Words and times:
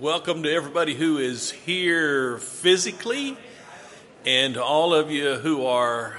welcome 0.00 0.42
to 0.44 0.50
everybody 0.50 0.94
who 0.94 1.18
is 1.18 1.50
here 1.50 2.38
physically 2.38 3.36
and 4.24 4.56
all 4.56 4.94
of 4.94 5.10
you 5.10 5.34
who 5.34 5.66
are 5.66 6.16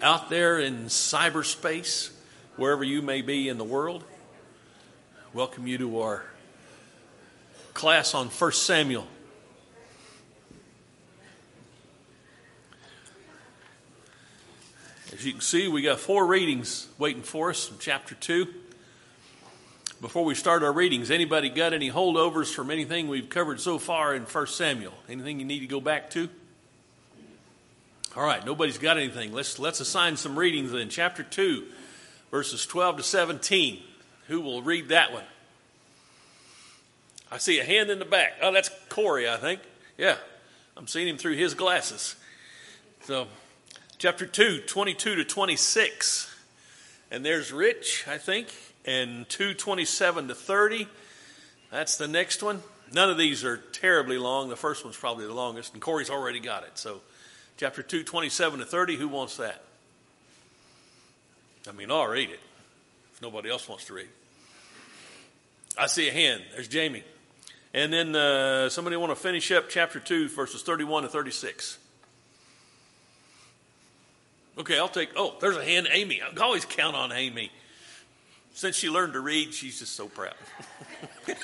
out 0.00 0.30
there 0.30 0.58
in 0.58 0.86
cyberspace, 0.86 2.12
wherever 2.56 2.82
you 2.82 3.02
may 3.02 3.20
be 3.20 3.50
in 3.50 3.58
the 3.58 3.64
world. 3.64 4.02
Welcome 5.34 5.66
you 5.66 5.76
to 5.76 6.00
our 6.00 6.24
class 7.74 8.14
on 8.14 8.28
1 8.28 8.52
Samuel. 8.52 9.06
As 15.12 15.26
you 15.26 15.32
can 15.32 15.42
see, 15.42 15.68
we 15.68 15.82
got 15.82 16.00
four 16.00 16.24
readings 16.24 16.88
waiting 16.96 17.22
for 17.22 17.50
us 17.50 17.70
in 17.70 17.76
chapter 17.78 18.14
2 18.14 18.46
before 20.00 20.24
we 20.24 20.34
start 20.34 20.62
our 20.62 20.72
readings, 20.72 21.10
anybody 21.10 21.50
got 21.50 21.74
any 21.74 21.90
holdovers 21.90 22.52
from 22.52 22.70
anything 22.70 23.08
we've 23.08 23.28
covered 23.28 23.60
so 23.60 23.78
far 23.78 24.14
in 24.14 24.22
1 24.22 24.46
Samuel? 24.46 24.94
Anything 25.08 25.40
you 25.40 25.44
need 25.44 25.60
to 25.60 25.66
go 25.66 25.80
back 25.80 26.10
to? 26.10 26.28
All 28.16 28.24
right, 28.24 28.44
nobody's 28.44 28.78
got 28.78 28.96
anything. 28.96 29.32
Let's 29.32 29.58
let's 29.58 29.78
assign 29.78 30.16
some 30.16 30.38
readings 30.38 30.72
then. 30.72 30.88
chapter 30.88 31.22
2, 31.22 31.64
verses 32.30 32.66
12 32.66 32.98
to 32.98 33.02
17. 33.02 33.82
Who 34.28 34.40
will 34.40 34.62
read 34.62 34.88
that 34.88 35.12
one? 35.12 35.24
I 37.30 37.38
see 37.38 37.60
a 37.60 37.64
hand 37.64 37.90
in 37.90 37.98
the 37.98 38.04
back. 38.04 38.32
Oh, 38.42 38.52
that's 38.52 38.70
Corey, 38.88 39.28
I 39.28 39.36
think. 39.36 39.60
Yeah. 39.96 40.16
I'm 40.76 40.88
seeing 40.88 41.06
him 41.06 41.18
through 41.18 41.36
his 41.36 41.54
glasses. 41.54 42.16
So, 43.02 43.28
chapter 43.98 44.26
2, 44.26 44.62
22 44.66 45.16
to 45.16 45.24
26. 45.24 46.34
And 47.10 47.24
there's 47.24 47.52
Rich, 47.52 48.06
I 48.08 48.18
think 48.18 48.48
and 48.90 49.28
227 49.28 50.28
to 50.28 50.34
30. 50.34 50.88
That's 51.70 51.96
the 51.96 52.08
next 52.08 52.42
one. 52.42 52.60
None 52.92 53.08
of 53.08 53.16
these 53.16 53.44
are 53.44 53.56
terribly 53.56 54.18
long. 54.18 54.48
The 54.48 54.56
first 54.56 54.84
one's 54.84 54.96
probably 54.96 55.26
the 55.26 55.34
longest, 55.34 55.74
and 55.74 55.82
Corey's 55.82 56.10
already 56.10 56.40
got 56.40 56.64
it. 56.64 56.76
So, 56.76 57.00
chapter 57.56 57.82
227 57.82 58.58
to 58.58 58.64
30, 58.64 58.96
who 58.96 59.06
wants 59.06 59.36
that? 59.36 59.62
I 61.68 61.72
mean, 61.72 61.90
I'll 61.90 62.08
read 62.08 62.30
it 62.30 62.40
if 63.14 63.22
nobody 63.22 63.48
else 63.48 63.68
wants 63.68 63.84
to 63.84 63.94
read. 63.94 64.08
I 65.78 65.86
see 65.86 66.08
a 66.08 66.12
hand. 66.12 66.42
There's 66.52 66.66
Jamie. 66.66 67.04
And 67.72 67.92
then 67.92 68.16
uh, 68.16 68.70
somebody 68.70 68.96
want 68.96 69.12
to 69.12 69.16
finish 69.16 69.52
up 69.52 69.68
chapter 69.68 70.00
2, 70.00 70.30
verses 70.30 70.62
31 70.62 71.04
to 71.04 71.08
36. 71.08 71.78
Okay, 74.58 74.78
I'll 74.78 74.88
take. 74.88 75.10
Oh, 75.14 75.36
there's 75.40 75.56
a 75.56 75.64
hand, 75.64 75.86
Amy. 75.92 76.20
I 76.20 76.40
always 76.40 76.64
count 76.64 76.96
on 76.96 77.12
Amy. 77.12 77.52
Since 78.54 78.76
she 78.76 78.90
learned 78.90 79.14
to 79.14 79.20
read, 79.20 79.54
she's 79.54 79.78
just 79.78 79.94
so 79.94 80.08
proud. 80.08 80.34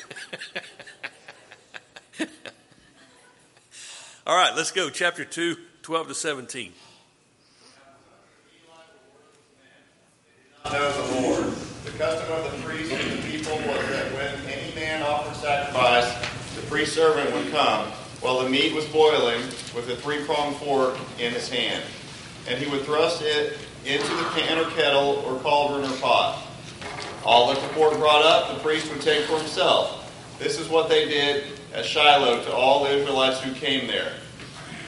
All 4.26 4.36
right, 4.36 4.54
let's 4.56 4.72
go. 4.72 4.90
Chapter 4.90 5.24
2, 5.24 5.56
12 5.82 6.08
to 6.08 6.14
17. 6.14 6.72
Know 10.72 10.92
the 10.92 11.20
Lord. 11.20 11.54
The 11.84 11.92
custom 11.92 12.32
of 12.32 12.50
the 12.50 12.58
priest 12.66 12.92
and 12.92 13.18
the 13.18 13.22
people 13.28 13.52
was 13.52 13.88
that 13.88 14.12
when 14.12 14.34
any 14.52 14.74
man 14.74 15.02
offered 15.02 15.36
sacrifice, 15.36 16.12
the 16.56 16.62
priest 16.62 16.92
servant 16.92 17.32
would 17.32 17.52
come 17.52 17.86
while 18.20 18.42
the 18.42 18.50
meat 18.50 18.74
was 18.74 18.84
boiling 18.86 19.40
with 19.76 19.88
a 19.88 19.96
three 19.96 20.24
pronged 20.24 20.56
fork 20.56 20.98
in 21.20 21.32
his 21.32 21.48
hand. 21.48 21.84
And 22.48 22.58
he 22.58 22.68
would 22.68 22.82
thrust 22.82 23.22
it 23.22 23.56
into 23.84 24.12
the 24.16 24.24
pan 24.34 24.58
or 24.58 24.68
kettle 24.70 25.22
or 25.24 25.38
cauldron 25.38 25.88
or 25.88 25.96
pot. 25.98 26.45
All 27.26 27.52
that 27.52 27.60
the 27.60 27.66
pork 27.74 27.94
brought 27.94 28.24
up, 28.24 28.54
the 28.54 28.62
priest 28.62 28.88
would 28.88 29.00
take 29.00 29.24
for 29.24 29.36
himself. 29.36 30.38
This 30.38 30.60
is 30.60 30.68
what 30.68 30.88
they 30.88 31.06
did 31.06 31.42
at 31.74 31.84
Shiloh 31.84 32.44
to 32.44 32.52
all 32.52 32.84
the 32.84 32.90
Israelites 32.90 33.40
who 33.40 33.52
came 33.52 33.88
there. 33.88 34.12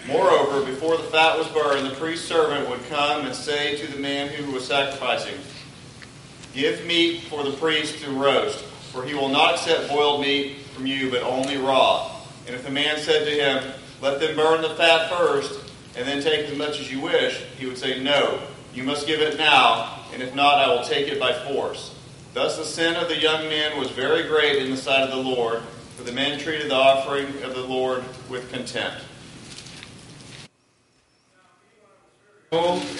Moreover, 0.06 0.64
before 0.64 0.96
the 0.96 1.02
fat 1.02 1.36
was 1.36 1.48
burned, 1.48 1.84
the 1.84 1.96
priest's 1.96 2.28
servant 2.28 2.70
would 2.70 2.88
come 2.88 3.26
and 3.26 3.34
say 3.34 3.76
to 3.78 3.92
the 3.92 3.98
man 3.98 4.28
who 4.28 4.52
was 4.52 4.64
sacrificing, 4.64 5.34
Give 6.54 6.86
meat 6.86 7.22
for 7.22 7.42
the 7.42 7.56
priest 7.56 8.04
to 8.04 8.10
roast, 8.12 8.64
for 8.92 9.04
he 9.04 9.14
will 9.14 9.28
not 9.28 9.54
accept 9.54 9.88
boiled 9.88 10.20
meat 10.20 10.58
from 10.76 10.86
you, 10.86 11.10
but 11.10 11.24
only 11.24 11.56
raw. 11.56 12.08
And 12.46 12.54
if 12.54 12.64
the 12.64 12.70
man 12.70 12.98
said 13.00 13.24
to 13.24 13.32
him, 13.32 13.72
Let 14.00 14.20
them 14.20 14.36
burn 14.36 14.62
the 14.62 14.76
fat 14.76 15.10
first, 15.10 15.58
and 15.96 16.06
then 16.06 16.22
take 16.22 16.48
as 16.48 16.56
much 16.56 16.78
as 16.78 16.88
you 16.88 17.00
wish, 17.00 17.42
he 17.58 17.66
would 17.66 17.78
say, 17.78 18.00
No, 18.00 18.40
you 18.72 18.84
must 18.84 19.08
give 19.08 19.20
it 19.20 19.38
now, 19.38 20.04
and 20.12 20.22
if 20.22 20.36
not, 20.36 20.58
I 20.58 20.68
will 20.72 20.84
take 20.84 21.08
it 21.08 21.18
by 21.18 21.32
force. 21.32 21.96
Thus 22.34 22.56
the 22.56 22.64
sin 22.64 22.96
of 22.96 23.08
the 23.08 23.18
young 23.18 23.48
men 23.48 23.78
was 23.78 23.90
very 23.90 24.28
great 24.28 24.62
in 24.62 24.70
the 24.70 24.76
sight 24.76 25.02
of 25.02 25.10
the 25.10 25.16
Lord, 25.16 25.60
for 25.96 26.04
the 26.04 26.12
men 26.12 26.38
treated 26.38 26.70
the 26.70 26.74
offering 26.74 27.26
of 27.42 27.54
the 27.54 27.64
Lord 27.64 28.04
with 28.28 28.50
contempt. 28.52 29.04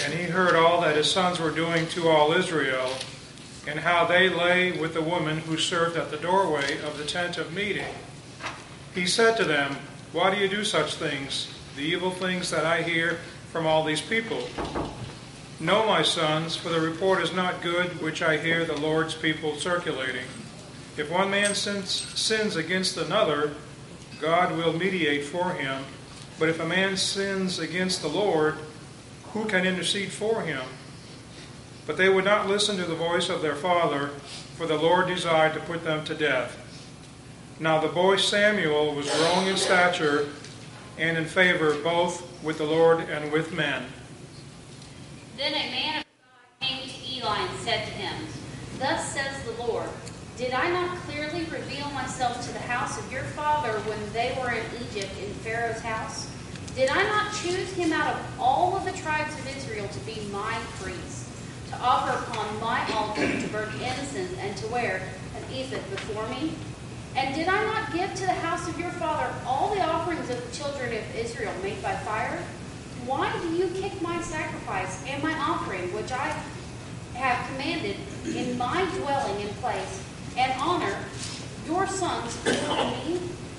And 0.09 0.13
he 0.13 0.25
heard 0.25 0.55
all 0.55 0.81
that 0.81 0.97
his 0.97 1.11
sons 1.11 1.39
were 1.39 1.51
doing 1.51 1.87
to 1.89 2.09
all 2.09 2.33
Israel, 2.33 2.91
and 3.67 3.79
how 3.79 4.07
they 4.07 4.31
lay 4.31 4.73
with 4.73 4.95
the 4.95 5.03
woman 5.03 5.39
who 5.39 5.59
served 5.59 5.97
at 5.99 6.11
the 6.11 6.17
doorway 6.17 6.79
of 6.81 6.97
the 6.97 7.05
tent 7.05 7.37
of 7.37 7.53
meeting. 7.53 7.95
He 8.95 9.07
said 9.07 9.37
to 9.37 9.45
them, 9.45 9.77
Why 10.13 10.35
do 10.35 10.41
you 10.41 10.49
do 10.49 10.65
such 10.65 10.95
things, 10.95 11.53
the 11.77 11.83
evil 11.83 12.11
things 12.11 12.51
that 12.51 12.65
I 12.65 12.83
hear 12.83 13.19
from 13.53 13.67
all 13.67 13.85
these 13.85 14.01
people? 14.01 14.49
No, 15.61 15.87
my 15.87 16.03
sons, 16.03 16.55
for 16.55 16.69
the 16.69 16.81
report 16.81 17.21
is 17.21 17.35
not 17.35 17.63
good 17.63 18.01
which 18.01 18.23
I 18.23 18.37
hear 18.37 18.65
the 18.65 18.81
Lord's 18.81 19.15
people 19.15 19.57
circulating. 19.57 20.27
If 20.97 21.11
one 21.11 21.31
man 21.31 21.57
sins, 21.57 21.91
sins 21.91 22.55
against 22.55 22.97
another, 22.97 23.55
God 24.21 24.57
will 24.57 24.73
mediate 24.73 25.25
for 25.25 25.55
him. 25.55 25.83
But 26.39 26.49
if 26.49 26.61
a 26.61 26.67
man 26.67 26.97
sins 26.97 27.59
against 27.59 28.03
the 28.03 28.09
Lord, 28.09 28.55
who 29.33 29.47
can 29.47 29.67
intercede 29.67 30.13
for 30.13 30.43
him? 30.43 30.63
But 31.89 31.97
they 31.97 32.09
would 32.09 32.25
not 32.25 32.49
listen 32.49 32.77
to 32.77 32.85
the 32.85 32.95
voice 32.95 33.29
of 33.29 33.43
their 33.43 33.57
father, 33.57 34.09
for 34.57 34.67
the 34.67 34.77
Lord 34.77 35.09
desired 35.09 35.55
to 35.55 35.61
put 35.61 35.83
them 35.83 36.05
to 36.05 36.15
death. 36.15 36.57
Now 37.59 37.81
the 37.81 37.89
boy 37.89 38.17
Samuel 38.17 38.95
was 38.95 39.11
growing 39.11 39.49
in 39.49 39.57
stature 39.57 40.29
and 40.97 41.19
in 41.19 41.25
favor 41.25 41.75
both 41.83 42.43
with 42.45 42.59
the 42.59 42.65
Lord 42.65 43.01
and 43.01 43.33
with 43.33 43.53
men. 43.53 43.87
Then 45.39 45.55
a 45.55 45.71
man 45.71 45.99
of 45.99 46.05
God 46.61 46.69
came 46.69 46.89
to 46.89 47.15
Eli 47.15 47.39
and 47.39 47.59
said 47.61 47.87
to 47.87 47.93
him, 47.93 48.27
Thus 48.81 49.13
says 49.13 49.41
the 49.45 49.63
Lord, 49.63 49.89
Did 50.37 50.51
I 50.53 50.69
not 50.69 50.99
clearly 51.03 51.45
reveal 51.45 51.89
myself 51.93 52.45
to 52.45 52.53
the 52.53 52.59
house 52.59 52.99
of 52.99 53.13
your 53.13 53.23
father 53.23 53.79
when 53.87 54.01
they 54.13 54.37
were 54.37 54.51
in 54.51 54.65
Egypt 54.83 55.13
in 55.23 55.33
Pharaoh's 55.35 55.81
house? 55.81 56.29
Did 56.75 56.91
I 56.91 57.05
not 57.05 57.33
choose 57.35 57.73
him 57.75 57.93
out 57.93 58.17
of 58.17 58.41
all 58.41 58.77
of 58.77 58.85
the 58.85 58.91
tribes 59.01 59.33
of 59.39 59.57
Israel 59.57 59.87
to 59.87 60.01
be 60.01 60.29
my 60.33 60.59
priest, 60.81 61.29
to 61.71 61.79
offer 61.79 62.19
upon 62.19 62.61
my 62.61 62.85
altar 62.93 63.29
to 63.41 63.49
burn 63.49 63.73
incense 63.75 64.37
and 64.41 64.57
to 64.57 64.67
wear 64.67 65.03
an 65.37 65.55
ephod 65.55 65.89
before 65.91 66.29
me? 66.31 66.55
And 67.15 67.33
did 67.37 67.47
I 67.47 67.65
not 67.65 67.93
give 67.93 68.13
to 68.13 68.27
the 68.27 68.33
house 68.43 68.69
of 68.69 68.77
your 68.77 68.91
father 68.91 69.33
all 69.47 69.73
the 69.73 69.83
offerings 69.83 70.29
of 70.31 70.45
the 70.45 70.57
children 70.57 70.93
of 70.97 71.15
Israel 71.15 71.53
made 71.63 71.81
by 71.81 71.95
fire? 71.95 72.43
Why 73.09 73.33
do 73.41 73.49
you 73.57 73.69
kick 73.69 74.03
my 74.03 74.21
sacrifice 74.21 75.03
and 75.07 75.23
my 75.23 75.33
offering, 75.33 75.91
which 75.95 76.13
I 76.13 76.29
have 77.15 77.49
commanded 77.49 77.97
in 78.27 78.59
my 78.59 78.85
dwelling 78.97 79.41
in 79.41 79.49
place, 79.63 80.05
and 80.37 80.53
honor 80.61 80.95
your 81.65 81.87
sons 81.87 82.37
before 82.45 82.85
me 82.85 83.19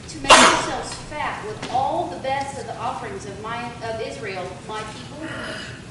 to 0.10 0.18
make 0.20 0.30
yourselves 0.30 0.94
fat 1.10 1.44
with 1.48 1.72
all 1.72 2.06
the 2.10 2.20
best 2.20 2.60
of 2.60 2.68
the 2.68 2.78
offerings 2.78 3.26
of 3.26 3.42
my 3.42 3.74
of 3.86 4.00
Israel, 4.02 4.48
my 4.68 4.84
people? 4.94 5.28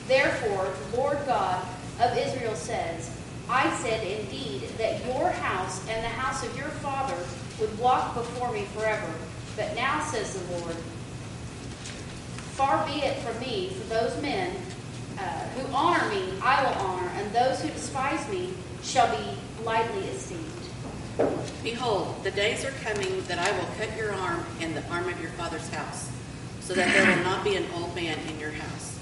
Therefore, 0.06 0.72
the 0.92 0.96
Lord 0.96 1.18
God 1.26 1.60
of 2.00 2.16
Israel 2.16 2.54
says, 2.54 3.10
I 3.48 3.68
said 3.78 4.06
indeed 4.06 4.68
that 4.78 5.04
your 5.04 5.30
house 5.30 5.80
and 5.88 6.04
the 6.04 6.08
house 6.10 6.46
of 6.46 6.56
your 6.56 6.68
father 6.68 7.16
would 7.58 7.76
walk 7.80 8.14
before 8.14 8.52
me 8.52 8.66
forever. 8.76 9.12
But 9.56 9.74
now, 9.74 10.00
says 10.04 10.32
the 10.32 10.58
Lord, 10.58 10.76
Far 12.58 12.84
be 12.88 13.04
it 13.04 13.16
from 13.18 13.38
me 13.38 13.68
for 13.68 13.84
those 13.94 14.20
men 14.20 14.50
uh, 15.16 15.22
who 15.22 15.72
honor 15.72 16.08
me, 16.08 16.32
I 16.42 16.60
will 16.60 16.88
honor, 16.88 17.08
and 17.14 17.32
those 17.32 17.62
who 17.62 17.68
despise 17.68 18.28
me 18.28 18.52
shall 18.82 19.08
be 19.16 19.38
lightly 19.62 20.00
esteemed. 20.08 20.42
Behold, 21.62 22.16
the 22.24 22.32
days 22.32 22.64
are 22.64 22.72
coming 22.82 23.22
that 23.28 23.38
I 23.38 23.48
will 23.52 23.68
cut 23.78 23.96
your 23.96 24.12
arm 24.12 24.44
and 24.60 24.74
the 24.74 24.84
arm 24.88 25.08
of 25.08 25.20
your 25.20 25.30
father's 25.30 25.68
house, 25.68 26.10
so 26.60 26.74
that 26.74 26.92
there 26.92 27.16
will 27.16 27.22
not 27.22 27.44
be 27.44 27.54
an 27.54 27.64
old 27.76 27.94
man 27.94 28.18
in 28.28 28.40
your 28.40 28.50
house. 28.50 28.98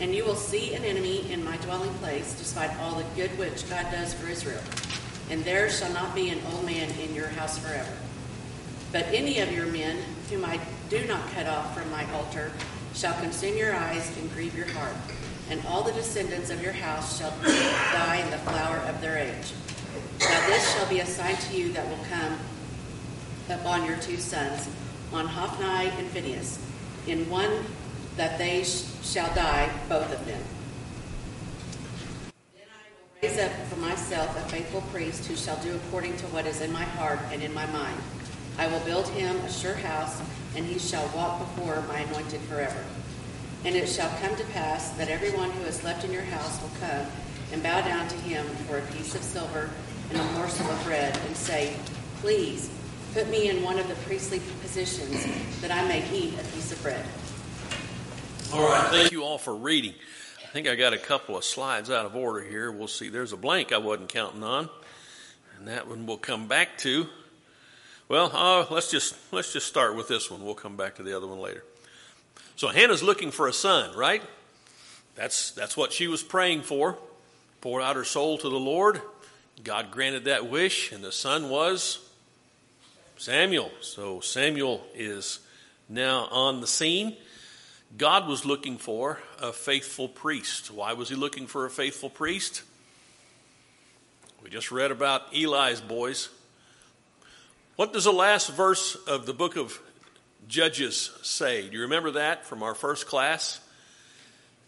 And 0.00 0.12
you 0.12 0.24
will 0.24 0.34
see 0.34 0.74
an 0.74 0.82
enemy 0.82 1.30
in 1.30 1.44
my 1.44 1.58
dwelling 1.58 1.94
place, 2.00 2.36
despite 2.36 2.76
all 2.80 2.96
the 2.96 3.04
good 3.14 3.30
which 3.38 3.70
God 3.70 3.86
does 3.92 4.14
for 4.14 4.28
Israel. 4.28 4.62
And 5.30 5.44
there 5.44 5.70
shall 5.70 5.92
not 5.92 6.12
be 6.12 6.30
an 6.30 6.40
old 6.52 6.66
man 6.66 6.90
in 6.98 7.14
your 7.14 7.28
house 7.28 7.56
forever. 7.56 7.96
But 8.90 9.04
any 9.12 9.38
of 9.38 9.52
your 9.52 9.66
men 9.66 9.96
whom 10.28 10.44
I 10.44 10.58
do 10.90 11.06
not 11.06 11.30
cut 11.30 11.46
off 11.46 11.72
from 11.78 11.88
my 11.92 12.04
altar 12.12 12.50
shall 12.96 13.12
consume 13.20 13.56
your 13.58 13.74
eyes 13.74 14.10
and 14.16 14.32
grieve 14.32 14.56
your 14.56 14.68
heart, 14.68 14.96
and 15.50 15.60
all 15.66 15.82
the 15.82 15.92
descendants 15.92 16.48
of 16.48 16.62
your 16.62 16.72
house 16.72 17.18
shall 17.18 17.30
die 17.42 18.22
in 18.24 18.30
the 18.30 18.38
flower 18.38 18.78
of 18.88 19.00
their 19.02 19.18
age. 19.18 19.52
Now 20.20 20.46
this 20.46 20.74
shall 20.74 20.88
be 20.88 21.00
a 21.00 21.06
sign 21.06 21.36
to 21.36 21.56
you 21.56 21.72
that 21.74 21.86
will 21.88 22.04
come 22.10 22.38
upon 23.50 23.84
your 23.84 23.98
two 23.98 24.16
sons, 24.16 24.68
on 25.12 25.26
Hophni 25.26 25.90
and 25.98 26.08
Phinehas, 26.08 26.58
in 27.06 27.28
one 27.28 27.64
that 28.16 28.38
they 28.38 28.64
sh- 28.64 28.84
shall 29.02 29.32
die, 29.34 29.70
both 29.88 30.10
of 30.12 30.26
them. 30.26 30.42
Then 32.54 32.64
I 32.66 33.28
will 33.28 33.28
raise 33.28 33.38
up 33.38 33.52
for 33.68 33.76
myself 33.76 34.36
a 34.36 34.48
faithful 34.48 34.80
priest 34.92 35.26
who 35.26 35.36
shall 35.36 35.62
do 35.62 35.76
according 35.76 36.16
to 36.16 36.26
what 36.28 36.46
is 36.46 36.60
in 36.62 36.72
my 36.72 36.82
heart 36.82 37.20
and 37.30 37.42
in 37.42 37.52
my 37.52 37.66
mind. 37.66 38.00
I 38.58 38.66
will 38.66 38.80
build 38.80 39.06
him 39.10 39.36
a 39.36 39.52
sure 39.52 39.74
house, 39.74 40.20
and 40.54 40.64
he 40.64 40.78
shall 40.78 41.08
walk 41.14 41.38
before 41.38 41.82
my 41.88 42.00
anointed 42.00 42.40
forever. 42.42 42.84
And 43.64 43.74
it 43.74 43.88
shall 43.88 44.10
come 44.20 44.36
to 44.36 44.44
pass 44.52 44.90
that 44.90 45.08
everyone 45.08 45.50
who 45.50 45.64
is 45.64 45.82
left 45.82 46.04
in 46.04 46.12
your 46.12 46.22
house 46.22 46.60
will 46.62 46.70
come 46.80 47.06
and 47.52 47.62
bow 47.62 47.80
down 47.80 48.06
to 48.08 48.16
him 48.16 48.46
for 48.68 48.78
a 48.78 48.82
piece 48.92 49.14
of 49.14 49.22
silver 49.22 49.70
and 50.10 50.18
a 50.20 50.24
morsel 50.32 50.66
of 50.70 50.84
bread, 50.84 51.18
and 51.26 51.36
say, 51.36 51.74
Please, 52.20 52.70
put 53.12 53.28
me 53.28 53.48
in 53.48 53.62
one 53.62 53.78
of 53.78 53.88
the 53.88 53.94
priestly 54.06 54.40
positions, 54.62 55.26
that 55.60 55.70
I 55.70 55.86
may 55.88 56.04
eat 56.12 56.34
a 56.34 56.44
piece 56.54 56.70
of 56.70 56.80
bread. 56.82 57.04
All 58.52 58.68
right, 58.68 58.88
thank 58.90 59.10
you 59.10 59.24
all 59.24 59.38
for 59.38 59.54
reading. 59.54 59.94
I 60.44 60.46
think 60.48 60.68
I 60.68 60.76
got 60.76 60.92
a 60.92 60.98
couple 60.98 61.36
of 61.36 61.44
slides 61.44 61.90
out 61.90 62.06
of 62.06 62.14
order 62.14 62.44
here. 62.44 62.70
We'll 62.70 62.88
see. 62.88 63.08
There's 63.08 63.32
a 63.32 63.36
blank 63.36 63.72
I 63.72 63.78
wasn't 63.78 64.08
counting 64.08 64.44
on, 64.44 64.70
and 65.58 65.68
that 65.68 65.88
one 65.88 66.06
we'll 66.06 66.18
come 66.18 66.46
back 66.46 66.78
to. 66.78 67.06
Well, 68.08 68.30
uh, 68.32 68.66
let's 68.72 68.88
just 68.88 69.16
let's 69.32 69.52
just 69.52 69.66
start 69.66 69.96
with 69.96 70.06
this 70.06 70.30
one. 70.30 70.44
We'll 70.44 70.54
come 70.54 70.76
back 70.76 70.94
to 70.96 71.02
the 71.02 71.16
other 71.16 71.26
one 71.26 71.40
later. 71.40 71.64
So 72.54 72.68
Hannah's 72.68 73.02
looking 73.02 73.32
for 73.32 73.48
a 73.48 73.52
son, 73.52 73.96
right? 73.96 74.22
That's 75.16 75.50
that's 75.50 75.76
what 75.76 75.92
she 75.92 76.06
was 76.06 76.22
praying 76.22 76.62
for. 76.62 76.98
Poured 77.60 77.82
out 77.82 77.96
her 77.96 78.04
soul 78.04 78.38
to 78.38 78.48
the 78.48 78.60
Lord. 78.60 79.00
God 79.64 79.90
granted 79.90 80.26
that 80.26 80.48
wish, 80.48 80.92
and 80.92 81.02
the 81.02 81.10
son 81.10 81.48
was 81.48 81.98
Samuel. 83.16 83.72
So 83.80 84.20
Samuel 84.20 84.86
is 84.94 85.40
now 85.88 86.28
on 86.30 86.60
the 86.60 86.66
scene. 86.68 87.16
God 87.98 88.28
was 88.28 88.44
looking 88.44 88.78
for 88.78 89.18
a 89.40 89.52
faithful 89.52 90.08
priest. 90.08 90.70
Why 90.70 90.92
was 90.92 91.08
he 91.08 91.16
looking 91.16 91.48
for 91.48 91.66
a 91.66 91.70
faithful 91.70 92.10
priest? 92.10 92.62
We 94.44 94.50
just 94.50 94.70
read 94.70 94.92
about 94.92 95.34
Eli's 95.34 95.80
boys. 95.80 96.28
What 97.76 97.92
does 97.92 98.04
the 98.04 98.12
last 98.12 98.50
verse 98.52 98.94
of 99.06 99.26
the 99.26 99.34
book 99.34 99.56
of 99.56 99.78
Judges 100.48 101.10
say? 101.20 101.68
Do 101.68 101.76
you 101.76 101.82
remember 101.82 102.12
that 102.12 102.46
from 102.46 102.62
our 102.62 102.74
first 102.74 103.06
class? 103.06 103.60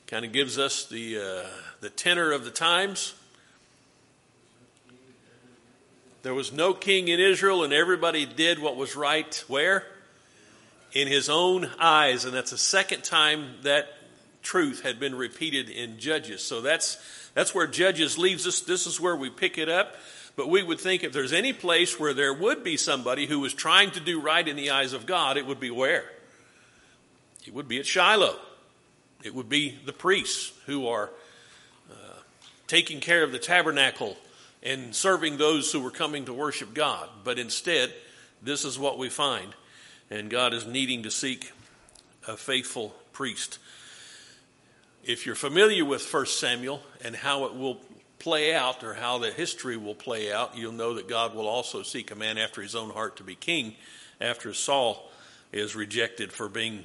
Kind 0.07 0.27
of 0.27 0.33
gives 0.33 0.59
us 0.59 0.85
the, 0.85 1.17
uh, 1.17 1.49
the 1.81 1.89
tenor 1.89 2.33
of 2.33 2.45
the 2.45 2.51
times. 2.51 3.15
There 6.23 6.35
was 6.35 6.53
no 6.53 6.75
king 6.75 7.09
in 7.09 7.19
Israel, 7.19 7.65
and 7.65 7.73
everybody 7.73 8.27
did 8.27 8.59
what 8.59 8.77
was 8.77 8.95
right. 8.95 9.43
Where? 9.49 9.87
In 10.93 11.09
his 11.09 11.31
own 11.31 11.71
eyes. 11.79 12.27
And 12.27 12.35
that's 12.35 12.51
the 12.51 12.59
second 12.59 13.05
time 13.05 13.55
that 13.63 13.87
truth 14.43 14.83
had 14.83 15.01
been 15.01 15.15
repeated 15.15 15.71
in 15.71 15.99
Judges. 15.99 16.43
So 16.43 16.61
that's, 16.61 16.99
that's 17.33 17.55
where 17.55 17.67
Judges 17.67 18.19
leaves 18.19 18.47
us. 18.47 18.61
This 18.61 18.87
is 18.87 19.01
where 19.01 19.17
we 19.17 19.31
pick 19.31 19.57
it 19.57 19.71
up. 19.71 19.97
But 20.39 20.51
we 20.51 20.63
would 20.63 20.79
think 20.79 21.03
if 21.03 21.13
there's 21.13 21.33
any 21.33 21.53
place 21.53 21.99
where 21.99 22.15
there 22.15 22.33
would 22.33 22.63
be 22.63 22.77
somebody 22.77 23.27
who 23.27 23.41
was 23.41 23.53
trying 23.53 23.91
to 23.91 24.01
do 24.01 24.21
right 24.21 24.47
in 24.47 24.55
the 24.55 24.71
eyes 24.71 24.93
of 24.93 25.05
God, 25.05 25.37
it 25.37 25.45
would 25.45 25.59
be 25.59 25.73
where? 25.73 26.05
It 27.45 27.53
would 27.53 27.67
be 27.67 27.81
at 27.81 27.87
Shiloh. 27.87 28.37
It 29.25 29.35
would 29.35 29.49
be 29.49 29.77
the 29.85 29.93
priests 29.93 30.53
who 30.67 30.87
are 30.87 31.11
uh, 31.91 32.21
taking 32.69 33.01
care 33.01 33.25
of 33.25 33.33
the 33.33 33.41
tabernacle 33.41 34.17
and 34.63 34.95
serving 34.95 35.39
those 35.39 35.73
who 35.73 35.81
were 35.81 35.91
coming 35.91 36.27
to 36.27 36.33
worship 36.33 36.73
God. 36.73 37.09
But 37.25 37.41
instead, 37.41 37.93
this 38.41 38.65
is 38.65 38.79
what 38.79 38.97
we 38.97 39.09
find. 39.09 39.57
And 40.09 40.31
God 40.31 40.55
is 40.55 40.65
needing 40.65 41.03
to 41.03 41.11
seek 41.11 41.51
a 42.29 42.37
faithful 42.37 42.95
priest. 43.13 43.59
If 45.03 45.27
you're 45.27 45.35
familiar 45.35 45.85
with 45.85 46.15
1 46.15 46.27
Samuel 46.27 46.81
and 47.05 47.17
how 47.17 47.47
it 47.47 47.57
will 47.57 47.81
play 48.19 48.55
out 48.55 48.83
or 48.83 48.95
how 48.95 49.19
the 49.19 49.31
history 49.31 49.77
will 49.77 49.95
play 49.95 50.33
out, 50.33 50.57
you'll 50.57 50.73
know 50.73 50.95
that 50.95 51.09
God 51.09 51.35
will 51.35 51.47
also 51.47 51.83
seek 51.83 52.11
a 52.11 52.15
man 52.15 52.39
after 52.39 52.63
his 52.63 52.75
own 52.75 52.91
heart 52.91 53.17
to 53.17 53.23
be 53.23 53.35
king 53.35 53.75
after 54.21 54.53
Saul 54.53 55.11
is 55.53 55.77
rejected 55.77 56.33
for 56.33 56.49
being 56.49 56.85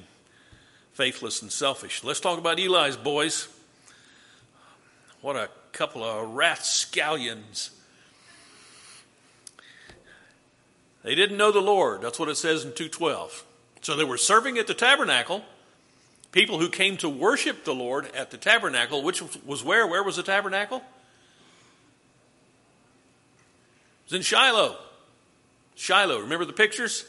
faithless 0.92 1.42
and 1.42 1.50
selfish. 1.50 2.04
Let's 2.04 2.20
talk 2.20 2.38
about 2.38 2.58
Eli's 2.58 2.96
boys. 2.96 3.48
What 5.20 5.36
a 5.36 5.48
couple 5.72 6.04
of 6.04 6.30
rascallions. 6.34 7.70
They 11.02 11.14
didn't 11.14 11.36
know 11.36 11.52
the 11.52 11.60
Lord. 11.60 12.00
That's 12.00 12.18
what 12.18 12.28
it 12.28 12.36
says 12.36 12.64
in 12.64 12.72
212. 12.72 13.44
So 13.82 13.96
they 13.96 14.04
were 14.04 14.16
serving 14.16 14.56
at 14.56 14.66
the 14.66 14.74
tabernacle. 14.74 15.44
People 16.32 16.58
who 16.58 16.68
came 16.68 16.96
to 16.96 17.08
worship 17.08 17.64
the 17.64 17.74
Lord 17.74 18.10
at 18.14 18.30
the 18.30 18.38
tabernacle, 18.38 19.02
which 19.02 19.22
was 19.44 19.62
where? 19.62 19.86
Where 19.86 20.02
was 20.02 20.16
the 20.16 20.22
tabernacle? 20.22 20.78
It 20.78 20.84
was 24.04 24.12
in 24.12 24.22
Shiloh. 24.22 24.76
Shiloh. 25.74 26.20
Remember 26.20 26.44
the 26.44 26.52
pictures? 26.52 27.04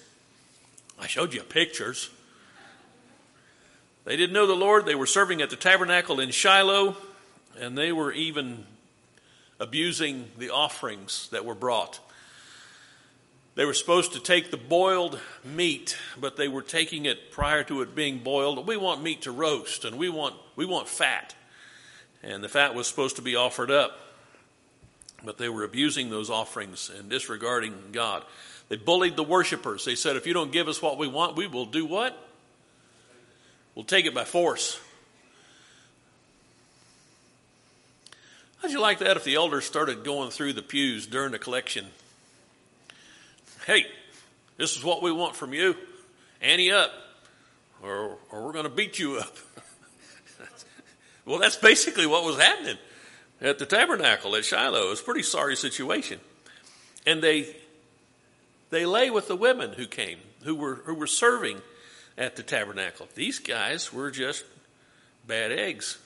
I 1.00 1.07
showed 1.07 1.33
you 1.33 1.42
pictures. 1.42 2.09
They 4.06 4.15
didn't 4.15 4.33
know 4.33 4.47
the 4.47 4.53
Lord. 4.53 4.86
They 4.86 4.95
were 4.95 5.07
serving 5.07 5.42
at 5.42 5.50
the 5.50 5.56
tabernacle 5.56 6.19
in 6.19 6.31
Shiloh, 6.31 6.95
and 7.59 7.77
they 7.77 7.92
were 7.92 8.12
even 8.12 8.65
abusing 9.59 10.30
the 10.38 10.51
offerings 10.51 11.30
that 11.30 11.45
were 11.45 11.56
brought. 11.56 12.00
They 13.56 13.65
were 13.65 13.74
supposed 13.74 14.13
to 14.13 14.19
take 14.19 14.51
the 14.51 14.57
boiled 14.57 15.19
meat, 15.44 15.97
but 16.19 16.36
they 16.36 16.50
were 16.50 16.62
taking 16.62 17.06
it 17.06 17.31
prior 17.31 17.63
to 17.63 17.81
it 17.81 17.95
being 17.95 18.19
boiled. 18.19 18.68
We 18.68 18.77
want 18.77 19.01
meat 19.01 19.24
to 19.24 19.31
roast, 19.31 19.86
and 19.86 19.97
we 19.97 20.09
want, 20.09 20.36
we 20.56 20.65
want 20.65 20.89
fat. 20.89 21.33
And 22.21 22.44
the 22.44 22.50
fat 22.50 22.75
was 22.75 22.88
supposed 22.88 23.15
to 23.15 23.21
be 23.21 23.36
offered 23.36 23.71
up, 23.71 23.97
but 25.25 25.38
they 25.38 25.50
were 25.50 25.63
abusing 25.63 26.10
those 26.10 26.30
offerings 26.30 26.89
and 26.95 27.10
disregarding 27.10 27.74
God. 27.92 28.24
They 28.69 28.77
bullied 28.77 29.16
the 29.16 29.24
worshipers. 29.24 29.86
They 29.86 29.95
said, 29.95 30.16
if 30.16 30.25
you 30.25 30.33
don't 30.33 30.51
give 30.51 30.68
us 30.68 30.81
what 30.81 30.98
we 30.98 31.07
want, 31.07 31.36
we 31.36 31.48
will 31.48 31.66
do 31.66 31.86
what? 31.86 32.18
We'll 33.75 33.86
take 33.86 34.06
it 34.06 34.13
by 34.13 34.24
force. 34.24 34.80
How'd 38.62 38.72
you 38.72 38.80
like 38.80 39.00
that 39.00 39.18
if 39.18 39.24
the 39.24 39.36
elders 39.36 39.66
started 39.66 40.04
going 40.04 40.31
through 40.31 40.54
the 40.54 40.62
pews 40.62 41.06
during 41.06 41.31
the 41.31 41.39
collection? 41.39 41.86
Hey, 43.68 43.86
this 44.57 44.75
is 44.75 44.83
what 44.83 45.04
we 45.04 45.12
want 45.12 45.36
from 45.36 45.54
you. 45.54 45.75
Annie 46.42 46.71
up, 46.71 46.92
or, 47.83 48.18
or 48.31 48.45
we're 48.45 48.54
going 48.54 48.66
to 48.66 48.71
beat 48.71 48.97
you 48.97 49.18
up. 49.18 49.35
well, 51.26 51.38
that's 51.38 51.57
basically 51.57 52.07
what 52.07 52.23
was 52.23 52.38
happening 52.38 52.78
at 53.45 53.59
the 53.59 53.66
tabernacle 53.66 54.35
at 54.35 54.44
Shiloh. 54.44 54.87
It 54.87 54.90
was 54.90 55.02
a 55.02 55.04
pretty 55.04 55.23
sorry 55.23 55.56
situation. 55.56 56.19
And 57.06 57.21
they 57.21 57.56
they 58.71 58.85
lay 58.85 59.11
with 59.11 59.28
the 59.28 59.35
women 59.35 59.73
who 59.73 59.85
came, 59.85 60.18
who 60.44 60.56
were 60.56 60.75
who 60.75 60.95
were 60.95 61.07
serving 61.07 61.61
at 62.18 62.35
the 62.35 62.44
tabernacle. 62.44 63.07
These 63.14 63.40
guys 63.40 63.94
were 63.94 64.09
just 64.09 64.44
bad 65.28 65.52
eggs. 65.52 65.99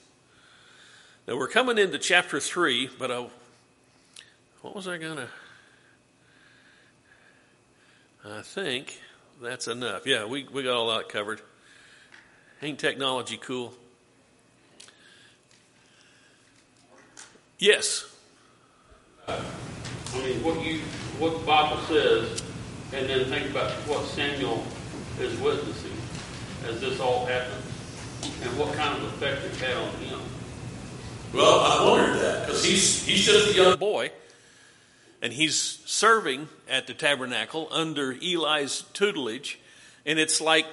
Now 1.26 1.36
we're 1.36 1.48
coming 1.48 1.78
into 1.78 1.98
chapter 1.98 2.40
3, 2.40 2.90
but 2.98 3.10
I, 3.10 3.26
what 4.60 4.74
was 4.74 4.86
I 4.86 4.98
to. 4.98 5.28
I 8.24 8.42
think 8.42 9.00
that's 9.40 9.66
enough. 9.66 10.06
Yeah, 10.06 10.26
we, 10.26 10.46
we 10.52 10.62
got 10.62 10.74
all 10.74 10.94
that 10.94 11.08
covered. 11.08 11.40
Ain't 12.62 12.78
technology 12.78 13.38
cool? 13.38 13.72
Yes. 17.60 18.06
I 19.28 19.38
mean, 20.14 20.42
what 20.42 20.64
you, 20.64 20.80
what 21.18 21.38
the 21.38 21.46
Bible 21.46 21.76
says, 21.82 22.42
and 22.94 23.06
then 23.06 23.26
think 23.26 23.50
about 23.50 23.70
what 23.86 24.06
Samuel 24.06 24.64
is 25.20 25.38
witnessing 25.40 25.92
as 26.66 26.80
this 26.80 26.98
all 27.00 27.26
happens, 27.26 27.66
and 28.42 28.58
what 28.58 28.72
kind 28.74 28.96
of 28.96 29.04
effect 29.12 29.44
it 29.44 29.54
had 29.56 29.76
on 29.76 29.94
him. 29.96 30.20
Well, 31.34 31.60
I 31.60 31.84
wondered 31.86 32.18
that 32.22 32.46
because 32.46 32.64
he's 32.64 33.04
he's 33.04 33.26
just 33.26 33.50
a 33.50 33.54
young 33.54 33.78
boy, 33.78 34.10
and 35.20 35.30
he's 35.30 35.80
serving 35.84 36.48
at 36.66 36.86
the 36.86 36.94
tabernacle 36.94 37.68
under 37.70 38.12
Eli's 38.12 38.84
tutelage, 38.94 39.58
and 40.06 40.18
it's 40.18 40.40
like 40.40 40.64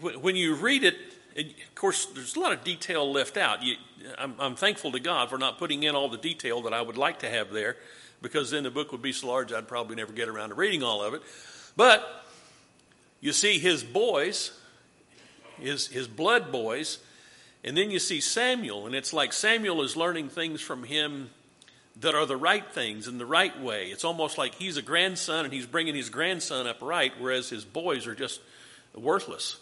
when 0.00 0.34
you 0.34 0.54
read 0.54 0.82
it. 0.82 0.96
Of 1.36 1.74
course, 1.74 2.06
there's 2.06 2.36
a 2.36 2.40
lot 2.40 2.52
of 2.52 2.64
detail 2.64 3.12
left 3.12 3.36
out. 3.36 3.62
You, 3.62 3.76
I'm, 4.18 4.34
I'm 4.38 4.56
thankful 4.56 4.92
to 4.92 5.00
God 5.00 5.28
for 5.28 5.36
not 5.36 5.58
putting 5.58 5.82
in 5.82 5.94
all 5.94 6.08
the 6.08 6.16
detail 6.16 6.62
that 6.62 6.72
I 6.72 6.80
would 6.80 6.96
like 6.96 7.18
to 7.20 7.28
have 7.28 7.52
there, 7.52 7.76
because 8.22 8.50
then 8.50 8.62
the 8.62 8.70
book 8.70 8.92
would 8.92 9.02
be 9.02 9.12
so 9.12 9.26
large 9.28 9.52
I'd 9.52 9.68
probably 9.68 9.96
never 9.96 10.12
get 10.12 10.28
around 10.28 10.48
to 10.48 10.54
reading 10.54 10.82
all 10.82 11.02
of 11.02 11.14
it. 11.14 11.22
But 11.76 12.24
you 13.20 13.32
see 13.32 13.58
his 13.58 13.84
boys, 13.84 14.58
his 15.58 15.88
his 15.88 16.08
blood 16.08 16.50
boys, 16.50 16.98
and 17.62 17.76
then 17.76 17.90
you 17.90 17.98
see 17.98 18.20
Samuel, 18.20 18.86
and 18.86 18.94
it's 18.94 19.12
like 19.12 19.32
Samuel 19.32 19.82
is 19.82 19.96
learning 19.96 20.30
things 20.30 20.62
from 20.62 20.84
him 20.84 21.30
that 22.00 22.14
are 22.14 22.26
the 22.26 22.36
right 22.36 22.70
things 22.72 23.08
in 23.08 23.18
the 23.18 23.26
right 23.26 23.58
way. 23.60 23.86
It's 23.86 24.04
almost 24.04 24.38
like 24.38 24.54
he's 24.54 24.76
a 24.76 24.82
grandson 24.82 25.44
and 25.44 25.52
he's 25.52 25.66
bringing 25.66 25.94
his 25.94 26.10
grandson 26.10 26.66
up 26.66 26.80
right, 26.82 27.12
whereas 27.18 27.48
his 27.48 27.64
boys 27.64 28.06
are 28.06 28.14
just 28.14 28.40
worthless. 28.94 29.58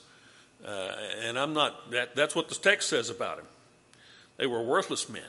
Uh, 0.62 0.92
and 1.22 1.38
I'm 1.38 1.52
not, 1.52 1.90
that, 1.92 2.14
that's 2.14 2.34
what 2.34 2.48
the 2.48 2.54
text 2.54 2.88
says 2.88 3.10
about 3.10 3.38
him. 3.38 3.46
They 4.36 4.46
were 4.46 4.62
worthless 4.62 5.08
men. 5.08 5.22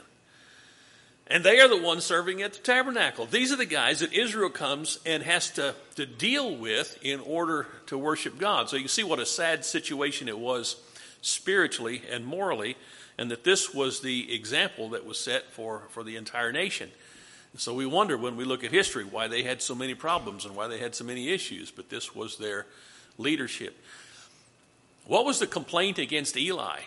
And 1.28 1.42
they 1.42 1.60
are 1.60 1.68
the 1.68 1.82
ones 1.82 2.04
serving 2.04 2.42
at 2.42 2.52
the 2.52 2.60
tabernacle. 2.60 3.26
These 3.26 3.52
are 3.52 3.56
the 3.56 3.66
guys 3.66 4.00
that 4.00 4.12
Israel 4.12 4.50
comes 4.50 5.00
and 5.04 5.22
has 5.24 5.50
to, 5.52 5.74
to 5.96 6.06
deal 6.06 6.56
with 6.56 6.98
in 7.02 7.20
order 7.20 7.66
to 7.86 7.98
worship 7.98 8.38
God. 8.38 8.68
So 8.68 8.76
you 8.76 8.86
see 8.86 9.02
what 9.02 9.18
a 9.18 9.26
sad 9.26 9.64
situation 9.64 10.28
it 10.28 10.38
was 10.38 10.76
spiritually 11.22 12.02
and 12.10 12.24
morally, 12.24 12.76
and 13.18 13.30
that 13.32 13.42
this 13.42 13.74
was 13.74 14.00
the 14.00 14.32
example 14.32 14.90
that 14.90 15.04
was 15.04 15.18
set 15.18 15.50
for, 15.50 15.82
for 15.90 16.04
the 16.04 16.14
entire 16.14 16.52
nation. 16.52 16.90
So 17.56 17.74
we 17.74 17.86
wonder 17.86 18.16
when 18.16 18.36
we 18.36 18.44
look 18.44 18.62
at 18.62 18.70
history 18.70 19.04
why 19.04 19.28
they 19.28 19.42
had 19.42 19.62
so 19.62 19.74
many 19.74 19.94
problems 19.94 20.44
and 20.44 20.54
why 20.54 20.68
they 20.68 20.78
had 20.78 20.94
so 20.94 21.04
many 21.04 21.30
issues, 21.30 21.70
but 21.70 21.88
this 21.88 22.14
was 22.14 22.36
their 22.36 22.66
leadership. 23.18 23.76
What 25.06 25.24
was 25.24 25.38
the 25.38 25.46
complaint 25.46 25.98
against 25.98 26.36
Eli? 26.36 26.80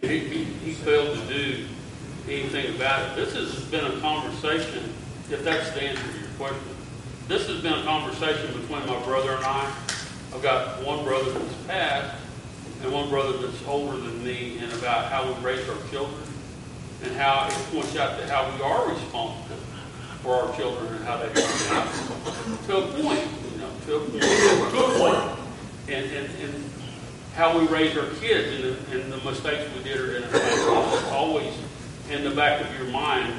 He, 0.00 0.18
he, 0.18 0.44
he 0.44 0.72
failed 0.72 1.16
to 1.16 1.26
do 1.32 1.64
anything 2.28 2.74
about 2.74 3.10
it. 3.10 3.16
This 3.16 3.34
has 3.34 3.64
been 3.66 3.84
a 3.84 4.00
conversation, 4.00 4.92
if 5.30 5.44
that's 5.44 5.70
the 5.70 5.82
answer 5.82 6.02
to 6.02 6.18
your 6.18 6.28
question. 6.36 6.76
This 7.28 7.46
has 7.46 7.62
been 7.62 7.72
a 7.72 7.84
conversation 7.84 8.48
between 8.60 8.84
my 8.86 9.00
brother 9.04 9.36
and 9.36 9.44
I. 9.44 9.72
I've 10.34 10.42
got 10.42 10.82
one 10.82 11.04
brother 11.04 11.30
that's 11.30 11.54
passed 11.68 12.20
and 12.82 12.92
one 12.92 13.08
brother 13.08 13.38
that's 13.38 13.64
older 13.66 13.96
than 13.96 14.24
me, 14.24 14.58
and 14.58 14.72
about 14.72 15.10
how 15.10 15.32
we 15.32 15.40
raise 15.40 15.66
our 15.68 15.78
children 15.90 16.20
and 17.04 17.14
how 17.16 17.46
it 17.46 17.54
points 17.72 17.96
out 17.96 18.18
to 18.18 18.26
how 18.26 18.50
we 18.54 18.62
are 18.62 18.92
responsible 18.92 19.56
for 20.24 20.34
our 20.36 20.56
children 20.56 20.86
and 20.94 21.04
how 21.04 21.18
they 21.18 21.28
turn 21.34 21.76
out. 21.76 21.86
To 22.66 22.78
a 22.78 22.86
point, 23.02 23.28
you 23.52 23.60
know, 23.60 23.70
to 23.84 23.96
a 23.96 24.00
point. 24.00 24.22
To 24.22 24.78
a 24.78 24.98
point. 24.98 25.38
And, 25.86 26.10
and, 26.10 26.30
and 26.40 26.70
how 27.34 27.58
we 27.58 27.66
raise 27.66 27.94
our 27.98 28.08
kids 28.20 28.54
and 28.54 28.64
the, 28.64 29.02
and 29.02 29.12
the 29.12 29.30
mistakes 29.30 29.70
we 29.76 29.84
did 29.84 30.00
are 30.00 30.16
in 30.16 30.24
our 30.24 31.12
always 31.12 31.52
in 32.10 32.24
the 32.24 32.30
back 32.30 32.62
of 32.62 32.78
your 32.78 32.88
mind. 32.88 33.34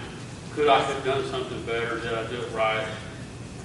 Could 0.52 0.68
I 0.68 0.80
have 0.80 1.04
done 1.04 1.26
something 1.26 1.60
better? 1.66 2.00
Did 2.00 2.14
I 2.14 2.28
do 2.28 2.36
it 2.36 2.52
right? 2.54 2.86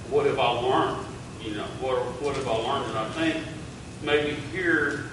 What 0.09 0.25
have 0.25 0.39
I 0.39 0.49
learned? 0.49 1.05
You 1.43 1.55
know, 1.55 1.67
what 1.79 1.99
what 2.21 2.35
have 2.35 2.47
I 2.47 2.55
learned? 2.55 2.89
And 2.89 2.97
I 2.97 3.09
think 3.11 3.45
maybe 4.01 4.33
here 4.51 5.11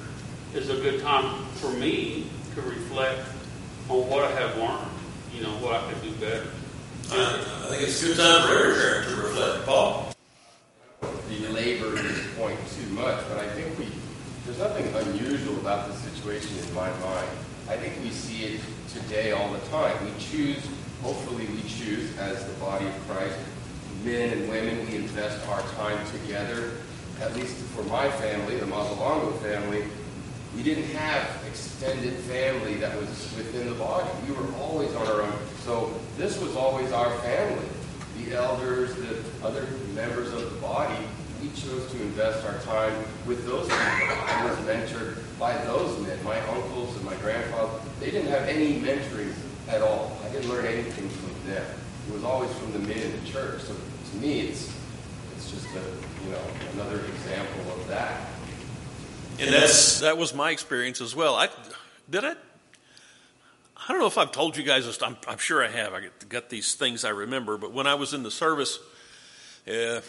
is 0.55 0.71
a 0.71 0.77
good 0.77 1.03
time 1.03 1.45
for 1.57 1.71
me 1.71 2.27
to 2.55 2.63
reflect 2.63 3.21
on 3.91 4.09
what 4.09 4.25
I 4.25 4.31
have 4.41 4.57
learned. 4.57 4.91
You 5.35 5.43
know, 5.43 5.51
what 5.61 5.75
I 5.75 5.93
could 5.93 6.03
do 6.03 6.13
better. 6.13 6.47
I 7.11 7.67
think 7.71 7.83
it's 7.85 8.03
a 8.03 8.07
good 8.07 8.17
time 8.19 8.47
for 8.47 8.55
every 8.55 8.75
parent 8.75 9.09
to 9.09 9.17
reflect. 9.17 9.65
Paul? 9.65 10.13
belabor 11.29 11.91
this 11.91 12.37
point 12.37 12.59
too 12.77 12.87
much, 12.93 13.19
but 13.29 13.39
I 13.39 13.49
think 13.51 13.79
we 13.79 13.87
there's 14.45 14.59
nothing 14.59 14.87
unusual 14.95 15.57
about 15.59 15.89
the 15.89 15.95
situation 15.95 16.57
in 16.67 16.75
my 16.75 16.89
mind. 17.01 17.29
I 17.69 17.77
think 17.77 17.95
we 18.03 18.11
see 18.11 18.45
it 18.45 18.61
today 18.89 19.33
all 19.33 19.53
the 19.53 19.59
time. 19.69 19.95
We 20.05 20.11
choose, 20.19 20.67
hopefully 21.03 21.47
we 21.47 21.63
choose, 21.69 22.17
as 22.17 22.45
the 22.47 22.55
body 22.55 22.87
of 22.87 23.09
Christ, 23.09 23.39
men 24.05 24.31
and 24.33 24.49
women, 24.49 24.87
we 24.87 24.97
invest 24.97 25.47
our 25.49 25.61
time 25.77 25.99
together. 26.13 26.73
At 27.21 27.35
least 27.37 27.57
for 27.77 27.83
my 27.85 28.11
family, 28.13 28.57
the 28.57 28.67
Mazzalongo 28.67 29.39
family, 29.43 29.85
we 30.59 30.65
didn't 30.65 30.91
have 30.91 31.41
extended 31.47 32.15
family 32.15 32.75
that 32.75 32.97
was 32.97 33.09
within 33.37 33.69
the 33.69 33.77
body. 33.77 34.09
We 34.27 34.35
were 34.35 34.53
always 34.57 34.93
on 34.97 35.07
our 35.07 35.23
own. 35.23 35.39
So 35.61 35.95
this 36.17 36.37
was 36.41 36.57
always 36.57 36.91
our 36.91 37.17
family. 37.21 37.65
The 38.19 38.35
elders, 38.35 38.93
the 38.97 39.23
other 39.47 39.69
members 39.95 40.33
of 40.33 40.53
the 40.53 40.61
body, 40.61 40.97
we 41.41 41.49
chose 41.51 41.89
to 41.93 42.03
invest 42.03 42.45
our 42.45 42.59
time 42.63 42.93
with 43.25 43.47
those 43.47 43.69
people. 43.69 43.79
I 43.79 44.47
was 44.51 44.59
mentored 44.67 45.19
by 45.39 45.57
those 45.59 45.97
men, 46.05 46.21
my 46.25 46.41
uncles 46.49 46.97
and 46.97 47.05
my 47.05 47.15
grandfather. 47.17 47.79
They 48.01 48.11
didn't 48.11 48.31
have 48.31 48.49
any 48.49 48.81
mentoring 48.81 49.33
at 49.69 49.81
all. 49.81 50.19
I 50.25 50.29
didn't 50.31 50.51
learn 50.51 50.67
anything 50.67 51.09
from 51.09 51.53
them. 51.53 51.65
It 52.09 52.13
was 52.13 52.25
always 52.25 52.53
from 52.55 52.73
the 52.73 52.81
men 52.81 52.99
in 52.99 53.13
the 53.13 53.31
church. 53.31 53.63
So 53.63 53.77
to 54.11 54.17
me, 54.17 54.41
it's 54.41 54.75
it's 55.37 55.53
just 55.53 55.67
a 55.67 56.25
you 56.25 56.33
know 56.33 56.43
another 56.73 57.05
example 57.05 57.73
of 57.75 57.87
that. 57.87 58.27
And 59.41 59.53
that's 59.53 60.01
that 60.01 60.19
was 60.19 60.35
my 60.35 60.51
experience 60.51 61.01
as 61.01 61.15
well. 61.15 61.37
I 61.37 61.49
did 62.11 62.25
I. 62.25 62.31
I 62.31 63.93
don't 63.93 64.01
know 64.01 64.07
if 64.07 64.19
I've 64.19 64.33
told 64.33 64.57
you 64.57 64.65
guys 64.65 64.85
this. 64.85 65.01
I'm, 65.01 65.17
I'm 65.27 65.39
sure 65.39 65.65
I 65.65 65.69
have. 65.69 65.95
I 65.95 66.09
got 66.29 66.51
these 66.51 66.75
things 66.75 67.05
I 67.05 67.11
remember. 67.11 67.57
But 67.57 67.73
when 67.73 67.87
I 67.87 67.95
was 67.95 68.13
in 68.13 68.23
the 68.23 68.31
service, 68.31 68.79
uh, 69.67 70.01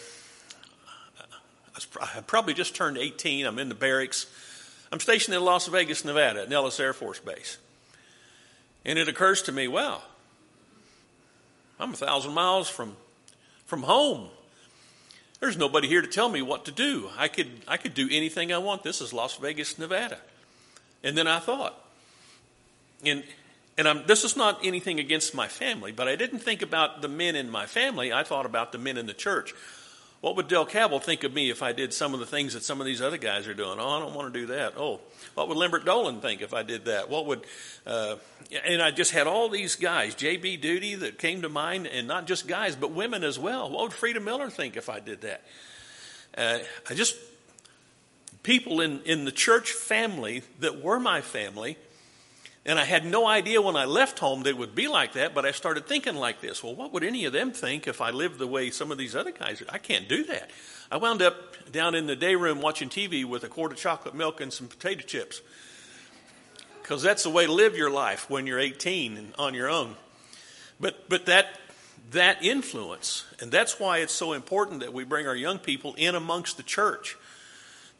I 2.00 2.20
probably 2.26 2.52
just 2.52 2.74
turned 2.74 2.98
18. 2.98 3.46
I'm 3.46 3.58
in 3.58 3.68
the 3.70 3.74
barracks. 3.74 4.26
I'm 4.92 5.00
stationed 5.00 5.36
in 5.36 5.42
Las 5.42 5.66
Vegas, 5.68 6.04
Nevada, 6.04 6.42
at 6.42 6.48
Nellis 6.50 6.78
Air 6.80 6.92
Force 6.92 7.20
Base. 7.20 7.56
And 8.84 8.98
it 8.98 9.08
occurs 9.08 9.42
to 9.42 9.52
me, 9.52 9.68
wow, 9.68 10.02
I'm 11.78 11.94
a 11.94 11.96
thousand 11.96 12.34
miles 12.34 12.68
from, 12.68 12.96
from 13.66 13.84
home. 13.84 14.28
There's 15.40 15.56
nobody 15.56 15.88
here 15.88 16.02
to 16.02 16.06
tell 16.06 16.28
me 16.28 16.42
what 16.42 16.66
to 16.66 16.70
do. 16.70 17.08
I 17.16 17.28
could, 17.28 17.50
I 17.66 17.78
could 17.78 17.94
do 17.94 18.08
anything 18.10 18.52
I 18.52 18.58
want. 18.58 18.82
This 18.82 19.00
is 19.00 19.12
Las 19.12 19.36
Vegas, 19.36 19.78
Nevada. 19.78 20.18
And 21.02 21.16
then 21.16 21.26
I 21.26 21.38
thought, 21.38 21.82
and, 23.04 23.24
and 23.78 23.88
I'm, 23.88 24.06
this 24.06 24.22
is 24.22 24.36
not 24.36 24.60
anything 24.62 25.00
against 25.00 25.34
my 25.34 25.48
family, 25.48 25.92
but 25.92 26.08
I 26.08 26.16
didn't 26.16 26.40
think 26.40 26.60
about 26.60 27.00
the 27.00 27.08
men 27.08 27.36
in 27.36 27.50
my 27.50 27.64
family. 27.64 28.12
I 28.12 28.22
thought 28.22 28.44
about 28.44 28.72
the 28.72 28.78
men 28.78 28.98
in 28.98 29.06
the 29.06 29.14
church. 29.14 29.54
What 30.20 30.36
would 30.36 30.48
Del 30.48 30.66
Cabell 30.66 30.98
think 30.98 31.24
of 31.24 31.32
me 31.32 31.48
if 31.48 31.62
I 31.62 31.72
did 31.72 31.94
some 31.94 32.12
of 32.12 32.20
the 32.20 32.26
things 32.26 32.52
that 32.52 32.62
some 32.62 32.78
of 32.78 32.86
these 32.86 33.00
other 33.00 33.16
guys 33.16 33.48
are 33.48 33.54
doing? 33.54 33.78
Oh, 33.80 33.88
I 33.88 34.00
don't 34.00 34.14
want 34.14 34.32
to 34.32 34.40
do 34.40 34.46
that. 34.48 34.74
Oh, 34.76 35.00
what 35.34 35.48
would 35.48 35.56
Lambert 35.56 35.86
Dolan 35.86 36.20
think 36.20 36.42
if 36.42 36.52
I 36.52 36.62
did 36.62 36.84
that? 36.84 37.08
What 37.08 37.24
would, 37.24 37.46
uh, 37.86 38.16
and 38.66 38.82
I 38.82 38.90
just 38.90 39.12
had 39.12 39.26
all 39.26 39.48
these 39.48 39.76
guys, 39.76 40.14
J.B. 40.14 40.58
Duty 40.58 40.94
that 40.96 41.18
came 41.18 41.40
to 41.40 41.48
mind, 41.48 41.86
and 41.86 42.06
not 42.06 42.26
just 42.26 42.46
guys, 42.46 42.76
but 42.76 42.92
women 42.92 43.24
as 43.24 43.38
well. 43.38 43.70
What 43.70 43.82
would 43.84 43.92
Frida 43.94 44.20
Miller 44.20 44.50
think 44.50 44.76
if 44.76 44.90
I 44.90 45.00
did 45.00 45.22
that? 45.22 45.42
Uh, 46.36 46.58
I 46.90 46.94
just, 46.94 47.16
people 48.42 48.82
in, 48.82 49.00
in 49.04 49.24
the 49.24 49.32
church 49.32 49.72
family 49.72 50.42
that 50.58 50.82
were 50.82 51.00
my 51.00 51.22
family, 51.22 51.78
and 52.66 52.78
I 52.78 52.84
had 52.84 53.06
no 53.06 53.26
idea 53.26 53.62
when 53.62 53.76
I 53.76 53.86
left 53.86 54.18
home 54.18 54.42
that 54.42 54.50
it 54.50 54.58
would 54.58 54.74
be 54.74 54.86
like 54.86 55.14
that, 55.14 55.34
but 55.34 55.46
I 55.46 55.50
started 55.50 55.86
thinking 55.86 56.14
like 56.14 56.40
this. 56.40 56.62
Well, 56.62 56.74
what 56.74 56.92
would 56.92 57.02
any 57.02 57.24
of 57.24 57.32
them 57.32 57.52
think 57.52 57.88
if 57.88 58.00
I 58.00 58.10
lived 58.10 58.38
the 58.38 58.46
way 58.46 58.70
some 58.70 58.92
of 58.92 58.98
these 58.98 59.16
other 59.16 59.30
guys 59.30 59.62
I 59.70 59.78
can't 59.78 60.08
do 60.08 60.24
that. 60.24 60.50
I 60.90 60.98
wound 60.98 61.22
up 61.22 61.72
down 61.72 61.94
in 61.94 62.06
the 62.06 62.16
day 62.16 62.34
room 62.34 62.60
watching 62.60 62.90
TV 62.90 63.24
with 63.24 63.44
a 63.44 63.48
quart 63.48 63.72
of 63.72 63.78
chocolate 63.78 64.14
milk 64.14 64.40
and 64.40 64.52
some 64.52 64.68
potato 64.68 65.02
chips. 65.02 65.40
Because 66.82 67.02
that's 67.02 67.22
the 67.22 67.30
way 67.30 67.46
to 67.46 67.52
live 67.52 67.76
your 67.76 67.90
life 67.90 68.28
when 68.28 68.46
you're 68.46 68.58
18 68.58 69.16
and 69.16 69.32
on 69.38 69.54
your 69.54 69.70
own. 69.70 69.96
But, 70.78 71.08
but 71.08 71.26
that, 71.26 71.58
that 72.10 72.42
influence, 72.42 73.24
and 73.40 73.50
that's 73.50 73.78
why 73.78 73.98
it's 73.98 74.12
so 74.12 74.32
important 74.32 74.80
that 74.80 74.92
we 74.92 75.04
bring 75.04 75.26
our 75.26 75.36
young 75.36 75.58
people 75.58 75.94
in 75.96 76.14
amongst 76.14 76.56
the 76.56 76.62
church. 76.62 77.16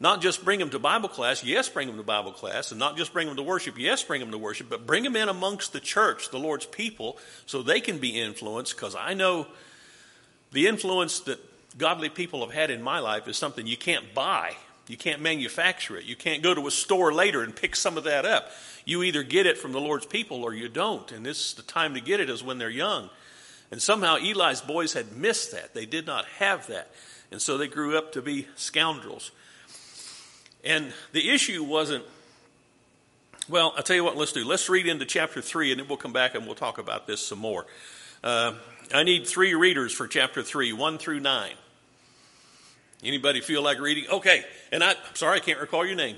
Not 0.01 0.19
just 0.19 0.43
bring 0.43 0.57
them 0.57 0.71
to 0.71 0.79
Bible 0.79 1.09
class, 1.09 1.43
yes, 1.43 1.69
bring 1.69 1.85
them 1.85 1.97
to 1.97 2.03
Bible 2.03 2.31
class, 2.31 2.71
and 2.71 2.79
not 2.79 2.97
just 2.97 3.13
bring 3.13 3.27
them 3.27 3.35
to 3.35 3.43
worship, 3.43 3.77
yes, 3.77 4.01
bring 4.01 4.19
them 4.19 4.31
to 4.31 4.37
worship, 4.39 4.67
but 4.67 4.87
bring 4.87 5.03
them 5.03 5.15
in 5.15 5.29
amongst 5.29 5.73
the 5.73 5.79
church, 5.79 6.31
the 6.31 6.39
Lord's 6.39 6.65
people, 6.65 7.19
so 7.45 7.61
they 7.61 7.79
can 7.79 7.99
be 7.99 8.19
influenced. 8.19 8.75
Because 8.75 8.95
I 8.95 9.13
know 9.13 9.45
the 10.53 10.65
influence 10.65 11.19
that 11.21 11.39
godly 11.77 12.09
people 12.09 12.41
have 12.41 12.51
had 12.51 12.71
in 12.71 12.81
my 12.81 12.97
life 12.97 13.27
is 13.27 13.37
something 13.37 13.67
you 13.67 13.77
can't 13.77 14.11
buy. 14.15 14.55
You 14.87 14.97
can't 14.97 15.21
manufacture 15.21 15.95
it. 15.97 16.05
You 16.05 16.15
can't 16.15 16.41
go 16.41 16.55
to 16.55 16.65
a 16.65 16.71
store 16.71 17.13
later 17.13 17.43
and 17.43 17.55
pick 17.55 17.75
some 17.75 17.95
of 17.95 18.05
that 18.05 18.25
up. 18.25 18.49
You 18.85 19.03
either 19.03 19.21
get 19.21 19.45
it 19.45 19.59
from 19.59 19.71
the 19.71 19.79
Lord's 19.79 20.07
people 20.07 20.43
or 20.43 20.55
you 20.55 20.67
don't. 20.67 21.11
And 21.11 21.23
this 21.23 21.49
is 21.49 21.53
the 21.53 21.61
time 21.61 21.93
to 21.93 22.01
get 22.01 22.19
it 22.19 22.27
is 22.27 22.43
when 22.43 22.57
they're 22.57 22.71
young. 22.71 23.11
And 23.69 23.79
somehow 23.79 24.15
Eli's 24.15 24.61
boys 24.61 24.93
had 24.93 25.15
missed 25.15 25.51
that. 25.51 25.75
They 25.75 25.85
did 25.85 26.07
not 26.07 26.25
have 26.39 26.65
that. 26.67 26.89
And 27.31 27.39
so 27.39 27.59
they 27.59 27.67
grew 27.67 27.95
up 27.95 28.13
to 28.13 28.23
be 28.23 28.47
scoundrels. 28.55 29.29
And 30.63 30.93
the 31.11 31.29
issue 31.29 31.63
wasn't, 31.63 32.05
well, 33.49 33.73
I'll 33.75 33.83
tell 33.83 33.95
you 33.95 34.03
what, 34.03 34.15
let's 34.15 34.31
do. 34.31 34.45
Let's 34.45 34.69
read 34.69 34.87
into 34.87 35.05
chapter 35.05 35.41
3, 35.41 35.71
and 35.71 35.79
then 35.79 35.87
we'll 35.87 35.97
come 35.97 36.13
back 36.13 36.35
and 36.35 36.45
we'll 36.45 36.55
talk 36.55 36.77
about 36.77 37.07
this 37.07 37.25
some 37.25 37.39
more. 37.39 37.65
Uh, 38.23 38.53
I 38.93 39.03
need 39.03 39.25
three 39.25 39.53
readers 39.55 39.93
for 39.93 40.07
chapter 40.07 40.43
3, 40.43 40.73
1 40.73 40.97
through 40.97 41.19
9. 41.19 41.51
Anybody 43.03 43.41
feel 43.41 43.63
like 43.63 43.79
reading? 43.79 44.05
Okay, 44.11 44.43
and 44.71 44.83
I, 44.83 44.91
I'm 44.91 45.15
sorry, 45.15 45.37
I 45.37 45.39
can't 45.39 45.59
recall 45.59 45.85
your 45.85 45.95
name. 45.95 46.17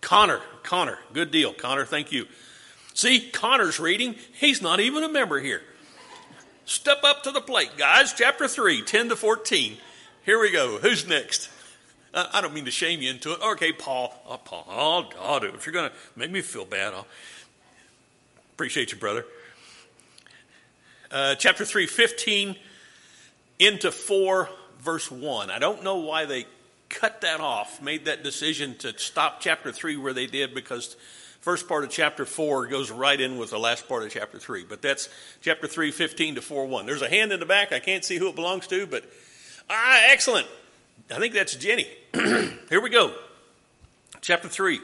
Connor. 0.00 0.40
Connor. 0.62 0.98
Good 1.12 1.30
deal. 1.30 1.52
Connor, 1.52 1.84
thank 1.84 2.12
you. 2.12 2.26
See, 2.94 3.28
Connor's 3.30 3.78
reading. 3.78 4.14
He's 4.32 4.62
not 4.62 4.80
even 4.80 5.02
a 5.02 5.08
member 5.08 5.40
here. 5.40 5.62
Step 6.64 6.98
up 7.04 7.22
to 7.24 7.30
the 7.30 7.40
plate, 7.40 7.72
guys. 7.76 8.14
Chapter 8.14 8.48
3, 8.48 8.82
10 8.82 9.10
to 9.10 9.16
14. 9.16 9.76
Here 10.24 10.40
we 10.40 10.50
go. 10.50 10.78
Who's 10.78 11.06
next? 11.06 11.50
I 12.14 12.40
don't 12.40 12.54
mean 12.54 12.66
to 12.66 12.70
shame 12.70 13.02
you 13.02 13.10
into 13.10 13.32
it. 13.32 13.40
Okay, 13.42 13.72
Paul, 13.72 14.14
oh, 14.28 14.36
Paul, 14.36 14.66
I'll, 14.68 15.10
I'll 15.20 15.40
do 15.40 15.48
it. 15.48 15.54
If 15.54 15.66
you're 15.66 15.72
going 15.72 15.90
to 15.90 15.96
make 16.14 16.30
me 16.30 16.42
feel 16.42 16.64
bad, 16.64 16.94
I'll 16.94 17.06
appreciate 18.54 18.92
you, 18.92 18.98
brother. 18.98 19.26
Uh, 21.10 21.34
chapter 21.34 21.64
3, 21.64 21.86
15 21.86 22.56
into 23.58 23.90
4, 23.90 24.48
verse 24.80 25.10
1. 25.10 25.50
I 25.50 25.58
don't 25.58 25.82
know 25.82 25.96
why 25.96 26.24
they 26.24 26.46
cut 26.88 27.22
that 27.22 27.40
off, 27.40 27.82
made 27.82 28.04
that 28.04 28.22
decision 28.22 28.76
to 28.78 28.96
stop 28.96 29.40
chapter 29.40 29.72
3 29.72 29.96
where 29.96 30.12
they 30.12 30.26
did 30.26 30.54
because 30.54 30.96
first 31.40 31.66
part 31.66 31.82
of 31.82 31.90
chapter 31.90 32.24
4 32.24 32.68
goes 32.68 32.92
right 32.92 33.20
in 33.20 33.38
with 33.38 33.50
the 33.50 33.58
last 33.58 33.88
part 33.88 34.04
of 34.04 34.10
chapter 34.10 34.38
3. 34.38 34.64
But 34.68 34.82
that's 34.82 35.08
chapter 35.40 35.66
3, 35.66 35.90
15 35.90 36.36
to 36.36 36.42
4, 36.42 36.66
1. 36.66 36.86
There's 36.86 37.02
a 37.02 37.08
hand 37.08 37.32
in 37.32 37.40
the 37.40 37.46
back. 37.46 37.72
I 37.72 37.80
can't 37.80 38.04
see 38.04 38.18
who 38.18 38.28
it 38.28 38.36
belongs 38.36 38.68
to, 38.68 38.86
but 38.86 39.04
ah, 39.68 40.00
excellent. 40.10 40.46
I 41.10 41.18
think 41.18 41.34
that's 41.34 41.54
Jenny. 41.54 41.86
Here 42.14 42.80
we 42.80 42.88
go. 42.88 43.12
Chapter 44.20 44.48
3. 44.48 44.80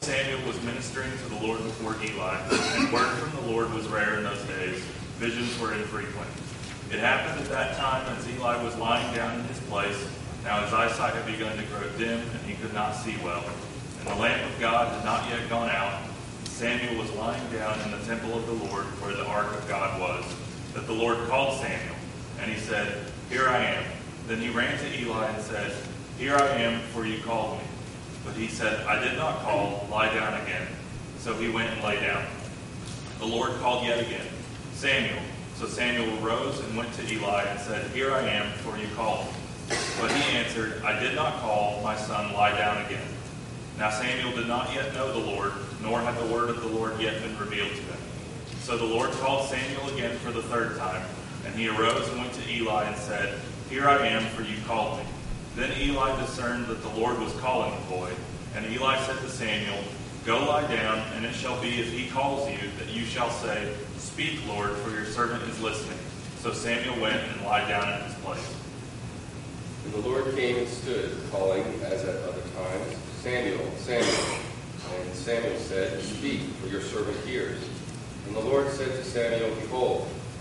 Samuel 0.00 0.46
was 0.46 0.62
ministering 0.62 1.10
to 1.10 1.28
the 1.30 1.46
Lord 1.46 1.62
before 1.62 1.96
Eli, 2.04 2.38
and 2.76 2.92
word 2.92 3.08
from 3.16 3.42
the 3.42 3.50
Lord 3.50 3.72
was 3.72 3.86
rare 3.88 4.18
in 4.18 4.24
those 4.24 4.42
days. 4.42 4.76
Visions 5.16 5.58
were 5.58 5.72
infrequent. 5.72 6.28
It 6.92 6.98
happened 6.98 7.40
at 7.40 7.48
that 7.48 7.76
time 7.78 8.06
as 8.14 8.28
Eli 8.28 8.62
was 8.62 8.76
lying 8.76 9.14
down 9.16 9.40
in 9.40 9.46
his 9.46 9.58
place. 9.60 10.06
Now 10.44 10.62
his 10.62 10.74
eyesight 10.74 11.14
had 11.14 11.24
begun 11.24 11.56
to 11.56 11.62
grow 11.64 11.88
dim, 11.96 12.20
and 12.20 12.40
he 12.46 12.54
could 12.56 12.74
not 12.74 12.92
see 12.92 13.16
well. 13.24 13.42
And 14.00 14.08
the 14.08 14.16
lamp 14.16 14.44
of 14.44 14.60
God 14.60 14.94
had 14.94 15.04
not 15.06 15.26
yet 15.30 15.48
gone 15.48 15.70
out. 15.70 16.02
Samuel 16.44 17.00
was 17.00 17.10
lying 17.12 17.50
down 17.50 17.80
in 17.80 17.90
the 17.90 18.04
temple 18.04 18.36
of 18.36 18.46
the 18.46 18.68
Lord, 18.68 18.84
where 19.00 19.16
the 19.16 19.24
ark 19.24 19.56
of 19.56 19.66
God 19.66 19.98
was. 19.98 20.24
That 20.74 20.86
the 20.86 20.92
Lord 20.92 21.16
called 21.28 21.58
Samuel, 21.58 21.96
and 22.40 22.52
he 22.52 22.58
said, 22.60 23.10
Here 23.34 23.48
I 23.48 23.64
am. 23.64 23.84
Then 24.28 24.38
he 24.38 24.48
ran 24.48 24.78
to 24.78 25.00
Eli 25.00 25.26
and 25.26 25.42
said, 25.42 25.72
Here 26.20 26.36
I 26.36 26.50
am, 26.50 26.78
for 26.92 27.04
you 27.04 27.20
called 27.24 27.58
me. 27.58 27.64
But 28.24 28.34
he 28.34 28.46
said, 28.46 28.86
I 28.86 29.02
did 29.02 29.18
not 29.18 29.40
call, 29.40 29.88
lie 29.90 30.14
down 30.14 30.40
again. 30.42 30.68
So 31.18 31.34
he 31.34 31.48
went 31.48 31.68
and 31.72 31.82
lay 31.82 31.98
down. 31.98 32.24
The 33.18 33.26
Lord 33.26 33.50
called 33.54 33.84
yet 33.84 33.98
again, 33.98 34.24
Samuel. 34.74 35.20
So 35.56 35.66
Samuel 35.66 36.16
rose 36.18 36.60
and 36.60 36.76
went 36.76 36.92
to 36.92 37.12
Eli 37.12 37.42
and 37.42 37.58
said, 37.58 37.90
Here 37.90 38.14
I 38.14 38.20
am, 38.20 38.52
for 38.58 38.78
you 38.78 38.86
called. 38.94 39.26
But 40.00 40.12
he 40.12 40.36
answered, 40.36 40.80
I 40.84 40.96
did 41.00 41.16
not 41.16 41.40
call, 41.40 41.82
my 41.82 41.96
son, 41.96 42.32
lie 42.34 42.56
down 42.56 42.86
again. 42.86 43.08
Now 43.78 43.90
Samuel 43.90 44.36
did 44.36 44.46
not 44.46 44.72
yet 44.72 44.94
know 44.94 45.12
the 45.12 45.26
Lord, 45.32 45.50
nor 45.82 46.00
had 46.00 46.16
the 46.22 46.32
word 46.32 46.50
of 46.50 46.62
the 46.62 46.68
Lord 46.68 47.00
yet 47.00 47.20
been 47.20 47.36
revealed 47.36 47.70
to 47.70 47.82
him. 47.82 47.98
So 48.60 48.78
the 48.78 48.84
Lord 48.84 49.10
called 49.10 49.48
Samuel 49.48 49.88
again 49.88 50.16
for 50.18 50.30
the 50.30 50.42
third 50.44 50.78
time, 50.78 51.02
and 51.44 51.54
he 51.54 51.68
arose 51.68 52.08
and 52.08 52.20
went 52.20 52.32
to 52.34 52.50
Eli 52.50 52.84
and 52.84 52.96
said, 52.96 53.38
Here 53.68 53.88
I 53.88 54.06
am, 54.06 54.24
for 54.34 54.42
you 54.42 54.56
called 54.66 54.98
me. 54.98 55.04
Then 55.56 55.72
Eli 55.80 56.20
discerned 56.20 56.66
that 56.66 56.82
the 56.82 56.88
Lord 56.90 57.18
was 57.20 57.32
calling 57.34 57.72
the 57.72 57.90
boy, 57.90 58.10
and 58.56 58.66
Eli 58.66 58.98
said 59.04 59.18
to 59.18 59.28
Samuel, 59.28 59.82
Go 60.24 60.38
lie 60.46 60.66
down, 60.66 60.98
and 61.14 61.24
it 61.24 61.34
shall 61.34 61.60
be 61.60 61.80
if 61.80 61.92
he 61.92 62.08
calls 62.08 62.48
you 62.50 62.58
that 62.78 62.88
you 62.88 63.04
shall 63.04 63.30
say, 63.30 63.74
Speak, 63.98 64.40
Lord, 64.48 64.76
for 64.78 64.90
your 64.90 65.04
servant 65.04 65.42
is 65.44 65.60
listening. 65.60 65.98
So 66.38 66.52
Samuel 66.52 67.00
went 67.00 67.16
and 67.16 67.44
lied 67.44 67.68
down 67.68 67.92
in 67.92 68.06
his 68.06 68.14
place. 68.22 68.56
And 69.84 69.94
the 69.94 70.08
Lord 70.08 70.24
came 70.34 70.56
and 70.56 70.68
stood, 70.68 71.10
calling, 71.30 71.62
as 71.82 72.04
at 72.04 72.16
other 72.22 72.40
times, 72.40 72.96
Samuel, 73.20 73.70
Samuel. 73.76 74.38
And 75.00 75.14
Samuel 75.14 75.58
said, 75.58 76.02
Speak, 76.02 76.40
for 76.60 76.68
your 76.68 76.80
servant 76.80 77.16
hears. 77.26 77.62
And 78.26 78.34
the 78.34 78.40
Lord 78.40 78.70
said 78.70 78.88
to 78.92 79.04
Samuel, 79.04 79.54
Behold, 79.60 80.08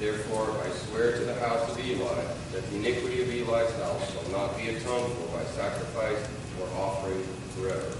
Therefore 0.00 0.56
I 0.64 0.70
swear 0.70 1.12
to 1.12 1.24
the 1.26 1.34
house 1.34 1.70
of 1.70 1.78
Eli 1.78 2.24
that 2.52 2.70
the 2.70 2.76
iniquity 2.76 3.20
of 3.20 3.28
Eli's 3.28 3.70
house 3.76 4.10
shall 4.10 4.30
not 4.32 4.56
be 4.56 4.70
atoned 4.70 5.12
for 5.12 5.36
by 5.36 5.44
sacrifice 5.44 6.26
or 6.58 6.66
offering 6.80 7.22
forever. 7.54 7.92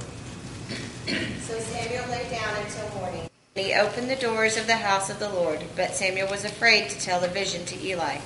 So 1.42 1.58
Samuel 1.58 2.08
lay 2.08 2.26
down 2.30 2.56
until 2.64 2.88
morning. 2.98 3.28
He 3.54 3.74
opened 3.74 4.08
the 4.08 4.16
doors 4.16 4.56
of 4.56 4.66
the 4.66 4.76
house 4.76 5.10
of 5.10 5.18
the 5.18 5.28
Lord, 5.28 5.62
but 5.76 5.94
Samuel 5.94 6.30
was 6.30 6.46
afraid 6.46 6.88
to 6.88 6.98
tell 6.98 7.20
the 7.20 7.28
vision 7.28 7.66
to 7.66 7.86
Eli. 7.86 8.16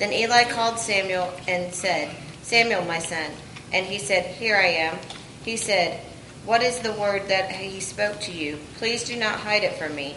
Then 0.00 0.12
Eli 0.12 0.42
called 0.50 0.80
Samuel 0.80 1.32
and 1.46 1.72
said, 1.72 2.12
Samuel, 2.42 2.84
my 2.86 2.98
son. 2.98 3.30
And 3.72 3.86
he 3.86 3.98
said, 3.98 4.34
Here 4.34 4.56
I 4.56 4.66
am. 4.66 4.98
He 5.44 5.56
said, 5.56 6.00
What 6.44 6.64
is 6.64 6.80
the 6.80 6.94
word 6.94 7.28
that 7.28 7.52
he 7.52 7.78
spoke 7.78 8.18
to 8.22 8.32
you? 8.32 8.58
Please 8.78 9.04
do 9.04 9.14
not 9.14 9.38
hide 9.38 9.62
it 9.62 9.78
from 9.78 9.94
me. 9.94 10.16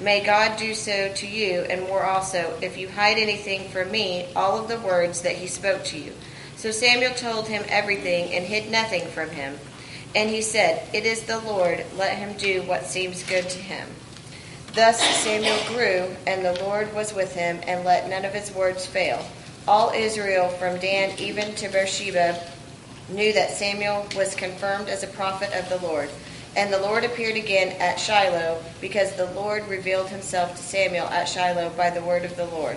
May 0.00 0.24
God 0.24 0.56
do 0.56 0.74
so 0.74 1.12
to 1.12 1.26
you, 1.26 1.62
and 1.62 1.82
more 1.82 2.04
also, 2.04 2.56
if 2.62 2.78
you 2.78 2.88
hide 2.88 3.18
anything 3.18 3.68
from 3.70 3.90
me, 3.90 4.28
all 4.36 4.56
of 4.56 4.68
the 4.68 4.78
words 4.78 5.22
that 5.22 5.34
he 5.36 5.48
spoke 5.48 5.82
to 5.86 5.98
you. 5.98 6.12
So 6.56 6.70
Samuel 6.70 7.14
told 7.14 7.48
him 7.48 7.64
everything 7.68 8.32
and 8.32 8.44
hid 8.44 8.70
nothing 8.70 9.06
from 9.08 9.30
him. 9.30 9.58
And 10.14 10.30
he 10.30 10.40
said, 10.42 10.88
It 10.94 11.04
is 11.04 11.24
the 11.24 11.40
Lord, 11.40 11.84
let 11.96 12.16
him 12.16 12.36
do 12.36 12.62
what 12.62 12.86
seems 12.86 13.24
good 13.24 13.48
to 13.50 13.58
him. 13.58 13.88
Thus 14.74 15.00
Samuel 15.00 15.58
grew, 15.66 16.14
and 16.26 16.44
the 16.44 16.62
Lord 16.62 16.94
was 16.94 17.12
with 17.12 17.34
him, 17.34 17.58
and 17.66 17.84
let 17.84 18.08
none 18.08 18.24
of 18.24 18.32
his 18.32 18.54
words 18.54 18.86
fail. 18.86 19.26
All 19.66 19.90
Israel, 19.90 20.48
from 20.48 20.78
Dan 20.78 21.18
even 21.18 21.54
to 21.56 21.68
Beersheba, 21.68 22.40
knew 23.08 23.32
that 23.32 23.50
Samuel 23.50 24.06
was 24.16 24.34
confirmed 24.34 24.88
as 24.88 25.02
a 25.02 25.08
prophet 25.08 25.52
of 25.54 25.68
the 25.68 25.84
Lord. 25.84 26.08
And 26.58 26.72
the 26.72 26.80
Lord 26.80 27.04
appeared 27.04 27.36
again 27.36 27.80
at 27.80 28.00
Shiloh, 28.00 28.60
because 28.80 29.14
the 29.14 29.30
Lord 29.30 29.68
revealed 29.68 30.08
himself 30.08 30.56
to 30.56 30.60
Samuel 30.60 31.06
at 31.06 31.28
Shiloh 31.28 31.70
by 31.76 31.90
the 31.90 32.02
word 32.02 32.24
of 32.24 32.34
the 32.34 32.46
Lord. 32.46 32.76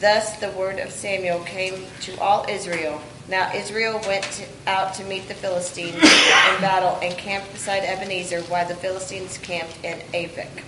Thus 0.00 0.40
the 0.40 0.50
word 0.52 0.78
of 0.78 0.90
Samuel 0.90 1.40
came 1.40 1.74
to 2.00 2.18
all 2.22 2.46
Israel. 2.48 3.02
Now 3.28 3.52
Israel 3.54 4.00
went 4.06 4.24
to, 4.24 4.46
out 4.66 4.94
to 4.94 5.04
meet 5.04 5.28
the 5.28 5.34
Philistines 5.34 5.94
in 5.94 6.00
battle 6.00 6.98
and 7.02 7.18
camped 7.18 7.52
beside 7.52 7.84
Ebenezer, 7.84 8.40
while 8.44 8.66
the 8.66 8.74
Philistines 8.74 9.36
camped 9.36 9.76
in 9.84 9.98
Aphek. 10.14 10.62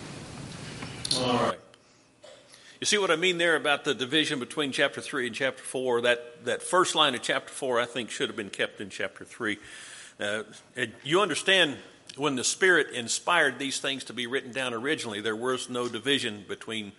All 1.17 1.39
right. 1.39 1.59
You 2.79 2.85
see 2.85 2.99
what 2.99 3.11
I 3.11 3.17
mean 3.17 3.39
there 3.39 3.57
about 3.57 3.85
the 3.85 3.95
division 3.95 4.39
between 4.39 4.71
chapter 4.71 5.01
3 5.01 5.29
and 5.29 5.35
chapter 5.35 5.63
4? 5.63 6.03
That, 6.03 6.45
that 6.45 6.63
first 6.63 6.95
line 6.95 7.15
of 7.15 7.23
chapter 7.23 7.51
4, 7.55 7.81
I 7.81 7.87
think, 7.87 8.11
should 8.11 8.29
have 8.29 8.37
been 8.37 8.51
kept 8.51 8.83
in 8.83 8.91
chapter 8.91 9.25
3. 9.25 9.57
Uh, 10.21 10.43
you 11.03 11.23
understand 11.23 11.79
when 12.21 12.37
the 12.37 12.45
Spirit 12.45 12.91
inspired 12.91 13.59
these 13.59 13.81
things 13.81 14.05
to 14.05 14.13
be 14.13 14.27
written 14.27 14.53
down 14.53 14.75
originally, 14.75 15.23
there 15.23 15.35
was 15.35 15.71
no 15.71 15.89
division 15.89 16.45
between 16.47 16.93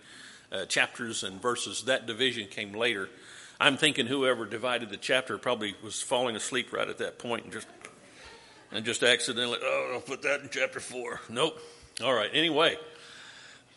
uh, 0.50 0.64
chapters 0.66 1.22
and 1.22 1.40
verses. 1.40 1.84
That 1.84 2.06
division 2.06 2.48
came 2.48 2.72
later. 2.72 3.08
I'm 3.60 3.76
thinking 3.76 4.06
whoever 4.06 4.46
divided 4.46 4.90
the 4.90 4.96
chapter 4.96 5.38
probably 5.38 5.76
was 5.80 6.02
falling 6.02 6.34
asleep 6.34 6.72
right 6.72 6.88
at 6.88 6.98
that 6.98 7.20
point 7.20 7.44
and 7.44 7.52
just 7.52 7.68
and 8.72 8.84
just 8.84 9.02
accidentally, 9.02 9.58
oh, 9.62 9.90
I'll 9.94 10.00
put 10.00 10.22
that 10.22 10.40
in 10.40 10.48
chapter 10.50 10.80
four. 10.80 11.20
Nope. 11.28 11.56
All 12.02 12.14
right. 12.14 12.30
Anyway, 12.32 12.76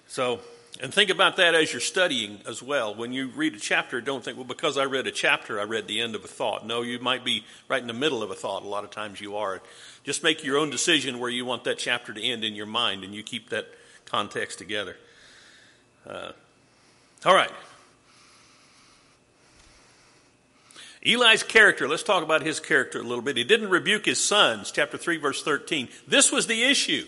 so 0.07 0.39
and 0.81 0.93
think 0.93 1.09
about 1.09 1.37
that 1.37 1.55
as 1.55 1.71
you're 1.71 1.79
studying 1.79 2.39
as 2.45 2.61
well. 2.61 2.95
When 2.95 3.13
you 3.13 3.29
read 3.29 3.53
a 3.53 3.59
chapter, 3.59 4.01
don't 4.01 4.23
think, 4.23 4.37
well, 4.37 4.45
because 4.45 4.77
I 4.77 4.83
read 4.85 5.07
a 5.07 5.11
chapter, 5.11 5.59
I 5.59 5.63
read 5.63 5.87
the 5.87 6.01
end 6.01 6.15
of 6.15 6.25
a 6.25 6.27
thought. 6.27 6.65
No, 6.65 6.81
you 6.81 6.99
might 6.99 7.23
be 7.23 7.45
right 7.69 7.81
in 7.81 7.87
the 7.87 7.93
middle 7.93 8.21
of 8.21 8.29
a 8.29 8.35
thought. 8.35 8.63
A 8.63 8.67
lot 8.67 8.83
of 8.83 8.89
times 8.89 9.21
you 9.21 9.37
are. 9.37 9.61
Just 10.05 10.23
make 10.23 10.43
your 10.43 10.57
own 10.57 10.69
decision 10.69 11.19
where 11.19 11.29
you 11.29 11.45
want 11.45 11.63
that 11.63 11.79
chapter 11.79 12.13
to 12.13 12.21
end 12.21 12.43
in 12.43 12.53
your 12.53 12.67
mind, 12.67 13.03
and 13.03 13.13
you 13.13 13.23
keep 13.23 13.49
that 13.49 13.67
context 14.05 14.59
together. 14.59 14.95
Uh, 16.07 16.31
all 17.25 17.33
right. 17.33 17.51
Eli's 21.03 21.43
character, 21.43 21.87
let's 21.87 22.03
talk 22.03 22.23
about 22.23 22.41
his 22.41 22.59
character 22.59 22.99
a 22.99 23.03
little 23.03 23.23
bit. 23.23 23.37
He 23.37 23.43
didn't 23.43 23.69
rebuke 23.69 24.05
his 24.05 24.23
sons, 24.23 24.71
chapter 24.71 24.97
3, 24.97 25.17
verse 25.17 25.43
13. 25.43 25.87
This 26.07 26.31
was 26.31 26.47
the 26.47 26.63
issue. 26.63 27.05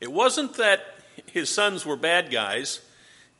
It 0.00 0.10
wasn't 0.10 0.54
that 0.54 0.80
his 1.26 1.50
sons 1.50 1.84
were 1.84 1.96
bad 1.96 2.30
guys, 2.30 2.80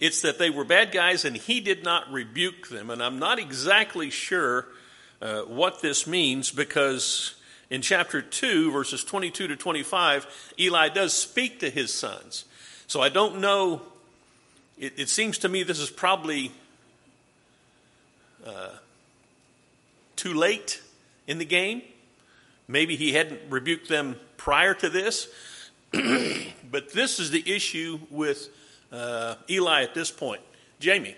it's 0.01 0.23
that 0.23 0.39
they 0.39 0.51
were 0.51 0.65
bad 0.65 0.91
guys 0.91 1.25
and 1.25 1.37
he 1.37 1.61
did 1.61 1.85
not 1.85 2.11
rebuke 2.11 2.69
them. 2.69 2.91
And 2.91 3.03
I'm 3.03 3.19
not 3.19 3.39
exactly 3.39 4.11
sure 4.11 4.67
uh, 5.21 5.43
what 5.43 5.81
this 5.81 6.07
means 6.07 6.51
because 6.51 7.35
in 7.73 7.83
chapter 7.83 8.23
2, 8.23 8.71
verses 8.71 9.03
22 9.03 9.49
to 9.49 9.57
25, 9.57 10.27
Eli 10.59 10.89
does 10.89 11.13
speak 11.13 11.61
to 11.61 11.71
his 11.71 11.93
sons. 11.93 12.45
So 12.87 13.01
I 13.01 13.09
don't 13.09 13.41
know. 13.41 13.83
It, 14.79 14.93
it 14.97 15.09
seems 15.09 15.39
to 15.39 15.49
me 15.49 15.63
this 15.63 15.81
is 15.81 15.91
probably. 15.91 16.53
Uh, 18.45 18.71
too 20.17 20.35
late 20.35 20.83
in 21.29 21.39
the 21.39 21.45
game 21.45 21.81
Maybe 22.69 22.97
he 22.97 23.13
hadn't 23.13 23.41
rebuked 23.51 23.89
them 23.89 24.17
prior 24.39 24.73
to 24.75 24.89
this, 24.89 25.29
but 25.93 26.93
this 26.93 27.19
is 27.19 27.31
the 27.31 27.55
issue 27.55 28.01
with 28.11 28.49
uh, 28.91 29.35
Eli 29.51 29.83
at 29.83 29.95
this 29.95 30.11
point. 30.11 30.41
Jamie. 30.81 31.17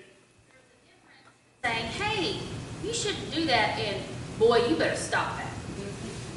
saying, 1.62 1.86
hey, 1.86 2.38
you 2.84 2.92
shouldn't 2.92 3.32
do 3.32 3.44
that, 3.46 3.78
and 3.78 4.02
boy, 4.38 4.66
you 4.66 4.76
better 4.76 4.96
stop 4.96 5.36
that. 5.38 5.53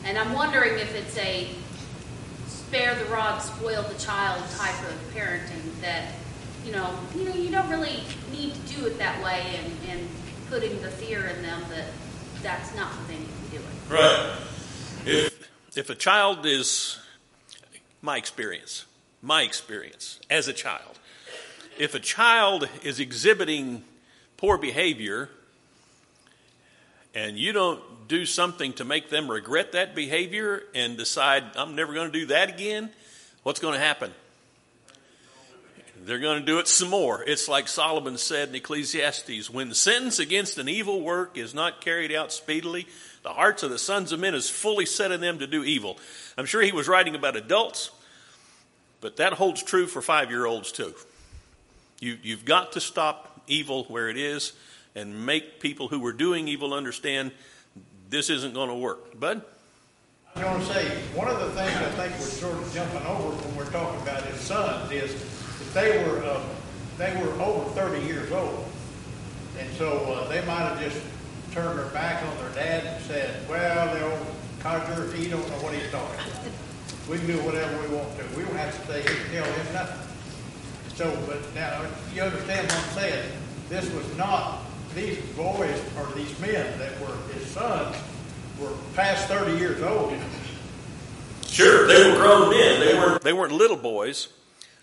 And 0.07 0.17
I'm 0.17 0.31
wondering 0.31 0.79
if 0.79 0.95
it's 0.95 1.17
a 1.17 1.49
spare 2.47 2.95
the 2.95 3.03
rod, 3.11 3.39
spoil 3.39 3.83
the 3.83 3.99
child 3.99 4.41
type 4.51 4.81
of 4.89 5.13
parenting 5.13 5.81
that, 5.81 6.13
you 6.65 6.71
know, 6.71 6.97
you 7.13 7.25
know, 7.25 7.35
you 7.35 7.51
don't 7.51 7.69
really 7.69 7.99
need 8.31 8.53
to 8.53 8.59
do 8.73 8.85
it 8.85 8.97
that 8.99 9.21
way 9.21 9.59
and, 9.61 9.73
and 9.89 10.07
putting 10.49 10.81
the 10.81 10.87
fear 10.87 11.25
in 11.25 11.41
them 11.41 11.61
that 11.69 11.87
that's 12.41 12.73
not 12.73 12.89
what 12.91 13.07
they 13.09 13.15
need 13.15 13.27
to 13.27 13.51
be 13.51 13.57
doing. 13.57 13.67
Right. 13.89 14.37
If, 15.05 15.49
if 15.75 15.89
a 15.89 15.95
child 15.95 16.45
is, 16.45 16.97
my 18.01 18.15
experience, 18.15 18.85
my 19.21 19.41
experience 19.41 20.21
as 20.29 20.47
a 20.47 20.53
child, 20.53 20.99
if 21.77 21.93
a 21.93 21.99
child 21.99 22.69
is 22.81 23.01
exhibiting 23.01 23.83
poor 24.37 24.57
behavior 24.57 25.29
and 27.13 27.37
you 27.37 27.51
don't 27.51 27.81
do 28.07 28.25
something 28.25 28.73
to 28.73 28.85
make 28.85 29.09
them 29.09 29.29
regret 29.29 29.73
that 29.73 29.95
behavior 29.95 30.63
and 30.73 30.97
decide, 30.97 31.43
I'm 31.55 31.75
never 31.75 31.93
going 31.93 32.11
to 32.11 32.19
do 32.19 32.25
that 32.27 32.49
again, 32.49 32.89
what's 33.43 33.59
going 33.59 33.73
to 33.73 33.79
happen? 33.79 34.11
They're 36.07 36.19
going 36.19 36.39
to 36.39 36.45
do 36.45 36.59
it 36.59 36.67
some 36.67 36.89
more. 36.89 37.21
It's 37.21 37.49
like 37.49 37.67
Solomon 37.67 38.17
said 38.17 38.49
in 38.49 38.55
Ecclesiastes 38.55 39.49
when 39.49 39.69
the 39.69 39.75
sentence 39.75 40.19
against 40.19 40.57
an 40.57 40.69
evil 40.69 41.01
work 41.01 41.37
is 41.37 41.53
not 41.53 41.81
carried 41.81 42.13
out 42.13 42.31
speedily, 42.31 42.87
the 43.23 43.29
hearts 43.29 43.63
of 43.63 43.71
the 43.71 43.79
sons 43.79 44.13
of 44.13 44.19
men 44.19 44.33
is 44.33 44.49
fully 44.49 44.85
set 44.85 45.11
in 45.11 45.19
them 45.19 45.39
to 45.39 45.47
do 45.47 45.63
evil. 45.65 45.97
I'm 46.37 46.45
sure 46.45 46.61
he 46.61 46.71
was 46.71 46.87
writing 46.87 47.15
about 47.15 47.35
adults, 47.35 47.91
but 49.01 49.17
that 49.17 49.33
holds 49.33 49.61
true 49.61 49.85
for 49.85 50.01
five 50.01 50.29
year 50.29 50.45
olds 50.45 50.71
too. 50.71 50.93
You, 51.99 52.17
you've 52.23 52.45
got 52.45 52.73
to 52.73 52.79
stop 52.79 53.41
evil 53.47 53.83
where 53.85 54.07
it 54.07 54.17
is 54.17 54.53
and 54.95 55.25
make 55.25 55.59
people 55.59 55.87
who 55.89 56.05
are 56.05 56.13
doing 56.13 56.47
evil 56.47 56.73
understand 56.73 57.31
this 58.09 58.29
isn't 58.29 58.53
going 58.53 58.69
to 58.69 58.75
work. 58.75 59.19
Bud? 59.19 59.41
I 60.35 60.55
was 60.55 60.67
going 60.67 60.67
to 60.67 60.73
say, 60.73 61.01
one 61.15 61.27
of 61.27 61.39
the 61.39 61.49
things 61.51 61.75
I 61.75 61.89
think 61.91 62.13
we're 62.13 62.25
sort 62.25 62.53
of 62.53 62.73
jumping 62.73 63.05
over 63.07 63.29
when 63.29 63.55
we're 63.57 63.71
talking 63.71 64.01
about 64.01 64.23
his 64.23 64.39
sons 64.39 64.91
is 64.91 65.13
that 65.13 65.73
they 65.73 66.03
were, 66.03 66.23
uh, 66.23 66.41
they 66.97 67.11
were 67.21 67.31
over 67.41 67.69
30 67.71 68.05
years 68.05 68.31
old. 68.31 68.65
And 69.57 69.73
so 69.75 69.97
uh, 70.13 70.27
they 70.27 70.45
might 70.45 70.61
have 70.61 70.79
just 70.79 71.01
turned 71.51 71.79
their 71.79 71.87
back 71.87 72.23
on 72.23 72.37
their 72.37 72.53
dad 72.53 72.85
and 72.85 73.03
said, 73.05 73.49
well, 73.49 73.93
the 73.95 74.11
old 74.11 74.27
codger, 74.59 75.11
he 75.13 75.27
don't 75.27 75.47
know 75.49 75.57
what 75.63 75.73
he's 75.73 75.89
talking 75.91 76.19
about. 76.19 76.51
We 77.09 77.17
can 77.17 77.27
do 77.27 77.37
whatever 77.41 77.81
we 77.81 77.95
want 77.95 78.15
to. 78.19 78.23
We 78.37 78.43
don't 78.43 78.55
have 78.57 78.77
to 78.85 78.93
say, 78.93 79.01
tell 79.31 79.45
him 79.45 79.73
nothing. 79.73 80.07
So, 80.93 81.17
but 81.25 81.41
now, 81.55 81.81
you 82.13 82.21
understand 82.21 82.67
what 82.67 82.77
I'm 82.77 82.93
saying? 82.93 83.31
This 83.69 83.89
was 83.91 84.17
not, 84.17 84.66
these 84.97 85.19
boys, 85.35 85.79
or 85.97 86.07
these 86.15 86.39
men 86.39 86.77
that 86.79 86.99
were 86.99 87.15
his 87.33 87.45
sons, 87.47 87.95
were 88.59 88.73
past 88.95 89.27
30 89.27 89.57
years 89.57 89.81
old. 89.83 90.13
Sure, 91.45 91.87
they 91.87 92.09
were 92.09 92.17
grown 92.17 92.49
men. 92.49 92.79
They 92.79 92.93
weren't, 92.95 93.21
they 93.21 93.33
weren't 93.33 93.53
little 93.53 93.77
boys. 93.77 94.29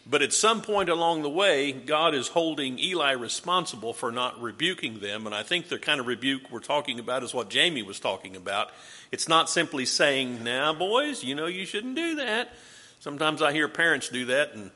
But 0.06 0.20
at 0.20 0.32
some 0.34 0.60
point 0.60 0.90
along 0.90 1.22
the 1.22 1.30
way, 1.30 1.72
God 1.72 2.14
is 2.14 2.28
holding 2.28 2.78
Eli 2.78 3.12
responsible 3.12 3.94
for 3.94 4.12
not 4.12 4.40
rebuking 4.40 5.00
them. 5.00 5.26
And 5.26 5.34
I 5.34 5.42
think 5.42 5.68
the 5.68 5.78
kind 5.78 5.98
of 5.98 6.06
rebuke 6.06 6.42
we're 6.50 6.60
talking 6.60 6.98
about 6.98 7.22
is 7.22 7.32
what 7.32 7.48
Jamie 7.48 7.82
was 7.82 7.98
talking 7.98 8.36
about. 8.36 8.70
It's 9.10 9.28
not 9.28 9.48
simply 9.48 9.86
saying, 9.86 10.44
now, 10.44 10.74
boys, 10.74 11.24
you 11.24 11.34
know 11.34 11.46
you 11.46 11.64
shouldn't 11.64 11.96
do 11.96 12.16
that. 12.16 12.52
Sometimes 13.00 13.40
I 13.40 13.52
hear 13.52 13.66
parents 13.66 14.10
do 14.10 14.26
that, 14.26 14.54
and, 14.54 14.70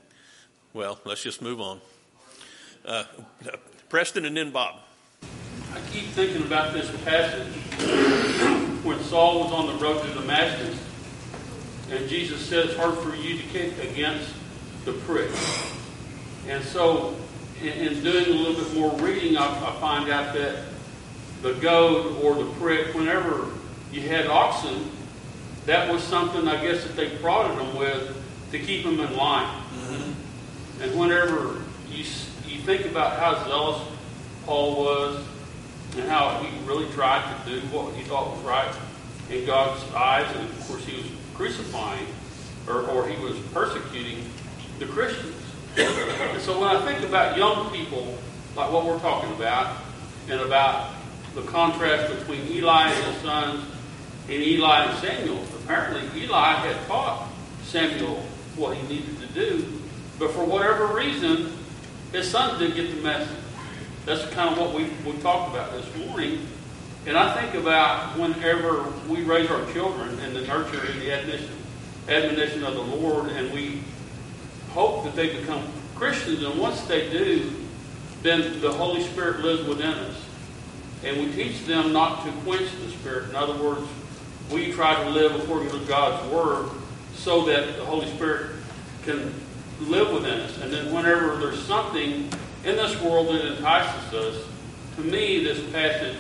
well, 0.73 0.99
let's 1.05 1.23
just 1.23 1.43
move 1.43 1.61
on. 1.61 1.81
Uh, 2.85 3.05
Preston 3.91 4.25
and 4.25 4.37
then 4.37 4.51
Bob. 4.51 4.77
I 5.79 5.91
keep 5.91 6.07
thinking 6.07 6.43
about 6.43 6.73
this 6.73 6.91
passage 7.05 7.47
when 8.83 8.99
Saul 9.05 9.45
was 9.45 9.53
on 9.53 9.69
the 9.69 9.75
road 9.75 10.03
to 10.03 10.15
Damascus, 10.15 10.77
and 11.91 12.09
Jesus 12.09 12.51
it's 12.51 12.77
hard 12.77 12.99
for 12.99 13.15
you 13.15 13.39
to 13.39 13.43
kick 13.45 13.73
against 13.79 14.35
the 14.85 14.93
prick. 14.93 15.31
And 16.49 16.65
so, 16.65 17.15
in, 17.63 17.69
in 17.69 18.03
doing 18.03 18.27
a 18.27 18.31
little 18.31 18.65
bit 18.65 18.75
more 18.75 18.93
reading, 18.97 19.37
I, 19.37 19.47
I 19.47 19.73
find 19.81 20.11
out 20.11 20.35
that 20.35 20.65
the 21.43 21.53
goad 21.55 22.25
or 22.25 22.35
the 22.35 22.51
prick, 22.55 22.95
whenever 22.95 23.47
you 23.93 24.01
had 24.01 24.27
oxen, 24.27 24.91
that 25.67 25.93
was 25.93 26.03
something 26.03 26.49
I 26.49 26.61
guess 26.61 26.83
that 26.83 26.97
they 26.97 27.11
prodded 27.19 27.57
them 27.57 27.77
with 27.77 28.17
to 28.51 28.59
keep 28.59 28.83
them 28.83 28.99
in 28.99 29.17
line. 29.17 29.63
Mm-hmm. 29.75 30.83
And 30.83 30.99
whenever 30.99 31.63
you 31.89 32.05
you 32.47 32.61
think 32.63 32.87
about 32.87 33.19
how 33.21 33.45
zealous 33.47 33.87
Paul 34.45 34.83
was 34.83 35.25
and 35.97 36.09
how 36.09 36.43
he 36.43 36.67
really 36.67 36.91
tried 36.93 37.23
to 37.45 37.51
do 37.51 37.61
what 37.69 37.95
he 37.95 38.03
thought 38.05 38.31
was 38.37 38.45
right 38.45 38.75
in 39.31 39.45
God's 39.45 39.83
eyes, 39.95 40.27
and 40.37 40.49
of 40.49 40.69
course 40.69 40.85
he 40.85 40.97
was 40.97 41.07
crucifying 41.35 42.07
or, 42.67 42.83
or 42.91 43.09
he 43.09 43.23
was 43.23 43.39
persecuting 43.53 44.25
the 44.79 44.87
Christians. 44.87 45.35
and 45.77 46.41
so 46.41 46.61
when 46.61 46.69
I 46.69 46.85
think 46.85 47.07
about 47.09 47.37
young 47.37 47.71
people, 47.71 48.17
like 48.57 48.73
what 48.73 48.85
we're 48.85 48.99
talking 49.01 49.33
about, 49.33 49.77
and 50.29 50.41
about 50.41 50.95
the 51.35 51.43
contrast 51.43 52.17
between 52.19 52.47
Eli 52.49 52.91
and 52.91 53.05
his 53.05 53.23
sons 53.23 53.65
and 54.29 54.43
Eli 54.43 54.85
and 54.85 54.99
Samuel, 54.99 55.43
apparently 55.63 56.23
Eli 56.23 56.55
had 56.55 56.87
taught 56.87 57.29
Samuel 57.65 58.23
what 58.57 58.77
he 58.77 58.87
needed 58.89 59.19
to 59.21 59.27
do, 59.29 59.81
but 60.19 60.31
for 60.33 60.45
whatever 60.45 60.87
reason, 60.89 61.53
his 62.13 62.31
sons 62.31 62.59
didn't 62.59 62.77
get 62.77 62.95
the 62.95 63.03
message. 63.03 63.38
That's 64.09 64.25
kind 64.31 64.49
of 64.49 64.57
what 64.57 64.73
we, 64.73 64.85
we 65.05 65.19
talked 65.19 65.55
about 65.55 65.71
this 65.71 66.07
morning. 66.07 66.47
And 67.05 67.15
I 67.15 67.39
think 67.39 67.53
about 67.53 68.19
whenever 68.19 68.85
we 69.07 69.23
raise 69.23 69.51
our 69.51 69.71
children 69.75 70.19
in 70.21 70.33
the 70.33 70.41
nurture 70.41 70.81
and 70.81 70.99
the 71.03 71.13
admonition, 71.13 71.55
admonition 72.09 72.65
of 72.65 72.73
the 72.73 72.81
Lord, 72.81 73.29
and 73.33 73.53
we 73.53 73.83
hope 74.71 75.05
that 75.05 75.15
they 75.15 75.39
become 75.39 75.63
Christians. 75.95 76.43
And 76.43 76.59
once 76.59 76.81
they 76.87 77.11
do, 77.11 77.53
then 78.23 78.63
the 78.63 78.73
Holy 78.73 79.03
Spirit 79.03 79.41
lives 79.41 79.69
within 79.69 79.93
us. 79.93 80.25
And 81.05 81.19
we 81.19 81.31
teach 81.31 81.67
them 81.67 81.93
not 81.93 82.25
to 82.25 82.33
quench 82.45 82.71
the 82.83 82.91
Spirit. 82.93 83.29
In 83.29 83.37
other 83.37 83.63
words, 83.63 83.87
we 84.51 84.73
try 84.73 85.05
to 85.05 85.11
live 85.11 85.39
according 85.39 85.69
to 85.69 85.81
God's 85.81 86.27
Word 86.33 86.71
so 87.15 87.45
that 87.45 87.77
the 87.77 87.85
Holy 87.85 88.11
Spirit 88.15 88.53
can 89.03 89.35
live 89.83 90.11
within 90.15 90.41
us. 90.41 90.57
And 90.63 90.73
then 90.73 90.95
whenever 90.95 91.37
there's 91.37 91.63
something 91.63 92.31
in 92.65 92.77
this 92.77 93.01
world 93.01 93.29
that 93.29 93.45
entices 93.45 94.15
us, 94.15 94.45
to 94.97 95.03
me, 95.03 95.45
this 95.45 95.61
passage 95.71 96.17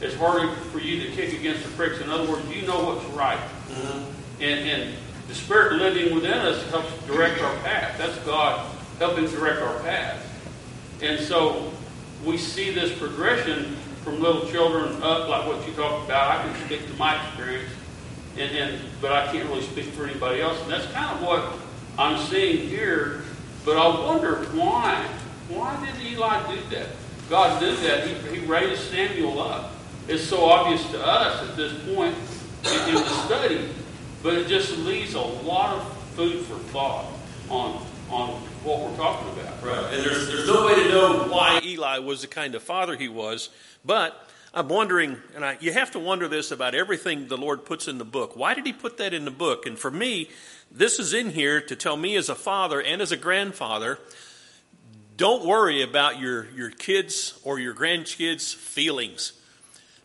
is 0.00 0.14
harder 0.16 0.52
for 0.72 0.78
you 0.78 1.00
to 1.06 1.12
kick 1.12 1.32
against 1.32 1.62
the 1.62 1.70
pricks. 1.70 2.00
In 2.00 2.10
other 2.10 2.30
words, 2.30 2.46
you 2.54 2.66
know 2.66 2.84
what's 2.84 3.04
right. 3.06 3.38
Mm-hmm. 3.38 4.42
And, 4.42 4.68
and 4.68 4.94
the 5.28 5.34
Spirit 5.34 5.74
living 5.74 6.14
within 6.14 6.34
us 6.38 6.68
helps 6.70 6.92
direct 7.06 7.40
our 7.40 7.54
path. 7.58 7.96
That's 7.98 8.18
God 8.20 8.66
helping 8.98 9.26
direct 9.26 9.60
our 9.62 9.78
path. 9.80 10.22
And 11.02 11.20
so 11.20 11.72
we 12.24 12.38
see 12.38 12.70
this 12.70 12.96
progression 12.98 13.76
from 14.02 14.20
little 14.20 14.46
children 14.46 15.02
up, 15.02 15.28
like 15.28 15.46
what 15.46 15.66
you 15.66 15.74
talked 15.74 16.06
about. 16.06 16.38
I 16.38 16.42
can 16.42 16.66
speak 16.66 16.86
to 16.86 16.94
my 16.94 17.22
experience, 17.26 17.70
and, 18.38 18.56
and 18.56 18.82
but 19.00 19.12
I 19.12 19.30
can't 19.32 19.48
really 19.48 19.62
speak 19.62 19.86
for 19.86 20.04
anybody 20.04 20.40
else. 20.40 20.60
And 20.62 20.70
that's 20.70 20.86
kind 20.92 21.16
of 21.16 21.26
what 21.26 21.52
I'm 21.98 22.24
seeing 22.26 22.68
here. 22.68 23.22
But 23.64 23.76
I 23.76 24.06
wonder 24.06 24.44
why. 24.52 25.06
Why 25.48 25.84
did 25.84 26.12
Eli 26.12 26.54
do 26.54 26.60
that? 26.70 26.88
God 27.28 27.60
did 27.60 27.78
that. 27.78 28.06
He, 28.06 28.38
he 28.38 28.46
raised 28.46 28.82
Samuel 28.82 29.40
up. 29.40 29.72
It's 30.08 30.24
so 30.24 30.44
obvious 30.44 30.88
to 30.90 31.04
us 31.04 31.48
at 31.48 31.56
this 31.56 31.72
point 31.94 32.14
in, 32.64 32.88
in 32.88 32.94
the 32.94 33.08
study 33.26 33.68
but 34.26 34.34
it 34.34 34.48
just 34.48 34.76
leaves 34.78 35.14
a 35.14 35.20
lot 35.20 35.76
of 35.76 35.96
food 36.16 36.44
for 36.46 36.56
thought 36.70 37.06
on 37.48 37.80
on 38.10 38.30
what 38.64 38.80
we're 38.80 38.96
talking 38.96 39.28
about. 39.38 39.62
Right. 39.62 39.94
And 39.94 40.04
there's 40.04 40.26
there's 40.26 40.48
no 40.48 40.66
way 40.66 40.74
to 40.74 40.88
know 40.88 41.28
why 41.28 41.60
Eli 41.62 41.98
was 41.98 42.22
the 42.22 42.26
kind 42.26 42.56
of 42.56 42.62
father 42.64 42.96
he 42.96 43.08
was, 43.08 43.50
but 43.84 44.28
I'm 44.52 44.66
wondering, 44.66 45.18
and 45.36 45.44
I, 45.44 45.58
you 45.60 45.72
have 45.72 45.92
to 45.92 46.00
wonder 46.00 46.26
this 46.26 46.50
about 46.50 46.74
everything 46.74 47.28
the 47.28 47.36
Lord 47.36 47.64
puts 47.64 47.86
in 47.86 47.98
the 47.98 48.04
book. 48.04 48.34
Why 48.34 48.54
did 48.54 48.66
He 48.66 48.72
put 48.72 48.96
that 48.98 49.14
in 49.14 49.24
the 49.24 49.30
book? 49.30 49.64
And 49.64 49.78
for 49.78 49.92
me, 49.92 50.30
this 50.72 50.98
is 50.98 51.14
in 51.14 51.30
here 51.30 51.60
to 51.60 51.76
tell 51.76 51.96
me 51.96 52.16
as 52.16 52.28
a 52.28 52.34
father 52.34 52.82
and 52.82 53.00
as 53.00 53.12
a 53.12 53.16
grandfather 53.16 54.00
don't 55.16 55.44
worry 55.44 55.82
about 55.82 56.20
your, 56.20 56.46
your 56.50 56.70
kids' 56.70 57.38
or 57.42 57.58
your 57.58 57.74
grandkids' 57.74 58.54
feelings. 58.54 59.32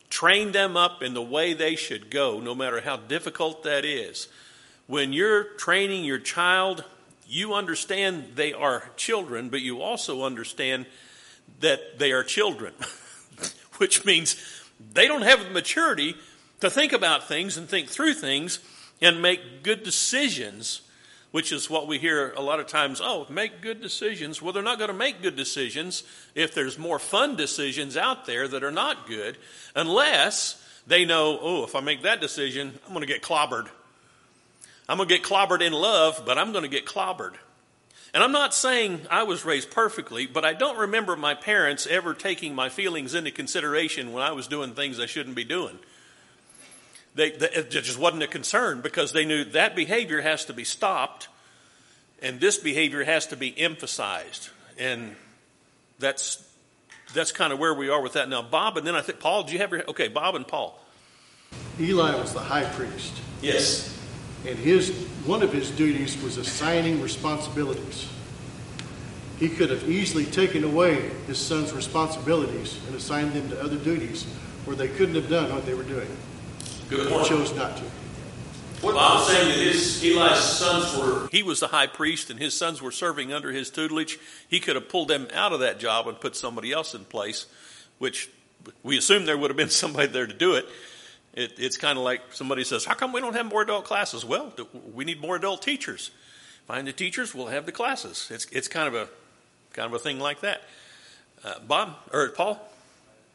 Train 0.08 0.52
them 0.52 0.76
up 0.76 1.02
in 1.02 1.14
the 1.14 1.22
way 1.22 1.52
they 1.54 1.76
should 1.76 2.10
go, 2.10 2.40
no 2.40 2.54
matter 2.54 2.80
how 2.80 2.96
difficult 2.96 3.62
that 3.64 3.84
is. 3.84 4.28
When 4.86 5.12
you're 5.12 5.44
training 5.44 6.04
your 6.04 6.18
child, 6.18 6.84
you 7.26 7.54
understand 7.54 8.32
they 8.34 8.52
are 8.52 8.90
children, 8.96 9.48
but 9.48 9.60
you 9.60 9.80
also 9.80 10.22
understand 10.22 10.86
that 11.60 11.98
they 11.98 12.12
are 12.12 12.22
children, 12.22 12.74
which 13.78 14.04
means 14.04 14.36
they 14.92 15.06
don't 15.06 15.22
have 15.22 15.44
the 15.44 15.50
maturity 15.50 16.14
to 16.60 16.70
think 16.70 16.92
about 16.92 17.28
things 17.28 17.56
and 17.56 17.68
think 17.68 17.88
through 17.88 18.14
things 18.14 18.58
and 19.00 19.20
make 19.20 19.62
good 19.62 19.82
decisions, 19.82 20.82
which 21.32 21.50
is 21.50 21.68
what 21.68 21.88
we 21.88 21.98
hear 21.98 22.30
a 22.36 22.40
lot 22.40 22.60
of 22.60 22.66
times 22.66 23.00
oh, 23.02 23.26
make 23.28 23.60
good 23.60 23.80
decisions. 23.80 24.40
Well, 24.40 24.52
they're 24.52 24.62
not 24.62 24.78
going 24.78 24.88
to 24.88 24.96
make 24.96 25.22
good 25.22 25.34
decisions 25.34 26.04
if 26.34 26.54
there's 26.54 26.78
more 26.78 26.98
fun 26.98 27.36
decisions 27.36 27.96
out 27.96 28.26
there 28.26 28.46
that 28.46 28.62
are 28.62 28.70
not 28.70 29.08
good, 29.08 29.36
unless 29.74 30.62
they 30.86 31.04
know, 31.04 31.38
oh, 31.40 31.64
if 31.64 31.74
I 31.74 31.80
make 31.80 32.02
that 32.02 32.20
decision, 32.20 32.78
I'm 32.86 32.92
going 32.92 33.06
to 33.06 33.12
get 33.12 33.22
clobbered. 33.22 33.68
I'm 34.88 34.98
going 34.98 35.08
to 35.08 35.14
get 35.16 35.24
clobbered 35.24 35.62
in 35.62 35.72
love, 35.72 36.22
but 36.26 36.38
I'm 36.38 36.52
going 36.52 36.64
to 36.64 36.68
get 36.68 36.86
clobbered. 36.86 37.34
And 38.14 38.22
I'm 38.22 38.32
not 38.32 38.52
saying 38.52 39.06
I 39.10 39.22
was 39.22 39.44
raised 39.44 39.70
perfectly, 39.70 40.26
but 40.26 40.44
I 40.44 40.52
don't 40.52 40.78
remember 40.78 41.16
my 41.16 41.34
parents 41.34 41.86
ever 41.86 42.12
taking 42.12 42.54
my 42.54 42.68
feelings 42.68 43.14
into 43.14 43.30
consideration 43.30 44.12
when 44.12 44.22
I 44.22 44.32
was 44.32 44.48
doing 44.48 44.74
things 44.74 45.00
I 45.00 45.06
shouldn't 45.06 45.36
be 45.36 45.44
doing. 45.44 45.78
They, 47.14 47.30
they, 47.30 47.50
it 47.50 47.70
just 47.70 47.98
wasn't 47.98 48.22
a 48.22 48.26
concern 48.26 48.80
because 48.80 49.12
they 49.12 49.24
knew 49.24 49.44
that 49.44 49.76
behavior 49.76 50.22
has 50.22 50.46
to 50.46 50.52
be 50.52 50.64
stopped 50.64 51.28
and 52.22 52.40
this 52.40 52.56
behavior 52.56 53.04
has 53.04 53.26
to 53.26 53.36
be 53.36 53.58
emphasized. 53.58 54.48
And 54.78 55.16
that's, 55.98 56.42
that's 57.12 57.32
kind 57.32 57.52
of 57.52 57.58
where 57.58 57.74
we 57.74 57.88
are 57.90 58.00
with 58.00 58.14
that. 58.14 58.28
Now, 58.28 58.42
Bob, 58.42 58.76
and 58.76 58.86
then 58.86 58.94
I 58.94 59.02
think, 59.02 59.18
Paul, 59.18 59.42
do 59.42 59.52
you 59.52 59.58
have 59.58 59.72
your, 59.72 59.82
okay, 59.90 60.08
Bob 60.08 60.36
and 60.36 60.46
Paul. 60.46 60.78
Eli 61.80 62.14
was 62.16 62.32
the 62.32 62.40
high 62.40 62.64
priest. 62.64 63.20
Yes. 63.42 63.98
And 64.46 64.58
his, 64.58 64.90
one 65.26 65.42
of 65.42 65.52
his 65.52 65.70
duties 65.72 66.20
was 66.22 66.36
assigning 66.36 67.02
responsibilities. 67.02 68.08
He 69.38 69.48
could 69.48 69.70
have 69.70 69.88
easily 69.90 70.24
taken 70.24 70.62
away 70.62 71.10
his 71.26 71.38
son's 71.38 71.72
responsibilities 71.72 72.78
and 72.86 72.94
assigned 72.94 73.32
them 73.32 73.48
to 73.50 73.60
other 73.60 73.76
duties 73.76 74.24
where 74.64 74.76
they 74.76 74.88
couldn't 74.88 75.16
have 75.16 75.28
done 75.28 75.52
what 75.52 75.66
they 75.66 75.74
were 75.74 75.82
doing. 75.82 76.08
Good 76.96 77.06
He 77.08 77.12
point. 77.12 77.26
chose 77.26 77.54
not 77.54 77.76
to. 77.78 77.84
Well, 78.82 78.98
I'm 78.98 79.24
saying 79.26 79.48
that 79.48 79.58
his 79.58 80.02
Eli's 80.02 80.38
sons 80.38 80.96
were. 80.96 81.28
He 81.30 81.42
was 81.42 81.60
the 81.60 81.68
high 81.68 81.86
priest, 81.86 82.30
and 82.30 82.38
his 82.38 82.52
sons 82.56 82.82
were 82.82 82.90
serving 82.90 83.32
under 83.32 83.50
his 83.52 83.70
tutelage. 83.70 84.18
He 84.48 84.58
could 84.60 84.74
have 84.74 84.88
pulled 84.88 85.08
them 85.08 85.28
out 85.32 85.52
of 85.52 85.60
that 85.60 85.78
job 85.78 86.08
and 86.08 86.20
put 86.20 86.34
somebody 86.36 86.72
else 86.72 86.92
in 86.94 87.04
place, 87.04 87.46
which 87.98 88.28
we 88.82 88.98
assume 88.98 89.24
there 89.24 89.38
would 89.38 89.50
have 89.50 89.56
been 89.56 89.70
somebody 89.82 90.08
there 90.08 90.26
to 90.26 90.34
do 90.34 90.54
it. 90.54 90.66
it 91.32 91.54
it's 91.58 91.76
kind 91.76 91.96
of 91.96 92.04
like 92.04 92.20
somebody 92.32 92.64
says, 92.64 92.84
"How 92.84 92.94
come 92.94 93.12
we 93.12 93.20
don't 93.20 93.34
have 93.34 93.46
more 93.46 93.62
adult 93.62 93.84
classes?" 93.84 94.24
Well, 94.24 94.52
we 94.92 95.04
need 95.04 95.20
more 95.20 95.36
adult 95.36 95.62
teachers. 95.62 96.10
Find 96.66 96.86
the 96.86 96.92
teachers, 96.92 97.34
we'll 97.34 97.48
have 97.48 97.66
the 97.66 97.72
classes. 97.72 98.28
It's 98.30 98.46
it's 98.46 98.68
kind 98.68 98.88
of 98.88 98.94
a 98.94 99.08
kind 99.72 99.86
of 99.86 99.94
a 99.94 99.98
thing 99.98 100.18
like 100.18 100.40
that. 100.40 100.62
Uh, 101.44 101.54
Bob 101.66 101.96
or 102.12 102.28
Paul. 102.30 102.68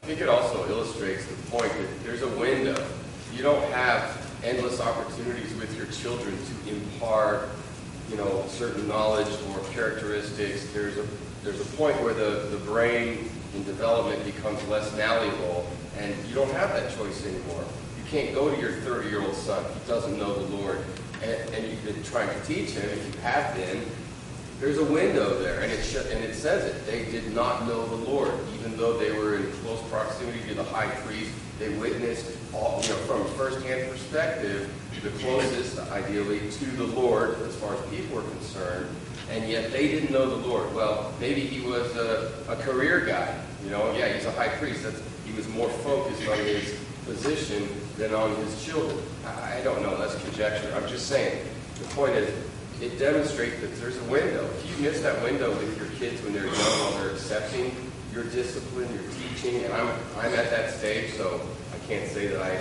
I 0.04 0.08
think 0.08 0.22
it 0.22 0.30
also 0.30 0.68
illustrates 0.70 1.26
the 1.26 1.36
point 1.50 1.72
that 1.72 2.04
there's 2.04 2.22
a 2.22 2.28
window. 2.28 2.76
You 3.34 3.44
don't 3.44 3.64
have 3.72 4.26
endless 4.44 4.80
opportunities 4.80 5.54
with 5.56 5.76
your 5.78 5.88
children 5.88 6.36
to 6.36 6.74
impart, 6.74 7.50
you 8.10 8.18
know, 8.18 8.46
certain 8.48 8.88
knowledge 8.88 9.28
or 9.50 9.60
characteristics. 9.72 10.72
There's 10.74 10.98
a 10.98 11.06
there's 11.44 11.62
a 11.62 11.78
point 11.78 12.02
where 12.02 12.14
the, 12.14 12.48
the 12.50 12.58
brain 12.58 13.30
in 13.56 13.64
development 13.64 14.24
becomes 14.26 14.62
less 14.68 14.94
malleable, 14.98 15.66
and 15.98 16.14
you 16.28 16.36
don't 16.36 16.52
have 16.52 16.72
that 16.72 16.96
choice 16.98 17.26
anymore. 17.26 17.64
You 17.98 18.04
can't 18.10 18.36
go 18.36 18.54
to 18.54 18.60
your 18.60 18.74
30 18.74 19.10
year 19.10 19.22
old 19.22 19.36
son 19.36 19.64
who 19.64 19.80
doesn't 19.88 20.18
know 20.18 20.34
the 20.34 20.56
Lord, 20.58 20.84
and, 21.24 21.54
and 21.54 21.68
you've 21.68 21.86
been 21.86 22.04
trying 22.04 22.30
to 22.30 22.46
teach 22.46 22.72
him, 22.72 22.90
if 22.90 23.16
you 23.16 23.22
have 23.22 23.56
been. 23.56 23.86
There's 24.60 24.80
a 24.80 24.86
window 24.86 25.40
there, 25.40 25.62
and 25.62 25.72
it 25.72 25.96
and 26.12 26.24
it 26.24 26.34
says 26.34 26.66
it. 26.66 26.86
They 26.88 27.10
did 27.12 27.34
not 27.34 27.68
know 27.68 27.86
the 27.86 28.10
Lord, 28.10 28.32
even 28.56 28.76
though 28.76 28.98
they 28.98 29.12
were 29.12 29.38
in 29.38 29.52
close 29.64 29.82
proximity 29.90 30.40
to 30.48 30.56
the 30.56 30.64
high 30.64 30.90
priest. 31.06 31.32
They 31.60 31.70
witnessed 31.70 32.38
all, 32.54 32.80
you 32.84 32.90
know, 32.90 32.96
from 32.96 33.22
a 33.22 33.26
first-hand 33.30 33.90
perspective, 33.92 34.72
the 35.04 35.10
closest, 35.20 35.80
ideally, 35.92 36.40
to 36.40 36.66
the 36.66 36.86
Lord 36.86 37.40
as 37.42 37.56
far 37.56 37.76
as 37.76 37.86
people 37.90 38.20
are 38.20 38.30
concerned, 38.30 38.88
and 39.30 39.50
yet 39.50 39.72
they 39.72 39.88
didn't 39.88 40.12
know 40.12 40.28
the 40.28 40.48
Lord. 40.48 40.74
Well, 40.74 41.14
maybe 41.20 41.42
he 41.42 41.66
was 41.66 41.96
a, 41.96 42.32
a 42.48 42.56
career 42.58 43.02
guy. 43.02 43.40
You 43.64 43.72
know, 43.72 43.92
yeah, 43.94 44.14
he's 44.14 44.26
a 44.26 44.32
high 44.32 44.50
priest. 44.50 44.84
That's, 44.84 45.02
he 45.26 45.34
was 45.34 45.48
more 45.50 45.70
focused 45.70 46.28
on 46.28 46.38
his 46.40 46.80
position 47.06 47.68
than 47.98 48.14
on 48.14 48.36
his 48.38 48.64
children. 48.64 48.98
I, 49.26 49.60
I 49.60 49.64
don't 49.64 49.82
know. 49.82 49.98
That's 49.98 50.22
conjecture. 50.24 50.74
I'm 50.76 50.88
just 50.88 51.08
saying. 51.08 51.46
The 51.80 51.86
point 51.96 52.14
is, 52.14 52.34
it 52.82 52.98
demonstrates 53.00 53.60
that 53.62 53.76
there's 53.78 53.98
a 53.98 54.04
window. 54.06 54.46
If 54.46 54.70
you 54.70 54.84
miss 54.84 55.02
that 55.02 55.22
window 55.24 55.50
with 55.50 55.78
your 55.78 55.90
kids 55.98 56.22
when 56.24 56.34
they're 56.34 56.46
young, 56.46 56.56
while 56.56 56.92
they're 57.00 57.12
accepting 57.12 57.76
your 58.18 58.26
discipline, 58.32 58.92
your 58.92 59.04
teaching, 59.12 59.64
and 59.64 59.74
I'm 59.74 59.88
I'm 60.18 60.34
at 60.34 60.50
that 60.50 60.74
stage, 60.74 61.14
so 61.14 61.40
I 61.72 61.88
can't 61.88 62.10
say 62.10 62.26
that 62.28 62.42
I 62.42 62.58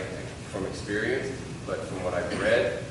from 0.52 0.66
experience, 0.66 1.34
but 1.66 1.78
from 1.78 2.04
what 2.04 2.12
I've 2.12 2.40
read, 2.42 2.84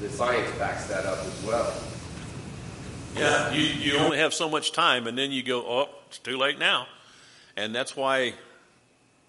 the 0.00 0.08
science 0.08 0.48
backs 0.58 0.86
that 0.86 1.06
up 1.06 1.18
as 1.18 1.44
well. 1.44 1.74
Yeah, 3.16 3.50
you, 3.50 3.62
you 3.62 3.98
only 3.98 4.18
have 4.18 4.32
so 4.32 4.48
much 4.48 4.70
time, 4.70 5.08
and 5.08 5.18
then 5.18 5.32
you 5.32 5.42
go, 5.42 5.64
oh, 5.66 5.88
it's 6.06 6.18
too 6.18 6.36
late 6.36 6.60
now. 6.60 6.86
And 7.56 7.74
that's 7.74 7.96
why, 7.96 8.34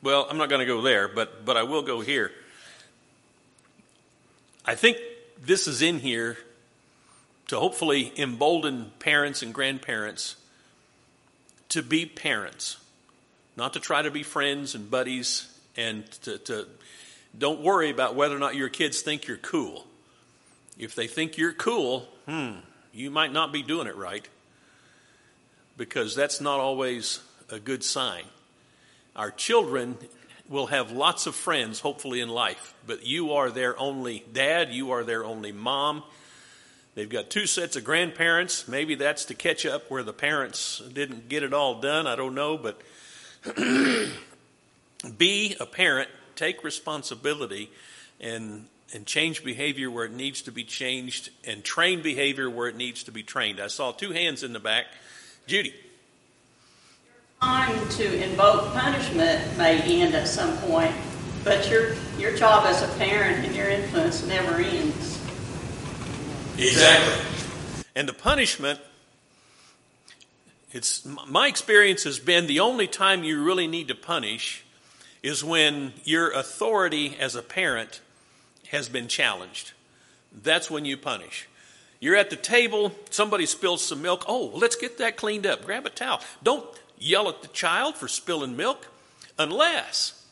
well, 0.03 0.27
I'm 0.29 0.38
not 0.38 0.49
going 0.49 0.60
to 0.60 0.65
go 0.65 0.82
there, 0.82 1.08
but, 1.08 1.43
but 1.43 1.58
I 1.58 1.63
will 1.63 1.82
go 1.82 2.01
here. 2.01 2.32
I 4.63 4.75
think 4.75 4.97
this 5.41 5.67
is 5.67 5.82
in 5.82 5.99
here 5.99 6.38
to 7.47 7.58
hopefully 7.58 8.13
embolden 8.15 8.91
parents 8.99 9.41
and 9.41 9.53
grandparents 9.53 10.36
to 11.69 11.82
be 11.84 12.05
parents, 12.05 12.77
not 13.55 13.73
to 13.73 13.79
try 13.79 14.01
to 14.01 14.12
be 14.12 14.23
friends 14.23 14.75
and 14.75 14.89
buddies, 14.89 15.47
and 15.77 16.10
to, 16.23 16.38
to 16.39 16.67
don't 17.38 17.62
worry 17.62 17.89
about 17.89 18.15
whether 18.15 18.36
or 18.36 18.39
not 18.39 18.55
your 18.55 18.69
kids 18.69 19.01
think 19.01 19.27
you're 19.27 19.38
cool. 19.38 19.86
If 20.77 20.95
they 20.95 21.08
think 21.08 21.38
you're 21.38 21.53
cool, 21.53 22.08
hmm, 22.25 22.53
you 22.93 23.12
might 23.12 23.32
not 23.32 23.51
be 23.51 23.62
doing 23.62 23.88
it 23.88 23.95
right 23.95 24.27
because 25.77 26.15
that's 26.15 26.41
not 26.41 26.60
always 26.60 27.21
a 27.49 27.60
good 27.60 27.84
sign. 27.84 28.23
Our 29.15 29.32
children 29.32 29.97
will 30.49 30.67
have 30.67 30.91
lots 30.91 31.27
of 31.27 31.36
friends, 31.36 31.79
hopefully, 31.79 32.19
in 32.19 32.29
life, 32.29 32.73
but 32.88 33.05
you 33.05 33.34
are 33.34 33.49
their 33.49 33.79
only 33.79 34.25
dad, 34.34 34.71
you 34.71 34.91
are 34.91 35.03
their 35.03 35.23
only 35.23 35.51
mom. 35.51 36.03
They've 37.00 37.08
got 37.08 37.30
two 37.30 37.46
sets 37.46 37.78
of 37.78 37.86
grandparents. 37.86 38.68
Maybe 38.68 38.94
that's 38.94 39.24
to 39.26 39.34
catch 39.34 39.66
up 39.66 39.90
where 39.90 40.04
the 40.04 40.12
parents 40.12 40.82
didn't 40.92 41.30
get 41.30 41.44
it 41.44 41.54
all 41.54 41.80
done. 41.80 42.08
I 42.08 42.18
don't 42.18 42.36
know, 42.36 42.58
but 42.58 42.82
be 45.18 45.56
a 45.62 45.66
parent, 45.66 46.10
take 46.36 46.62
responsibility, 46.62 47.72
and 48.20 48.66
and 48.94 49.06
change 49.06 49.46
behavior 49.46 49.90
where 49.90 50.04
it 50.04 50.12
needs 50.12 50.42
to 50.42 50.52
be 50.52 50.66
changed 50.66 51.30
and 51.46 51.64
train 51.64 52.02
behavior 52.02 52.50
where 52.50 52.68
it 52.68 52.76
needs 52.76 53.04
to 53.04 53.14
be 53.14 53.24
trained. 53.24 53.62
I 53.62 53.68
saw 53.68 53.94
two 53.94 54.12
hands 54.12 54.44
in 54.44 54.52
the 54.52 54.60
back. 54.60 54.88
Judy. 55.48 55.74
Time 57.40 57.88
to 57.92 58.24
invoke 58.30 58.74
punishment 58.74 59.58
may 59.58 59.80
end 60.02 60.16
at 60.16 60.28
some 60.28 60.58
point, 60.58 60.94
but 61.46 61.70
your 61.70 61.96
your 62.18 62.36
job 62.36 62.66
as 62.66 62.82
a 62.82 62.90
parent 62.98 63.46
and 63.46 63.56
your 63.56 63.70
influence 63.70 64.28
never 64.28 64.56
ends. 64.56 65.18
Exactly. 66.62 67.84
And 67.95 68.08
the 68.08 68.13
punishment 68.13 68.80
it's 70.72 71.04
my 71.28 71.48
experience 71.48 72.04
has 72.04 72.19
been 72.19 72.45
the 72.45 72.60
only 72.60 72.86
time 72.86 73.24
you 73.24 73.43
really 73.43 73.67
need 73.67 73.88
to 73.88 73.95
punish 73.95 74.63
is 75.24 75.43
when 75.43 75.93
your 76.04 76.32
authority 76.32 77.17
as 77.19 77.36
a 77.36 77.41
parent 77.41 78.02
has 78.67 78.88
been 78.88 79.08
challenged. 79.08 79.74
That's 80.32 80.69
when 80.69 80.86
you 80.86 80.95
punish. 80.95 81.48
You're 82.00 82.15
at 82.15 82.30
the 82.30 82.36
table, 82.36 82.93
somebody 83.10 83.45
spills 83.45 83.84
some 83.84 84.02
milk. 84.02 84.24
Oh, 84.28 84.52
let's 84.54 84.76
get 84.76 85.00
that 85.00 85.17
cleaned 85.17 85.48
up. 85.48 85.65
Grab 85.65 85.86
a 85.88 85.89
towel. 85.89 86.22
Don't 86.43 86.65
yell 87.00 87.28
at 87.30 87.41
the 87.41 87.48
child 87.48 87.95
for 87.95 88.08
spilling 88.08 88.56
milk 88.56 88.88
unless 89.38 90.24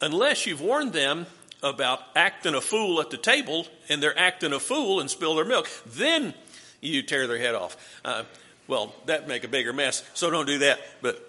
unless 0.00 0.46
you've 0.46 0.60
warned 0.60 0.92
them 0.92 1.26
about 1.62 2.00
acting 2.14 2.54
a 2.54 2.60
fool 2.60 3.00
at 3.00 3.10
the 3.10 3.16
table 3.16 3.66
and 3.88 4.02
they're 4.02 4.18
acting 4.18 4.52
a 4.52 4.60
fool 4.60 5.00
and 5.00 5.10
spill 5.10 5.34
their 5.34 5.44
milk. 5.44 5.68
Then 5.86 6.34
you 6.80 7.02
tear 7.02 7.26
their 7.26 7.38
head 7.38 7.54
off. 7.54 7.76
Uh, 8.04 8.24
well, 8.66 8.94
that 9.06 9.26
make 9.26 9.44
a 9.44 9.48
bigger 9.48 9.72
mess, 9.72 10.08
so 10.14 10.30
don't 10.30 10.46
do 10.46 10.58
that. 10.58 10.80
But 11.00 11.24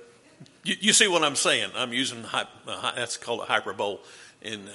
you, 0.64 0.76
you 0.80 0.94
see 0.94 1.08
what 1.08 1.24
I'm 1.24 1.36
saying? 1.36 1.72
I'm 1.76 1.94
using 1.94 2.26
uh, 2.26 2.46
that's 2.96 3.18
called 3.18 3.42
a 3.42 3.46
hyperbole 3.46 3.98
in 4.42 4.70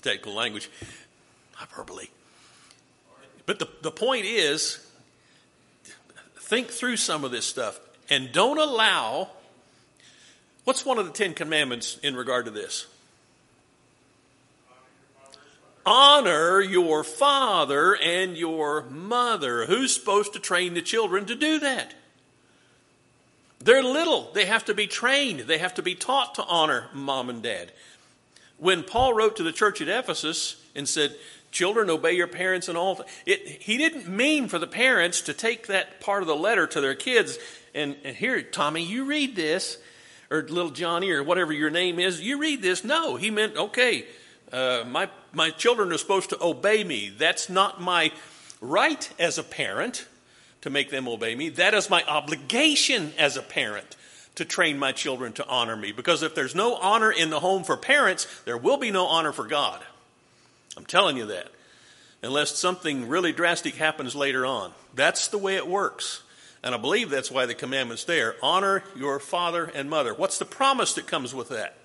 technical 0.00 0.34
language, 0.34 0.70
hyperbole. 1.52 2.06
But 3.46 3.58
the, 3.58 3.68
the 3.82 3.90
point 3.90 4.24
is, 4.24 4.84
think 6.52 6.68
through 6.68 6.96
some 6.96 7.24
of 7.24 7.30
this 7.30 7.46
stuff 7.46 7.78
and 8.10 8.32
don't 8.32 8.58
allow. 8.58 9.30
What's 10.64 10.84
one 10.84 10.98
of 10.98 11.06
the 11.06 11.12
Ten 11.12 11.34
Commandments 11.34 11.98
in 12.02 12.14
regard 12.14 12.44
to 12.44 12.50
this? 12.50 12.86
Honor 15.84 16.60
your 16.60 17.02
father 17.02 17.96
and 17.96 18.36
your 18.36 18.82
mother. 18.84 19.66
Who's 19.66 19.94
supposed 19.94 20.32
to 20.34 20.38
train 20.38 20.74
the 20.74 20.82
children 20.82 21.26
to 21.26 21.34
do 21.34 21.58
that? 21.58 21.94
They're 23.58 23.82
little. 23.82 24.30
They 24.32 24.46
have 24.46 24.64
to 24.66 24.74
be 24.74 24.86
trained. 24.86 25.40
They 25.40 25.58
have 25.58 25.74
to 25.74 25.82
be 25.82 25.94
taught 25.94 26.34
to 26.36 26.44
honor 26.44 26.88
mom 26.92 27.30
and 27.30 27.42
dad. 27.42 27.72
When 28.58 28.82
Paul 28.82 29.14
wrote 29.14 29.36
to 29.36 29.42
the 29.42 29.52
church 29.52 29.80
at 29.80 29.88
Ephesus 29.88 30.56
and 30.74 30.88
said, 30.88 31.16
Children, 31.50 31.90
obey 31.90 32.12
your 32.12 32.28
parents 32.28 32.68
and 32.68 32.78
all, 32.78 33.04
it, 33.26 33.46
he 33.46 33.76
didn't 33.76 34.08
mean 34.08 34.48
for 34.48 34.58
the 34.58 34.66
parents 34.66 35.20
to 35.22 35.34
take 35.34 35.66
that 35.66 36.00
part 36.00 36.22
of 36.22 36.26
the 36.26 36.34
letter 36.34 36.66
to 36.66 36.80
their 36.80 36.94
kids 36.94 37.38
and, 37.74 37.96
and 38.04 38.16
here, 38.16 38.42
Tommy, 38.42 38.82
you 38.82 39.04
read 39.04 39.34
this, 39.34 39.78
or 40.30 40.42
little 40.42 40.70
Johnny, 40.70 41.10
or 41.10 41.22
whatever 41.22 41.52
your 41.52 41.70
name 41.70 41.98
is, 41.98 42.20
you 42.20 42.38
read 42.38 42.62
this. 42.62 42.84
No, 42.84 43.16
he 43.16 43.30
meant, 43.30 43.56
okay, 43.56 44.04
uh, 44.52 44.84
my, 44.86 45.08
my 45.32 45.50
children 45.50 45.92
are 45.92 45.98
supposed 45.98 46.30
to 46.30 46.42
obey 46.42 46.84
me. 46.84 47.12
That's 47.16 47.48
not 47.48 47.80
my 47.80 48.12
right 48.60 49.10
as 49.18 49.38
a 49.38 49.42
parent 49.42 50.06
to 50.62 50.70
make 50.70 50.90
them 50.90 51.08
obey 51.08 51.34
me. 51.34 51.48
That 51.50 51.74
is 51.74 51.90
my 51.90 52.04
obligation 52.04 53.12
as 53.18 53.36
a 53.36 53.42
parent 53.42 53.96
to 54.36 54.44
train 54.44 54.78
my 54.78 54.92
children 54.92 55.32
to 55.34 55.46
honor 55.46 55.76
me. 55.76 55.92
Because 55.92 56.22
if 56.22 56.34
there's 56.34 56.54
no 56.54 56.76
honor 56.76 57.10
in 57.10 57.30
the 57.30 57.40
home 57.40 57.64
for 57.64 57.76
parents, 57.76 58.26
there 58.44 58.56
will 58.56 58.78
be 58.78 58.90
no 58.90 59.06
honor 59.06 59.32
for 59.32 59.46
God. 59.46 59.82
I'm 60.76 60.86
telling 60.86 61.16
you 61.16 61.26
that. 61.26 61.48
Unless 62.22 62.56
something 62.56 63.08
really 63.08 63.32
drastic 63.32 63.74
happens 63.74 64.14
later 64.14 64.46
on. 64.46 64.72
That's 64.94 65.28
the 65.28 65.38
way 65.38 65.56
it 65.56 65.66
works. 65.66 66.22
And 66.62 66.74
I 66.74 66.78
believe 66.78 67.10
that's 67.10 67.30
why 67.30 67.46
the 67.46 67.54
commandment's 67.54 68.04
there. 68.04 68.36
Honor 68.40 68.84
your 68.96 69.18
father 69.18 69.64
and 69.64 69.90
mother. 69.90 70.14
What's 70.14 70.38
the 70.38 70.44
promise 70.44 70.94
that 70.94 71.08
comes 71.08 71.34
with 71.34 71.48
that? 71.48 71.76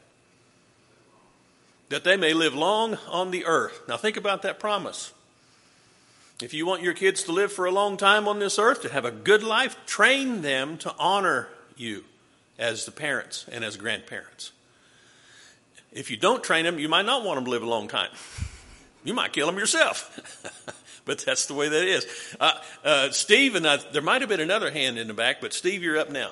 That 1.90 2.04
they 2.04 2.18
may 2.18 2.34
live 2.34 2.54
long 2.54 2.98
on 3.10 3.32
the 3.32 3.46
earth. 3.46 3.82
Now 3.88 3.98
think 3.98 4.18
about 4.18 4.42
that 4.42 4.60
promise. 4.60 5.14
If 6.42 6.54
you 6.54 6.66
want 6.66 6.84
your 6.84 6.94
kids 6.94 7.24
to 7.24 7.32
live 7.32 7.52
for 7.52 7.66
a 7.66 7.72
long 7.72 7.98
time 7.98 8.28
on 8.28 8.40
this 8.40 8.60
earth, 8.60 8.84
to 8.84 8.90
have 8.90 9.06
a 9.06 9.12
good 9.12 9.42
life, 9.42 9.76
train 9.86 10.42
them 10.42 10.78
to 10.80 10.94
honor 11.00 11.48
you 11.76 12.04
as 12.60 12.86
the 12.86 12.92
parents 12.92 13.46
and 13.52 13.64
as 13.64 13.78
grandparents. 13.78 14.52
If 15.92 16.12
you 16.12 16.18
don't 16.18 16.44
train 16.44 16.66
them, 16.66 16.78
you 16.78 16.90
might 16.90 17.06
not 17.06 17.24
want 17.24 17.38
them 17.38 17.46
to 17.46 17.52
live 17.52 17.64
a 17.64 17.68
long 17.68 17.88
time. 17.88 18.10
You 19.04 19.14
might 19.14 19.34
kill 19.34 19.48
them 19.48 19.58
yourself. 19.58 20.44
but 21.06 21.20
that's 21.20 21.48
the 21.48 21.54
way 21.56 21.70
that 21.70 21.84
is. 21.88 22.06
Uh, 22.40 22.52
uh, 22.84 23.10
Steve, 23.10 23.56
and 23.56 23.66
I, 23.66 23.78
there 23.78 24.02
might 24.02 24.22
have 24.22 24.30
been 24.30 24.40
another 24.40 24.70
hand 24.70 25.00
in 25.00 25.08
the 25.08 25.14
back, 25.14 25.42
but 25.42 25.54
Steve, 25.54 25.82
you're 25.82 25.98
up 25.98 26.12
now. 26.12 26.32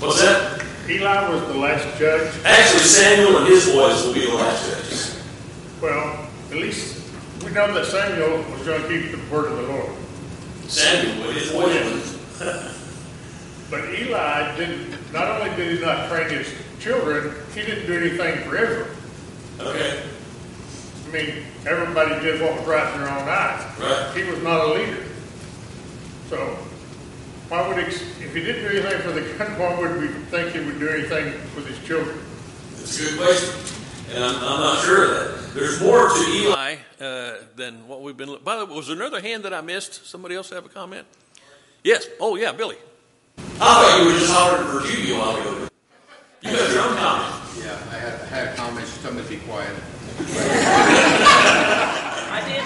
What's 0.00 0.20
that? 0.20 0.69
Eli 0.90 1.30
was 1.30 1.40
the 1.46 1.54
last 1.54 1.98
judge. 1.98 2.32
Actually, 2.44 2.80
Samuel 2.80 3.38
and 3.38 3.46
his 3.46 3.66
boys 3.66 4.04
will 4.04 4.12
be 4.12 4.26
the 4.26 4.34
last 4.34 4.68
judges. 4.68 5.22
Well, 5.80 6.28
at 6.50 6.56
least 6.56 7.08
we 7.44 7.52
know 7.52 7.72
that 7.72 7.86
Samuel 7.86 8.38
was 8.50 8.62
going 8.66 8.82
to 8.82 8.88
keep 8.88 9.12
the 9.12 9.32
word 9.32 9.52
of 9.52 9.56
the 9.58 9.72
Lord. 9.72 9.92
Samuel 10.66 11.28
with 11.28 11.36
his 11.36 11.52
boys. 11.52 12.18
but 13.70 13.88
Eli 13.94 14.56
didn't. 14.56 15.12
Not 15.12 15.40
only 15.40 15.54
did 15.56 15.78
he 15.78 15.84
not 15.84 16.08
train 16.08 16.28
his 16.28 16.52
children, 16.80 17.34
he 17.54 17.62
didn't 17.62 17.86
do 17.86 17.94
anything 17.94 18.48
for 18.48 18.56
Israel. 18.56 18.88
Okay. 19.60 20.02
I 21.06 21.12
mean, 21.12 21.44
everybody 21.66 22.20
did 22.20 22.40
what 22.40 22.58
was 22.58 22.66
right 22.66 22.94
in 22.94 23.00
their 23.00 23.10
own 23.10 23.28
eyes. 23.28 23.78
Right. 23.78 24.12
He 24.16 24.30
was 24.30 24.42
not 24.42 24.66
a 24.66 24.74
leader. 24.74 25.04
So, 26.28 26.56
why 27.50 27.66
would 27.66 27.78
he, 27.78 27.82
if 27.82 28.32
he 28.32 28.42
didn't 28.42 28.62
do 28.62 28.78
anything 28.78 29.00
for 29.00 29.10
the 29.10 29.22
country, 29.34 29.56
why 29.56 29.76
would 29.76 30.00
we 30.00 30.06
think 30.06 30.52
he 30.52 30.60
would 30.60 30.78
do 30.78 30.88
anything 30.88 31.32
with 31.56 31.66
his 31.66 31.84
children? 31.84 32.16
That's 32.76 32.96
a 33.00 33.02
good 33.10 33.18
question. 33.18 34.14
And 34.14 34.22
I'm, 34.22 34.36
I'm 34.36 34.60
not 34.60 34.84
sure 34.84 35.04
of 35.04 35.10
that. 35.10 35.54
There's 35.54 35.80
more 35.82 36.10
to 36.10 36.30
Eli 36.30 36.76
uh, 37.00 37.34
than 37.56 37.88
what 37.88 38.02
we've 38.02 38.16
been. 38.16 38.36
By 38.44 38.56
the 38.56 38.66
way, 38.66 38.76
was 38.76 38.86
there 38.86 38.94
another 38.94 39.20
hand 39.20 39.42
that 39.44 39.52
I 39.52 39.62
missed? 39.62 40.06
Somebody 40.06 40.36
else 40.36 40.50
have 40.50 40.64
a 40.64 40.68
comment? 40.68 41.08
Yes. 41.82 42.06
Oh, 42.20 42.36
yeah, 42.36 42.52
Billy. 42.52 42.76
I 43.38 43.42
thought 43.42 43.98
you 43.98 44.06
were 44.06 44.18
just 44.18 44.32
hollering 44.32 44.68
for 44.68 44.86
Judy 44.86 45.12
a 45.12 45.18
while 45.18 45.34
ago. 45.34 45.68
You 46.42 46.52
got 46.52 46.70
your 46.70 46.82
own 46.82 46.96
comment. 46.96 47.34
Yeah, 47.58 47.72
I 47.90 47.98
had, 47.98 48.14
I 48.14 48.26
had 48.26 48.48
a 48.48 48.56
comment. 48.56 48.86
She 48.86 49.02
told 49.02 49.16
me 49.16 49.22
to 49.22 49.28
be 49.28 49.38
quiet. 49.38 49.74
I 52.30 52.42
did 52.46 52.62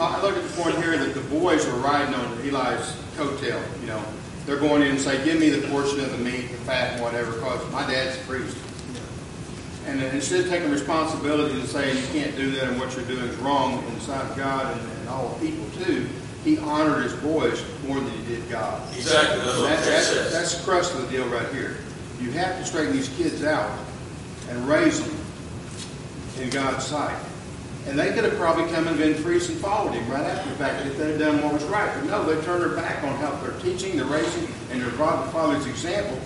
I 0.00 0.22
look 0.22 0.36
at 0.36 0.42
the 0.42 0.62
point 0.62 0.76
here 0.76 0.96
that 0.96 1.12
the 1.12 1.20
boys 1.40 1.66
are 1.66 1.76
riding 1.76 2.14
on 2.14 2.38
Eli's 2.42 2.94
coattail. 3.16 3.60
You 3.80 3.86
know, 3.86 4.02
they're 4.46 4.58
going 4.58 4.82
in 4.82 4.88
and 4.88 5.00
say, 5.00 5.24
"Give 5.24 5.40
me 5.40 5.48
the 5.48 5.66
portion 5.68 6.00
of 6.00 6.12
the 6.12 6.18
meat, 6.18 6.50
the 6.50 6.58
fat, 6.58 6.92
and 6.92 7.02
whatever," 7.02 7.32
because 7.32 7.72
my 7.72 7.86
dad's 7.90 8.16
a 8.16 8.20
priest. 8.26 8.56
And 9.86 10.02
instead 10.02 10.40
of 10.40 10.50
taking 10.50 10.70
responsibility 10.70 11.58
and 11.58 11.68
saying 11.68 11.96
you 11.96 12.06
can't 12.12 12.36
do 12.36 12.50
that 12.52 12.64
and 12.64 12.78
what 12.78 12.94
you're 12.94 13.06
doing 13.06 13.24
is 13.24 13.36
wrong 13.36 13.82
in 13.88 13.94
the 13.94 14.00
sight 14.00 14.22
of 14.22 14.36
God 14.36 14.76
and, 14.76 14.92
and 15.00 15.08
all 15.08 15.36
people 15.40 15.64
too, 15.82 16.06
he 16.44 16.58
honored 16.58 17.02
his 17.02 17.14
boys 17.14 17.64
more 17.86 17.98
than 17.98 18.10
he 18.10 18.34
did 18.34 18.48
God. 18.50 18.80
Exactly. 18.94 19.38
That's, 19.38 19.86
that, 19.86 20.14
that, 20.14 20.32
that's 20.32 20.54
the 20.54 20.64
crust 20.64 20.94
of 20.94 21.02
the 21.02 21.08
deal 21.08 21.26
right 21.28 21.48
here. 21.54 21.78
You 22.20 22.30
have 22.32 22.58
to 22.58 22.64
straighten 22.64 22.92
these 22.92 23.08
kids 23.16 23.42
out 23.42 23.70
and 24.50 24.68
raise 24.68 25.00
them 25.00 25.16
in 26.40 26.50
God's 26.50 26.84
sight. 26.84 27.18
And 27.86 27.98
they 27.98 28.12
could 28.12 28.24
have 28.24 28.36
probably 28.36 28.70
come 28.72 28.86
and 28.86 28.96
been 28.98 29.20
priests 29.22 29.48
and 29.48 29.58
followed 29.58 29.92
him 29.92 30.08
right 30.10 30.24
after 30.24 30.48
the 30.50 30.56
fact 30.56 30.86
if 30.86 30.98
they 30.98 31.12
had 31.12 31.18
done 31.18 31.42
what 31.42 31.54
was 31.54 31.64
right. 31.64 31.90
But 31.94 32.04
no, 32.04 32.24
they 32.24 32.40
turned 32.44 32.62
their 32.62 32.76
back 32.76 33.02
on 33.02 33.16
how 33.16 33.30
they're 33.36 33.58
teaching, 33.60 33.96
they're 33.96 34.06
raising, 34.06 34.46
and 34.70 34.82
they 34.82 34.90
brought 34.96 35.24
the 35.24 35.32
Father's 35.32 35.66
example. 35.66 36.18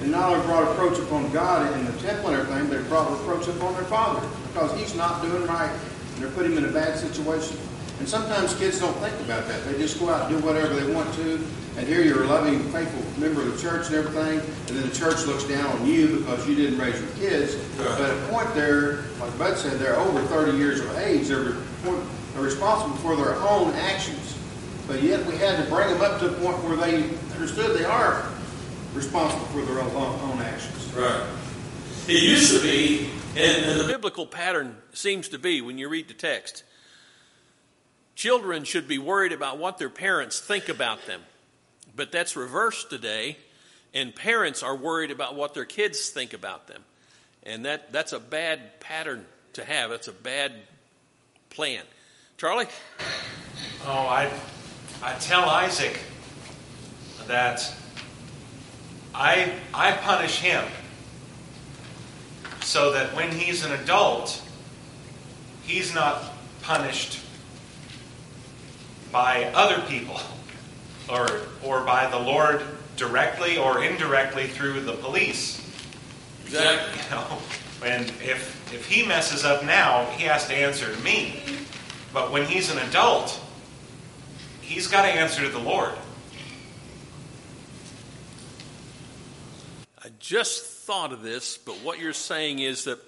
And 0.00 0.10
not 0.10 0.32
only 0.32 0.44
brought 0.46 0.64
approach 0.72 0.98
upon 0.98 1.30
God 1.30 1.72
in 1.78 1.84
the 1.84 1.92
temple 2.00 2.30
and 2.30 2.40
everything, 2.40 2.68
but 2.68 2.82
they 2.82 2.88
brought 2.88 3.12
approach 3.12 3.46
upon 3.46 3.74
their 3.74 3.84
Father 3.84 4.26
because 4.48 4.76
he's 4.78 4.96
not 4.96 5.22
doing 5.22 5.46
right. 5.46 5.70
And 5.70 6.24
they're 6.24 6.30
putting 6.32 6.52
him 6.52 6.58
in 6.58 6.64
a 6.64 6.72
bad 6.72 6.98
situation. 6.98 7.56
And 8.00 8.08
sometimes 8.08 8.54
kids 8.54 8.80
don't 8.80 8.96
think 8.96 9.14
about 9.20 9.46
that. 9.46 9.64
They 9.64 9.78
just 9.78 10.00
go 10.00 10.10
out 10.10 10.28
and 10.28 10.40
do 10.40 10.44
whatever 10.44 10.74
they 10.74 10.92
want 10.92 11.14
to. 11.14 11.38
And 11.76 11.86
here 11.86 12.02
you're 12.02 12.24
a 12.24 12.26
loving, 12.26 12.60
faithful 12.70 13.02
member 13.20 13.40
of 13.40 13.54
the 13.54 13.60
church 13.60 13.86
and 13.86 13.96
everything. 13.96 14.40
And 14.40 14.78
then 14.78 14.88
the 14.88 14.94
church 14.94 15.24
looks 15.26 15.44
down 15.44 15.64
on 15.66 15.86
you 15.86 16.18
because 16.18 16.46
you 16.46 16.54
didn't 16.54 16.78
raise 16.78 17.00
your 17.00 17.10
kids. 17.12 17.56
But 17.78 18.00
at 18.00 18.10
a 18.10 18.26
point 18.28 18.54
there, 18.54 19.04
like 19.18 19.36
Bud 19.38 19.56
said, 19.56 19.78
they're 19.78 19.96
over 19.96 20.20
30 20.22 20.58
years 20.58 20.80
of 20.80 20.96
age. 20.98 21.28
They're, 21.28 21.52
they're 21.82 22.42
responsible 22.42 22.96
for 22.96 23.16
their 23.16 23.36
own 23.36 23.74
actions. 23.74 24.38
But 24.86 25.02
yet 25.02 25.24
we 25.26 25.36
had 25.36 25.62
to 25.64 25.70
bring 25.70 25.88
them 25.88 26.02
up 26.02 26.20
to 26.20 26.28
a 26.28 26.32
point 26.40 26.62
where 26.64 26.76
they 26.76 27.04
understood 27.34 27.78
they 27.78 27.84
are 27.84 28.30
responsible 28.92 29.46
for 29.46 29.62
their 29.62 29.80
own, 29.80 29.90
own 29.94 30.42
actions. 30.42 30.92
Right. 30.94 31.26
It 32.06 32.22
used 32.22 32.54
to 32.54 32.62
be, 32.62 33.08
and, 33.36 33.64
and 33.64 33.80
the 33.80 33.86
biblical 33.86 34.26
pattern 34.26 34.76
seems 34.92 35.28
to 35.30 35.38
be 35.38 35.62
when 35.62 35.78
you 35.78 35.88
read 35.88 36.08
the 36.08 36.14
text 36.14 36.64
Children 38.14 38.64
should 38.64 38.86
be 38.86 38.98
worried 38.98 39.32
about 39.32 39.58
what 39.58 39.78
their 39.78 39.88
parents 39.88 40.38
think 40.38 40.68
about 40.68 41.06
them. 41.06 41.22
But 41.94 42.12
that's 42.12 42.36
reversed 42.36 42.90
today, 42.90 43.36
and 43.92 44.14
parents 44.14 44.62
are 44.62 44.74
worried 44.74 45.10
about 45.10 45.34
what 45.34 45.54
their 45.54 45.64
kids 45.64 46.08
think 46.08 46.32
about 46.32 46.66
them. 46.66 46.82
And 47.42 47.64
that, 47.64 47.92
that's 47.92 48.12
a 48.12 48.20
bad 48.20 48.80
pattern 48.80 49.26
to 49.54 49.64
have. 49.64 49.90
That's 49.90 50.08
a 50.08 50.12
bad 50.12 50.52
plan. 51.50 51.82
Charlie? 52.38 52.66
Oh, 53.86 53.92
I, 53.92 54.30
I 55.02 55.14
tell 55.14 55.44
Isaac 55.44 55.98
that 57.26 57.74
I, 59.14 59.52
I 59.74 59.92
punish 59.92 60.38
him 60.38 60.64
so 62.62 62.92
that 62.92 63.14
when 63.14 63.30
he's 63.30 63.64
an 63.64 63.72
adult, 63.72 64.40
he's 65.64 65.94
not 65.94 66.32
punished 66.62 67.20
by 69.10 69.44
other 69.52 69.82
people 69.88 70.18
or, 71.08 71.26
or 71.62 71.82
by 71.82 72.08
the 72.10 72.18
Lord 72.18 72.62
directly 72.96 73.58
or 73.58 73.82
indirectly 73.82 74.46
through 74.46 74.80
the 74.80 74.94
police. 74.94 75.60
Exactly. 76.44 77.00
You 77.04 77.16
know, 77.16 77.38
and 77.84 78.06
if, 78.22 78.72
if 78.72 78.86
he 78.86 79.04
messes 79.06 79.44
up 79.44 79.64
now, 79.64 80.04
he 80.12 80.24
has 80.24 80.46
to 80.46 80.54
answer 80.54 80.94
to 80.94 81.00
me. 81.02 81.42
But 82.12 82.30
when 82.30 82.46
he's 82.46 82.70
an 82.70 82.78
adult, 82.88 83.40
he's 84.60 84.86
got 84.86 85.02
to 85.02 85.08
answer 85.08 85.42
to 85.42 85.48
the 85.48 85.58
Lord. 85.58 85.92
I 90.04 90.08
just 90.18 90.64
thought 90.64 91.12
of 91.12 91.22
this, 91.22 91.56
but 91.58 91.74
what 91.76 91.98
you're 91.98 92.12
saying 92.12 92.60
is 92.60 92.84
that 92.84 92.98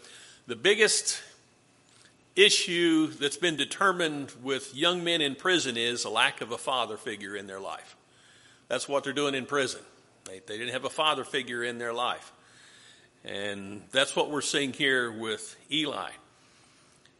the 0.46 0.56
biggest 0.56 1.22
issue 2.36 3.08
that's 3.08 3.36
been 3.36 3.56
determined 3.56 4.32
with 4.42 4.74
young 4.74 5.04
men 5.04 5.20
in 5.20 5.34
prison 5.34 5.76
is 5.76 6.04
a 6.04 6.10
lack 6.10 6.40
of 6.40 6.50
a 6.50 6.58
father 6.58 6.96
figure 6.96 7.36
in 7.36 7.46
their 7.46 7.60
life. 7.60 7.96
That's 8.68 8.88
what 8.88 9.04
they're 9.04 9.12
doing 9.12 9.34
in 9.34 9.46
prison. 9.46 9.80
They, 10.24 10.40
they 10.46 10.58
didn't 10.58 10.72
have 10.72 10.84
a 10.84 10.90
father 10.90 11.24
figure 11.24 11.62
in 11.62 11.78
their 11.78 11.92
life. 11.92 12.32
And 13.24 13.82
that's 13.92 14.14
what 14.16 14.30
we're 14.30 14.40
seeing 14.40 14.72
here 14.72 15.10
with 15.10 15.56
Eli. 15.70 16.10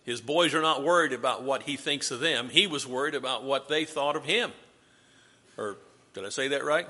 His 0.05 0.21
boys 0.21 0.55
are 0.55 0.61
not 0.61 0.83
worried 0.83 1.13
about 1.13 1.43
what 1.43 1.63
he 1.63 1.77
thinks 1.77 2.11
of 2.11 2.21
them. 2.21 2.51
He 2.51 2.67
was 2.67 2.87
worried 2.87 3.15
about 3.15 3.45
what 3.45 3.69
they 3.69 3.85
thought 3.85 4.17
of 4.17 4.25
him. 4.25 4.53
Or 5.57 5.77
did 6.13 6.27
I 6.27 6.29
say 6.29 6.49
that 6.49 6.65
right? 6.65 6.87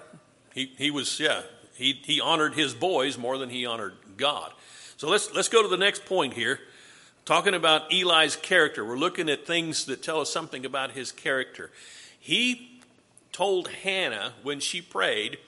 He, 0.52 0.72
he 0.76 0.90
was, 0.90 1.20
yeah, 1.20 1.42
he, 1.76 1.92
he 2.04 2.20
honored 2.20 2.54
his 2.54 2.74
boys 2.74 3.16
more 3.16 3.38
than 3.38 3.50
he 3.50 3.66
honored 3.66 3.94
God. 4.16 4.52
So 4.96 5.08
let's, 5.08 5.32
let's 5.34 5.48
go 5.48 5.62
to 5.62 5.68
the 5.68 5.76
next 5.76 6.06
point 6.06 6.34
here. 6.34 6.58
Talking 7.24 7.54
about 7.54 7.90
Eli's 7.90 8.36
character, 8.36 8.84
we're 8.84 8.98
looking 8.98 9.30
at 9.30 9.46
things 9.46 9.86
that 9.86 10.02
tell 10.02 10.20
us 10.20 10.30
something 10.30 10.66
about 10.66 10.90
his 10.90 11.10
character. 11.10 11.70
He 12.20 12.82
told 13.32 13.68
Hannah 13.68 14.34
when 14.42 14.60
she 14.60 14.82
prayed 14.82 15.38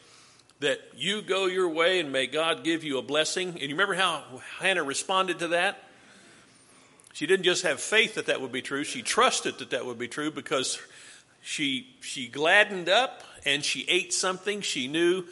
that 0.61 0.81
you 0.97 1.21
go 1.21 1.45
your 1.45 1.69
way 1.69 2.01
and 2.01 2.11
may 2.11 2.29
God 2.29 2.65
give 2.65 2.83
you 2.83 2.97
a 2.97 3.03
blessing. 3.03 3.51
And 3.51 3.61
you 3.61 3.69
remember 3.69 3.93
how 3.93 4.25
Hannah 4.59 4.85
responded 4.85 5.39
to 5.41 5.49
that? 5.49 5.83
She 7.13 7.27
didn't 7.27 7.45
just 7.45 7.63
have 7.65 7.79
faith 7.79 8.15
that 8.15 8.25
that 8.25 8.41
would 8.41 8.53
be 8.53 8.63
true, 8.63 8.83
she 8.83 9.03
trusted 9.03 9.59
that 9.59 9.71
that 9.71 9.85
would 9.85 9.99
be 9.99 10.09
true 10.09 10.31
because 10.31 10.81
she, 11.43 11.95
she 12.01 12.27
gladdened 12.27 12.89
up 12.89 13.23
and 13.45 13.63
she 13.63 13.85
ate 13.87 14.15
something 14.15 14.63
she 14.63 14.89
knew 14.89 15.25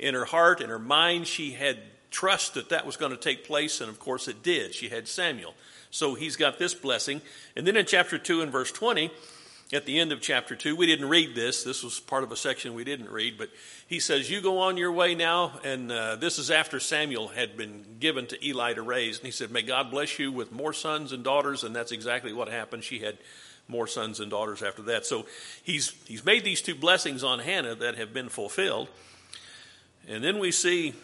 in 0.00 0.14
her 0.14 0.24
heart, 0.24 0.60
and 0.60 0.68
her 0.68 0.80
mind, 0.80 1.28
she 1.28 1.52
had 1.52 1.78
trust 2.10 2.54
that 2.54 2.70
that 2.70 2.84
was 2.84 2.96
going 2.96 3.12
to 3.12 3.16
take 3.16 3.44
place, 3.44 3.80
and 3.80 3.88
of 3.88 4.00
course 4.00 4.26
it 4.26 4.42
did. 4.42 4.74
She 4.74 4.88
had 4.88 5.06
Samuel. 5.06 5.54
So 5.92 6.14
he's 6.14 6.36
got 6.36 6.58
this 6.58 6.72
blessing. 6.72 7.20
And 7.54 7.66
then 7.66 7.76
in 7.76 7.84
chapter 7.84 8.18
2 8.18 8.40
and 8.40 8.50
verse 8.50 8.72
20, 8.72 9.10
at 9.74 9.84
the 9.84 10.00
end 10.00 10.10
of 10.10 10.22
chapter 10.22 10.56
2, 10.56 10.74
we 10.74 10.86
didn't 10.86 11.08
read 11.08 11.34
this. 11.34 11.64
This 11.64 11.82
was 11.82 12.00
part 12.00 12.24
of 12.24 12.32
a 12.32 12.36
section 12.36 12.72
we 12.72 12.82
didn't 12.82 13.10
read, 13.10 13.36
but 13.36 13.50
he 13.86 14.00
says, 14.00 14.30
You 14.30 14.40
go 14.40 14.58
on 14.58 14.78
your 14.78 14.90
way 14.90 15.14
now. 15.14 15.60
And 15.62 15.92
uh, 15.92 16.16
this 16.16 16.38
is 16.38 16.50
after 16.50 16.80
Samuel 16.80 17.28
had 17.28 17.58
been 17.58 17.84
given 18.00 18.26
to 18.28 18.46
Eli 18.46 18.72
to 18.72 18.82
raise. 18.82 19.18
And 19.18 19.26
he 19.26 19.32
said, 19.32 19.50
May 19.50 19.62
God 19.62 19.90
bless 19.90 20.18
you 20.18 20.32
with 20.32 20.50
more 20.50 20.72
sons 20.72 21.12
and 21.12 21.22
daughters. 21.22 21.62
And 21.62 21.76
that's 21.76 21.92
exactly 21.92 22.32
what 22.32 22.48
happened. 22.48 22.84
She 22.84 23.00
had 23.00 23.18
more 23.68 23.86
sons 23.86 24.18
and 24.18 24.30
daughters 24.30 24.62
after 24.62 24.82
that. 24.82 25.04
So 25.04 25.26
he's, 25.62 25.90
he's 26.06 26.24
made 26.24 26.42
these 26.42 26.62
two 26.62 26.74
blessings 26.74 27.22
on 27.22 27.38
Hannah 27.38 27.74
that 27.74 27.96
have 27.96 28.14
been 28.14 28.30
fulfilled. 28.30 28.88
And 30.08 30.24
then 30.24 30.38
we 30.38 30.52
see 30.52 30.94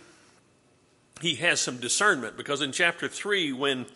he 1.20 1.34
has 1.36 1.61
some 1.61 1.76
discernment 1.76 2.39
because 2.39 2.62
in 2.62 2.72
chapter 2.72 3.07
3, 3.07 3.53
when 3.53 3.86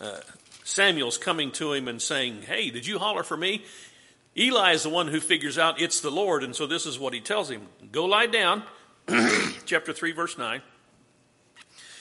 uh, 0.00 0.20
Samuel's 0.64 1.18
coming 1.18 1.50
to 1.52 1.72
him 1.72 1.88
and 1.88 2.00
saying, 2.00 2.42
Hey, 2.42 2.70
did 2.70 2.86
you 2.86 2.98
holler 2.98 3.22
for 3.22 3.36
me? 3.36 3.64
Eli 4.36 4.72
is 4.72 4.82
the 4.82 4.88
one 4.88 5.08
who 5.08 5.20
figures 5.20 5.58
out 5.58 5.80
it's 5.80 6.00
the 6.00 6.10
Lord, 6.10 6.42
and 6.42 6.56
so 6.56 6.66
this 6.66 6.86
is 6.86 6.98
what 6.98 7.14
he 7.14 7.20
tells 7.20 7.50
him 7.50 7.68
Go 7.92 8.06
lie 8.06 8.26
down, 8.26 8.62
chapter 9.64 9.92
3, 9.92 10.12
verse 10.12 10.36
9. 10.36 10.60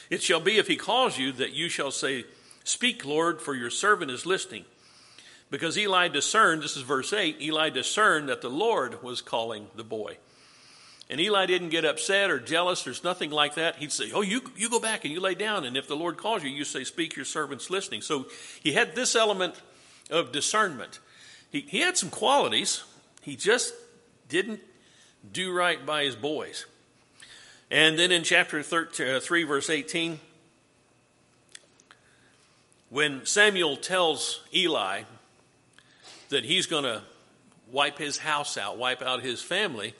It 0.10 0.22
shall 0.22 0.40
be 0.40 0.58
if 0.58 0.68
he 0.68 0.76
calls 0.76 1.18
you 1.18 1.32
that 1.34 1.54
you 1.54 1.70
shall 1.70 1.92
say, 1.92 2.26
Speak, 2.64 3.06
Lord, 3.06 3.42
for 3.42 3.54
your 3.54 3.70
servant 3.70 4.12
is 4.12 4.26
listening. 4.26 4.66
Because 5.50 5.78
Eli 5.78 6.08
discerned, 6.08 6.64
this 6.64 6.78
is 6.78 6.84
verse 6.84 7.14
8, 7.14 7.42
Eli 7.42 7.70
discerned 7.70 8.30
that 8.30 8.42
the 8.42 8.50
Lord 8.50 9.04
was 9.04 9.22
calling 9.22 9.68
the 9.76 9.84
boy. 9.84 10.18
And 11.10 11.20
Eli 11.20 11.46
didn't 11.46 11.70
get 11.70 11.86
upset 11.86 12.30
or 12.30 12.40
jealous. 12.40 12.84
There's 12.84 13.04
nothing 13.04 13.30
like 13.30 13.56
that. 13.56 13.76
He'd 13.76 13.92
say, 13.92 14.12
Oh, 14.14 14.22
you, 14.22 14.42
you 14.56 14.70
go 14.70 14.80
back 14.80 15.04
and 15.04 15.14
you 15.14 15.20
lay 15.20 15.36
down. 15.36 15.66
And 15.66 15.76
if 15.76 15.88
the 15.88 15.96
Lord 15.96 16.18
calls 16.18 16.44
you, 16.44 16.50
you 16.50 16.64
say, 16.64 16.84
Speak, 16.84 17.16
your 17.16 17.26
servant's 17.26 17.70
listening. 17.70 18.02
So 18.02 18.28
he 18.62 18.74
had 18.74 18.96
this 18.96 19.16
element 19.16 19.56
of 20.10 20.32
discernment. 20.32 21.00
He, 21.52 21.62
he 21.62 21.80
had 21.80 21.98
some 21.98 22.10
qualities. 22.10 22.84
He 23.22 23.36
just 23.36 23.74
didn't 24.30 24.62
do 25.32 25.54
right 25.54 25.86
by 25.86 26.04
his 26.04 26.16
boys. 26.16 26.66
And 27.70 27.98
then 27.98 28.12
in 28.12 28.24
chapter 28.24 28.62
13, 28.62 29.08
uh, 29.08 29.20
3, 29.20 29.44
verse 29.44 29.70
18, 29.70 30.20
when 32.90 33.26
Samuel 33.26 33.78
tells 33.78 34.42
Eli 34.54 35.04
that 36.30 36.46
he's 36.46 36.68
going 36.68 36.84
to 36.84 37.02
wipe 37.72 37.98
his 37.98 38.20
house 38.20 38.58
out, 38.58 38.78
wipe 38.78 39.02
out 39.02 39.24
his 39.24 39.42
family, 39.42 39.96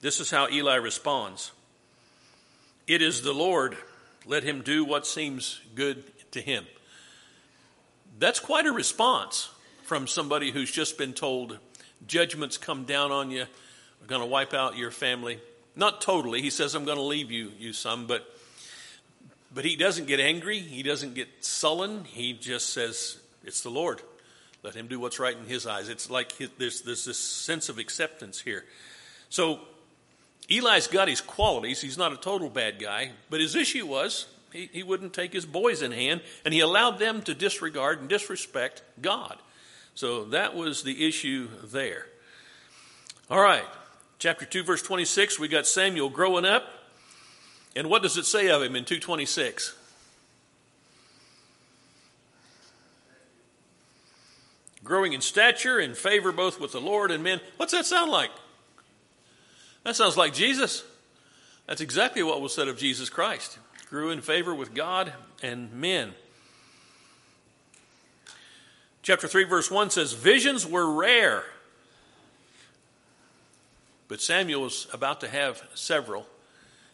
this 0.00 0.20
is 0.20 0.30
how 0.30 0.48
Eli 0.48 0.76
responds 0.76 1.52
It 2.86 3.02
is 3.02 3.22
the 3.22 3.32
Lord, 3.32 3.76
let 4.26 4.42
him 4.42 4.62
do 4.62 4.84
what 4.84 5.06
seems 5.06 5.60
good 5.74 6.04
to 6.32 6.40
him. 6.40 6.66
That's 8.18 8.40
quite 8.40 8.66
a 8.66 8.72
response 8.72 9.50
from 9.84 10.06
somebody 10.06 10.50
who's 10.50 10.70
just 10.70 10.98
been 10.98 11.12
told 11.12 11.58
judgments 12.06 12.58
come 12.58 12.84
down 12.84 13.12
on 13.12 13.30
you, 13.30 13.42
are 13.42 14.06
going 14.06 14.20
to 14.20 14.26
wipe 14.26 14.54
out 14.54 14.76
your 14.76 14.90
family. 14.90 15.40
Not 15.76 16.00
totally. 16.00 16.42
He 16.42 16.50
says, 16.50 16.74
I'm 16.74 16.84
going 16.84 16.96
to 16.96 17.02
leave 17.02 17.30
you, 17.30 17.52
you 17.58 17.72
some, 17.72 18.06
but 18.06 18.26
but 19.52 19.64
he 19.64 19.76
doesn't 19.76 20.06
get 20.06 20.20
angry. 20.20 20.60
He 20.60 20.82
doesn't 20.82 21.14
get 21.14 21.28
sullen. 21.44 22.04
He 22.04 22.32
just 22.32 22.72
says, 22.72 23.18
It's 23.44 23.62
the 23.62 23.70
Lord. 23.70 24.00
Let 24.62 24.74
him 24.74 24.86
do 24.86 25.00
what's 25.00 25.18
right 25.18 25.36
in 25.36 25.46
his 25.46 25.66
eyes. 25.66 25.88
It's 25.88 26.10
like 26.10 26.36
there's, 26.58 26.82
there's 26.82 27.04
this 27.04 27.18
sense 27.18 27.68
of 27.68 27.78
acceptance 27.78 28.40
here. 28.40 28.64
So 29.30 29.60
Eli's 30.50 30.88
got 30.88 31.08
his 31.08 31.20
qualities. 31.20 31.80
He's 31.80 31.98
not 31.98 32.12
a 32.12 32.16
total 32.16 32.50
bad 32.50 32.78
guy, 32.78 33.12
but 33.28 33.40
his 33.40 33.54
issue 33.54 33.86
was 33.86 34.26
he, 34.52 34.68
he 34.72 34.82
wouldn't 34.82 35.12
take 35.12 35.32
his 35.32 35.46
boys 35.46 35.82
in 35.82 35.92
hand, 35.92 36.22
and 36.44 36.52
he 36.52 36.60
allowed 36.60 36.98
them 36.98 37.22
to 37.22 37.34
disregard 37.34 38.00
and 38.00 38.08
disrespect 38.08 38.82
God. 39.00 39.38
So 39.94 40.24
that 40.26 40.54
was 40.54 40.82
the 40.82 41.06
issue 41.06 41.48
there. 41.64 42.06
All 43.30 43.40
right, 43.40 43.64
chapter 44.18 44.44
2, 44.44 44.64
verse 44.64 44.82
26, 44.82 45.38
we 45.38 45.48
got 45.48 45.66
Samuel 45.66 46.08
growing 46.08 46.44
up. 46.44 46.64
And 47.76 47.88
what 47.88 48.02
does 48.02 48.16
it 48.16 48.26
say 48.26 48.48
of 48.50 48.62
him 48.62 48.74
in 48.74 48.84
226? 48.84 49.76
Growing 54.82 55.12
in 55.12 55.20
stature 55.20 55.78
and 55.78 55.96
favor 55.96 56.32
both 56.32 56.58
with 56.58 56.72
the 56.72 56.80
Lord 56.80 57.12
and 57.12 57.22
men. 57.22 57.40
What's 57.58 57.72
that 57.72 57.86
sound 57.86 58.10
like? 58.10 58.30
That 59.84 59.96
sounds 59.96 60.16
like 60.16 60.34
Jesus. 60.34 60.84
That's 61.66 61.80
exactly 61.80 62.22
what 62.22 62.40
was 62.40 62.54
said 62.54 62.68
of 62.68 62.78
Jesus 62.78 63.08
Christ. 63.08 63.58
Grew 63.88 64.10
in 64.10 64.20
favor 64.20 64.54
with 64.54 64.74
God 64.74 65.12
and 65.42 65.72
men. 65.72 66.12
Chapter 69.02 69.26
3, 69.26 69.44
verse 69.44 69.70
1 69.70 69.90
says, 69.90 70.12
Visions 70.12 70.66
were 70.66 70.92
rare. 70.92 71.44
But 74.08 74.20
Samuel 74.20 74.62
was 74.62 74.86
about 74.92 75.20
to 75.20 75.28
have 75.28 75.62
several. 75.74 76.26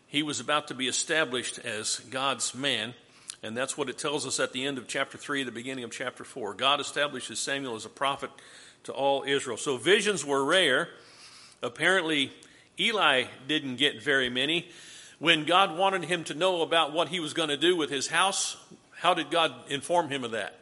He 0.07 0.23
was 0.23 0.39
about 0.39 0.69
to 0.69 0.75
be 0.75 0.87
established 0.87 1.59
as 1.59 1.99
God's 2.11 2.55
man. 2.55 2.95
And 3.43 3.57
that's 3.57 3.77
what 3.77 3.89
it 3.89 3.99
tells 3.99 4.27
us 4.27 4.39
at 4.39 4.53
the 4.53 4.65
end 4.65 4.79
of 4.79 4.87
chapter 4.87 5.19
3, 5.19 5.43
the 5.43 5.51
beginning 5.51 5.85
of 5.85 5.91
chapter 5.91 6.25
4. 6.25 6.55
God 6.55 6.81
establishes 6.81 7.39
Samuel 7.39 7.75
as 7.75 7.85
a 7.85 7.91
prophet 7.91 8.31
to 8.85 8.93
all 8.93 9.25
Israel. 9.27 9.57
So 9.57 9.77
visions 9.77 10.25
were 10.25 10.45
rare. 10.45 10.89
Apparently, 11.63 12.33
Eli 12.79 13.25
didn't 13.47 13.77
get 13.77 14.03
very 14.03 14.29
many. 14.29 14.69
When 15.19 15.45
God 15.45 15.77
wanted 15.77 16.05
him 16.05 16.25
to 16.25 16.35
know 16.35 16.63
about 16.63 16.93
what 16.93 17.09
he 17.09 17.21
was 17.21 17.33
going 17.33 17.49
to 17.49 17.57
do 17.57 17.77
with 17.77 17.91
his 17.91 18.09
house, 18.09 18.57
how 18.99 19.15
did 19.15 19.31
God 19.31 19.53
inform 19.69 20.09
him 20.11 20.25
of 20.25 20.33
that? 20.33 20.59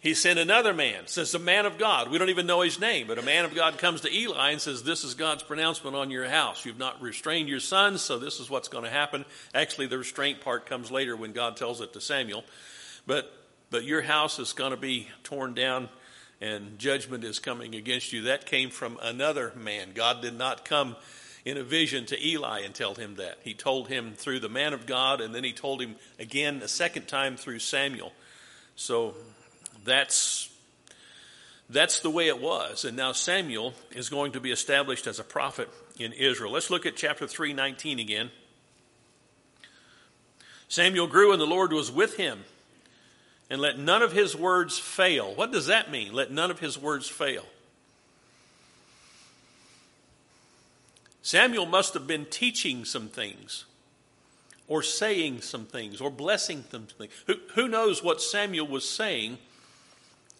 He 0.00 0.12
sent 0.12 0.38
another 0.38 0.74
man, 0.74 1.06
says 1.06 1.34
a 1.34 1.38
man 1.38 1.64
of 1.64 1.78
God. 1.78 2.10
We 2.10 2.18
don't 2.18 2.28
even 2.28 2.46
know 2.46 2.60
his 2.60 2.78
name, 2.78 3.06
but 3.06 3.18
a 3.18 3.22
man 3.22 3.46
of 3.46 3.54
God 3.54 3.78
comes 3.78 4.02
to 4.02 4.14
Eli 4.14 4.50
and 4.50 4.60
says, 4.60 4.82
This 4.82 5.02
is 5.02 5.14
God's 5.14 5.42
pronouncement 5.42 5.96
on 5.96 6.10
your 6.10 6.28
house. 6.28 6.66
You've 6.66 6.78
not 6.78 7.00
restrained 7.00 7.48
your 7.48 7.60
sons, 7.60 8.02
so 8.02 8.18
this 8.18 8.38
is 8.38 8.50
what's 8.50 8.68
going 8.68 8.84
to 8.84 8.90
happen. 8.90 9.24
Actually, 9.54 9.86
the 9.86 9.96
restraint 9.96 10.42
part 10.42 10.66
comes 10.66 10.90
later 10.90 11.16
when 11.16 11.32
God 11.32 11.56
tells 11.56 11.80
it 11.80 11.94
to 11.94 12.02
Samuel. 12.02 12.44
But 13.06 13.32
but 13.70 13.84
your 13.84 14.02
house 14.02 14.38
is 14.38 14.52
going 14.52 14.70
to 14.70 14.76
be 14.76 15.08
torn 15.24 15.54
down 15.54 15.88
and 16.44 16.78
judgment 16.78 17.24
is 17.24 17.38
coming 17.38 17.74
against 17.74 18.12
you. 18.12 18.22
That 18.22 18.44
came 18.44 18.68
from 18.68 18.98
another 19.00 19.52
man. 19.56 19.92
God 19.94 20.20
did 20.20 20.36
not 20.36 20.66
come 20.66 20.94
in 21.42 21.56
a 21.56 21.62
vision 21.62 22.04
to 22.06 22.26
Eli 22.26 22.60
and 22.60 22.74
tell 22.74 22.94
him 22.94 23.14
that. 23.14 23.38
He 23.42 23.54
told 23.54 23.88
him 23.88 24.12
through 24.12 24.40
the 24.40 24.50
man 24.50 24.74
of 24.74 24.84
God, 24.84 25.22
and 25.22 25.34
then 25.34 25.42
he 25.42 25.54
told 25.54 25.80
him 25.80 25.96
again 26.18 26.60
a 26.62 26.68
second 26.68 27.08
time 27.08 27.38
through 27.38 27.60
Samuel. 27.60 28.12
So 28.76 29.14
that's 29.84 30.50
that's 31.70 32.00
the 32.00 32.10
way 32.10 32.28
it 32.28 32.42
was. 32.42 32.84
And 32.84 32.94
now 32.94 33.12
Samuel 33.12 33.72
is 33.92 34.10
going 34.10 34.32
to 34.32 34.40
be 34.40 34.50
established 34.50 35.06
as 35.06 35.18
a 35.18 35.24
prophet 35.24 35.70
in 35.98 36.12
Israel. 36.12 36.52
Let's 36.52 36.68
look 36.68 36.84
at 36.84 36.94
chapter 36.94 37.24
3:19 37.24 37.98
again. 38.02 38.30
Samuel 40.68 41.06
grew 41.06 41.32
and 41.32 41.40
the 41.40 41.46
Lord 41.46 41.72
was 41.72 41.90
with 41.90 42.16
him 42.16 42.44
and 43.50 43.60
let 43.60 43.78
none 43.78 44.02
of 44.02 44.12
his 44.12 44.36
words 44.36 44.78
fail. 44.78 45.34
What 45.34 45.52
does 45.52 45.66
that 45.66 45.90
mean? 45.90 46.12
Let 46.12 46.30
none 46.30 46.50
of 46.50 46.60
his 46.60 46.78
words 46.78 47.08
fail. 47.08 47.44
Samuel 51.22 51.66
must 51.66 51.94
have 51.94 52.06
been 52.06 52.26
teaching 52.26 52.84
some 52.84 53.08
things, 53.08 53.64
or 54.68 54.82
saying 54.82 55.40
some 55.40 55.64
things, 55.64 56.00
or 56.00 56.10
blessing 56.10 56.64
some 56.70 56.86
things. 56.86 57.12
Who, 57.26 57.34
who 57.54 57.68
knows 57.68 58.02
what 58.02 58.20
Samuel 58.20 58.66
was 58.66 58.88
saying? 58.88 59.38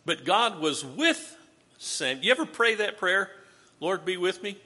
But 0.05 0.25
God 0.25 0.61
was 0.61 0.85
with 0.85 1.37
Samuel. 1.79 2.25
You 2.25 2.31
ever 2.33 2.47
pray 2.47 2.75
that 2.75 2.99
prayer? 2.99 3.31
Lord, 3.81 4.05
be 4.05 4.17
with 4.17 4.43
me? 4.43 4.59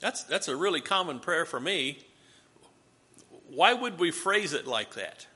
That's, 0.00 0.24
that's 0.24 0.48
a 0.48 0.56
really 0.56 0.80
common 0.80 1.20
prayer 1.20 1.44
for 1.44 1.60
me. 1.60 1.98
Why 3.48 3.72
would 3.72 3.98
we 3.98 4.10
phrase 4.10 4.52
it 4.52 4.66
like 4.66 4.94
that? 4.94 5.26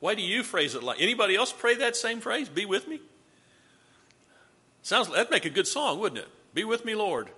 Why 0.00 0.14
do 0.14 0.22
you 0.22 0.42
phrase 0.42 0.74
it 0.74 0.82
like 0.82 1.00
anybody 1.00 1.34
else 1.34 1.52
pray 1.52 1.74
that 1.76 1.96
same 1.96 2.20
phrase? 2.20 2.48
Be 2.48 2.66
with 2.66 2.86
me? 2.86 3.00
Sounds 4.82 5.08
that'd 5.08 5.30
make 5.30 5.44
a 5.44 5.50
good 5.50 5.66
song, 5.66 5.98
wouldn't 5.98 6.20
it? 6.20 6.28
Be 6.54 6.64
with 6.64 6.84
me, 6.84 6.94
Lord. 6.94 7.28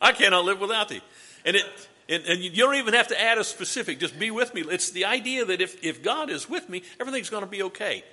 I 0.00 0.12
cannot 0.12 0.44
live 0.44 0.60
without 0.60 0.88
thee. 0.88 1.00
And 1.44 1.56
it 1.56 1.64
and, 2.06 2.22
and, 2.26 2.40
you 2.42 2.50
don't 2.50 2.74
even 2.74 2.92
have 2.92 3.08
to 3.08 3.20
add 3.20 3.38
a 3.38 3.44
specific, 3.44 3.98
just 3.98 4.18
be 4.18 4.30
with 4.30 4.52
me. 4.52 4.62
It's 4.68 4.90
the 4.90 5.06
idea 5.06 5.46
that 5.46 5.62
if, 5.62 5.82
if 5.82 6.02
God 6.02 6.28
is 6.28 6.50
with 6.50 6.68
me, 6.68 6.82
everything's 7.00 7.30
going 7.30 7.44
to 7.44 7.48
be 7.48 7.62
okay. 7.62 8.04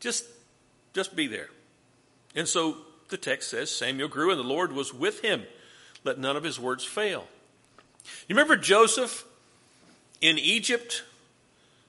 Just 0.00 0.24
just 0.94 1.14
be 1.14 1.26
there. 1.26 1.48
And 2.34 2.48
so 2.48 2.76
the 3.08 3.16
text 3.16 3.50
says 3.50 3.70
Samuel 3.70 4.08
grew 4.08 4.30
and 4.30 4.38
the 4.38 4.44
Lord 4.44 4.72
was 4.72 4.94
with 4.94 5.20
him. 5.20 5.42
Let 6.04 6.18
none 6.18 6.36
of 6.36 6.44
his 6.44 6.58
words 6.58 6.84
fail. 6.84 7.26
You 8.28 8.34
remember 8.34 8.56
Joseph 8.56 9.24
in 10.20 10.38
Egypt, 10.38 11.04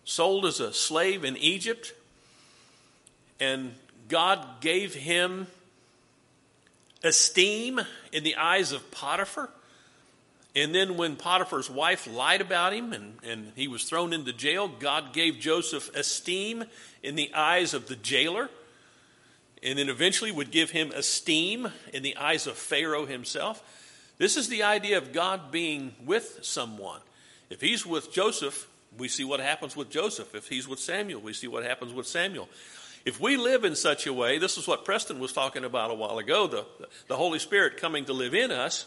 sold 0.04 0.46
as 0.46 0.60
a 0.60 0.74
slave 0.74 1.24
in 1.24 1.38
Egypt, 1.38 1.94
and 3.40 3.74
God 4.08 4.62
gave 4.62 4.94
him 4.94 5.48
esteem 7.04 7.80
in 8.12 8.24
the 8.24 8.36
eyes 8.36 8.72
of 8.72 8.92
Potiphar. 8.92 9.50
And 10.56 10.74
then 10.74 10.96
when 10.96 11.18
Potiphar's 11.18 11.70
wife 11.70 12.08
lied 12.08 12.40
about 12.40 12.74
him 12.74 12.94
and, 12.94 13.18
and 13.24 13.52
he 13.56 13.68
was 13.68 13.84
thrown 13.84 14.14
into 14.14 14.32
jail, 14.32 14.70
God 14.70 15.12
gave 15.12 15.40
Joseph 15.40 15.94
esteem 15.94 16.64
in 17.04 17.16
the 17.16 17.34
eyes 17.34 17.74
of 17.74 17.88
the 17.88 17.98
jailer. 17.98 18.50
And 19.62 19.78
then 19.78 19.90
eventually 19.90 20.32
would 20.32 20.52
give 20.52 20.70
him 20.72 20.92
esteem 20.92 21.68
in 21.94 22.04
the 22.04 22.16
eyes 22.16 22.48
of 22.48 22.56
Pharaoh 22.56 23.06
himself. 23.06 23.62
This 24.18 24.38
is 24.38 24.48
the 24.48 24.64
idea 24.64 24.98
of 24.98 25.12
God 25.12 25.52
being 25.52 25.94
with 26.06 26.40
someone. 26.42 27.02
If 27.50 27.62
he's 27.62 27.86
with 27.86 28.12
Joseph, 28.12 28.68
we 28.98 29.08
see 29.08 29.24
what 29.24 29.40
happens 29.40 29.76
with 29.76 29.90
Joseph. 29.90 30.34
If 30.36 30.48
he's 30.48 30.68
with 30.68 30.80
Samuel, 30.80 31.22
we 31.22 31.34
see 31.34 31.48
what 31.48 31.64
happens 31.64 31.94
with 31.94 32.08
Samuel. 32.08 32.50
If 33.06 33.20
we 33.20 33.38
live 33.38 33.66
in 33.66 33.76
such 33.76 34.08
a 34.08 34.14
way, 34.14 34.40
this 34.40 34.58
is 34.58 34.68
what 34.68 34.84
Preston 34.84 35.20
was 35.20 35.32
talking 35.32 35.64
about 35.64 35.92
a 35.92 35.94
while 35.94 36.18
ago 36.18 36.48
the, 36.48 36.66
the 37.08 37.16
Holy 37.16 37.38
Spirit 37.38 37.78
coming 37.78 38.06
to 38.06 38.14
live 38.14 38.34
in 38.34 38.52
us. 38.52 38.86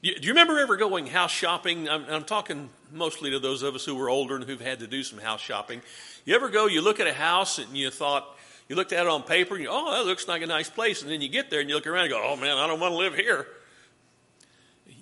Do 0.00 0.10
you 0.10 0.28
remember 0.28 0.60
ever 0.60 0.76
going 0.76 1.08
house 1.08 1.32
shopping? 1.32 1.88
I'm, 1.88 2.04
I'm, 2.08 2.24
talking 2.24 2.70
mostly 2.92 3.32
to 3.32 3.40
those 3.40 3.64
of 3.64 3.74
us 3.74 3.84
who 3.84 3.96
were 3.96 4.08
older 4.08 4.36
and 4.36 4.44
who've 4.44 4.60
had 4.60 4.78
to 4.78 4.86
do 4.86 5.02
some 5.02 5.18
house 5.18 5.40
shopping. 5.40 5.82
You 6.24 6.36
ever 6.36 6.48
go, 6.50 6.66
you 6.66 6.82
look 6.82 7.00
at 7.00 7.08
a 7.08 7.12
house 7.12 7.58
and 7.58 7.76
you 7.76 7.90
thought, 7.90 8.24
you 8.68 8.76
looked 8.76 8.92
at 8.92 9.06
it 9.06 9.08
on 9.08 9.24
paper 9.24 9.56
and 9.56 9.64
you, 9.64 9.70
oh, 9.72 9.90
that 9.90 10.06
looks 10.06 10.28
like 10.28 10.42
a 10.42 10.46
nice 10.46 10.70
place. 10.70 11.02
And 11.02 11.10
then 11.10 11.20
you 11.20 11.28
get 11.28 11.50
there 11.50 11.58
and 11.58 11.68
you 11.68 11.74
look 11.74 11.88
around 11.88 12.04
and 12.04 12.12
go, 12.12 12.22
oh 12.22 12.36
man, 12.36 12.58
I 12.58 12.68
don't 12.68 12.78
want 12.78 12.92
to 12.92 12.96
live 12.96 13.16
here. 13.16 13.48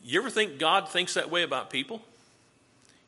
You 0.02 0.20
ever 0.20 0.30
think 0.30 0.58
God 0.58 0.88
thinks 0.88 1.12
that 1.12 1.30
way 1.30 1.42
about 1.42 1.68
people? 1.68 2.00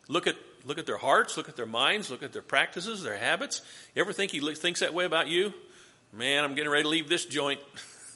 Look 0.08 0.26
at, 0.26 0.36
look 0.64 0.78
at 0.78 0.86
their 0.86 0.98
hearts, 0.98 1.36
look 1.36 1.48
at 1.48 1.56
their 1.56 1.66
minds, 1.66 2.10
look 2.10 2.22
at 2.22 2.32
their 2.32 2.42
practices, 2.42 3.02
their 3.02 3.18
habits. 3.18 3.62
You 3.94 4.02
ever 4.02 4.12
think 4.12 4.32
He 4.32 4.40
thinks 4.54 4.80
that 4.80 4.94
way 4.94 5.04
about 5.04 5.28
you? 5.28 5.52
Man, 6.12 6.42
I'm 6.42 6.54
getting 6.54 6.70
ready 6.70 6.84
to 6.84 6.88
leave 6.88 7.08
this 7.08 7.26
joint. 7.26 7.60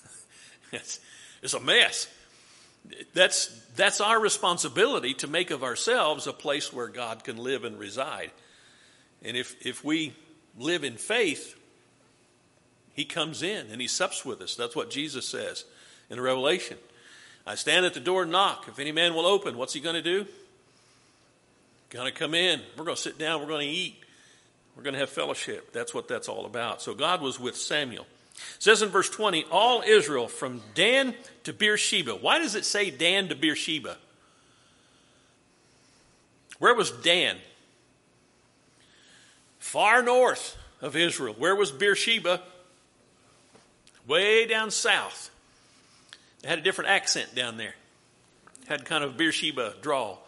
it's, 0.72 0.98
it's 1.42 1.54
a 1.54 1.60
mess 1.60 2.08
that's, 3.14 3.46
that's 3.76 4.00
our 4.00 4.20
responsibility 4.20 5.14
to 5.14 5.26
make 5.26 5.50
of 5.50 5.62
ourselves 5.62 6.26
a 6.26 6.32
place 6.32 6.72
where 6.72 6.88
God 6.88 7.24
can 7.24 7.36
live 7.36 7.64
and 7.64 7.78
reside. 7.78 8.30
And 9.22 9.36
if, 9.36 9.64
if 9.64 9.84
we 9.84 10.14
live 10.58 10.84
in 10.84 10.96
faith, 10.96 11.56
He 12.94 13.04
comes 13.04 13.42
in 13.42 13.68
and 13.70 13.80
He 13.80 13.88
sups 13.88 14.24
with 14.24 14.40
us. 14.40 14.56
That's 14.56 14.76
what 14.76 14.90
Jesus 14.90 15.28
says 15.28 15.64
in 16.10 16.20
Revelation. 16.20 16.78
I 17.46 17.54
stand 17.54 17.86
at 17.86 17.94
the 17.94 18.00
door 18.00 18.22
and 18.22 18.32
knock. 18.32 18.66
If 18.68 18.78
any 18.78 18.92
man 18.92 19.14
will 19.14 19.26
open, 19.26 19.56
what's 19.56 19.74
He 19.74 19.80
going 19.80 19.96
to 19.96 20.02
do? 20.02 20.26
Going 21.92 22.06
to 22.06 22.18
come 22.18 22.34
in. 22.34 22.62
We're 22.78 22.84
going 22.84 22.96
to 22.96 23.02
sit 23.02 23.18
down. 23.18 23.40
We're 23.40 23.48
going 23.48 23.68
to 23.68 23.74
eat. 23.74 24.02
We're 24.74 24.82
going 24.82 24.94
to 24.94 25.00
have 25.00 25.10
fellowship. 25.10 25.74
That's 25.74 25.92
what 25.92 26.08
that's 26.08 26.26
all 26.26 26.46
about. 26.46 26.80
So 26.80 26.94
God 26.94 27.20
was 27.20 27.38
with 27.38 27.54
Samuel. 27.54 28.06
It 28.34 28.62
says 28.62 28.80
in 28.80 28.88
verse 28.88 29.10
20, 29.10 29.44
all 29.50 29.82
Israel 29.82 30.26
from 30.26 30.62
Dan 30.74 31.14
to 31.44 31.52
Beersheba. 31.52 32.12
Why 32.12 32.38
does 32.38 32.54
it 32.54 32.64
say 32.64 32.90
Dan 32.90 33.28
to 33.28 33.34
Beersheba? 33.34 33.98
Where 36.58 36.74
was 36.74 36.90
Dan? 36.90 37.36
Far 39.58 40.02
north 40.02 40.56
of 40.80 40.96
Israel. 40.96 41.34
Where 41.36 41.54
was 41.54 41.70
Beersheba? 41.70 42.40
Way 44.06 44.46
down 44.46 44.70
south. 44.70 45.30
It 46.42 46.48
had 46.48 46.58
a 46.58 46.62
different 46.62 46.88
accent 46.88 47.34
down 47.34 47.58
there. 47.58 47.74
Had 48.66 48.86
kind 48.86 49.04
of 49.04 49.18
Beersheba 49.18 49.74
drawl. 49.82 50.21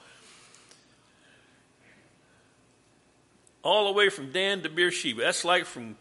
All 3.65 3.87
the 3.87 3.93
way 3.93 4.11
from 4.11 4.31
Dan 4.31 4.63
to 4.63 4.69
Beersheba. 4.69 5.23
That's 5.23 5.45
like 5.45 5.65
from 5.65 5.97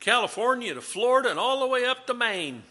California 0.00 0.72
to 0.72 0.80
Florida 0.80 1.30
and 1.30 1.38
all 1.38 1.60
the 1.60 1.66
way 1.66 1.84
up 1.84 2.06
to 2.06 2.14
Maine. 2.14 2.62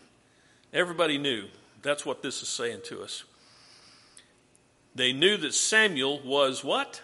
Everybody 0.73 1.17
knew. 1.17 1.45
That's 1.83 2.05
what 2.05 2.23
this 2.23 2.41
is 2.41 2.47
saying 2.47 2.81
to 2.85 3.03
us. 3.03 3.23
They 4.95 5.13
knew 5.13 5.37
that 5.37 5.53
Samuel 5.53 6.21
was 6.21 6.63
what? 6.63 7.01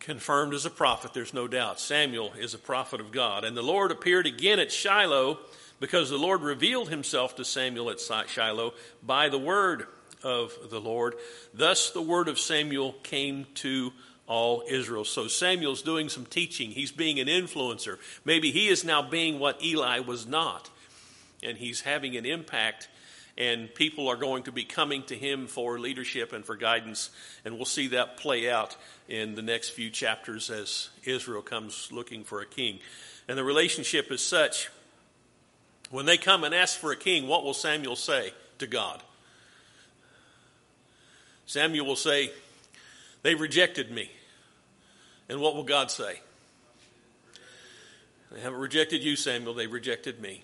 Confirmed 0.00 0.54
as 0.54 0.64
a 0.64 0.70
prophet, 0.70 1.12
there's 1.12 1.34
no 1.34 1.48
doubt. 1.48 1.80
Samuel 1.80 2.32
is 2.38 2.54
a 2.54 2.58
prophet 2.58 3.00
of 3.00 3.12
God. 3.12 3.44
And 3.44 3.56
the 3.56 3.62
Lord 3.62 3.90
appeared 3.90 4.26
again 4.26 4.58
at 4.58 4.72
Shiloh 4.72 5.38
because 5.80 6.10
the 6.10 6.16
Lord 6.16 6.42
revealed 6.42 6.88
himself 6.88 7.36
to 7.36 7.44
Samuel 7.44 7.90
at 7.90 8.00
Shiloh 8.00 8.74
by 9.02 9.28
the 9.28 9.38
word 9.38 9.86
of 10.22 10.52
the 10.70 10.80
Lord. 10.80 11.14
Thus 11.54 11.90
the 11.90 12.02
word 12.02 12.28
of 12.28 12.38
Samuel 12.38 12.92
came 13.02 13.46
to 13.56 13.92
all 14.28 14.62
Israel. 14.68 15.04
So 15.04 15.26
Samuel's 15.26 15.82
doing 15.82 16.08
some 16.08 16.26
teaching. 16.26 16.70
He's 16.70 16.92
being 16.92 17.18
an 17.18 17.26
influencer. 17.26 17.98
Maybe 18.24 18.52
he 18.52 18.68
is 18.68 18.84
now 18.84 19.02
being 19.02 19.38
what 19.38 19.64
Eli 19.64 19.98
was 20.00 20.26
not. 20.26 20.70
And 21.42 21.56
he's 21.56 21.80
having 21.80 22.16
an 22.16 22.26
impact, 22.26 22.88
and 23.36 23.72
people 23.72 24.08
are 24.08 24.16
going 24.16 24.42
to 24.44 24.52
be 24.52 24.64
coming 24.64 25.02
to 25.04 25.14
him 25.14 25.46
for 25.46 25.78
leadership 25.78 26.32
and 26.32 26.44
for 26.44 26.56
guidance. 26.56 27.10
And 27.44 27.56
we'll 27.56 27.64
see 27.64 27.88
that 27.88 28.16
play 28.18 28.50
out 28.50 28.76
in 29.08 29.34
the 29.34 29.42
next 29.42 29.70
few 29.70 29.88
chapters 29.88 30.50
as 30.50 30.90
Israel 31.04 31.42
comes 31.42 31.88
looking 31.90 32.24
for 32.24 32.40
a 32.40 32.46
king. 32.46 32.80
And 33.28 33.38
the 33.38 33.44
relationship 33.44 34.10
is 34.10 34.20
such 34.20 34.68
when 35.90 36.06
they 36.06 36.18
come 36.18 36.44
and 36.44 36.54
ask 36.54 36.78
for 36.78 36.92
a 36.92 36.96
king, 36.96 37.26
what 37.28 37.44
will 37.44 37.54
Samuel 37.54 37.96
say 37.96 38.32
to 38.58 38.66
God? 38.66 39.02
Samuel 41.46 41.86
will 41.86 41.96
say, 41.96 42.30
They 43.22 43.34
rejected 43.34 43.90
me. 43.90 44.10
And 45.28 45.40
what 45.40 45.54
will 45.54 45.64
God 45.64 45.90
say? 45.90 46.20
They 48.32 48.40
haven't 48.40 48.60
rejected 48.60 49.02
you, 49.02 49.16
Samuel, 49.16 49.54
they 49.54 49.66
rejected 49.66 50.20
me. 50.20 50.42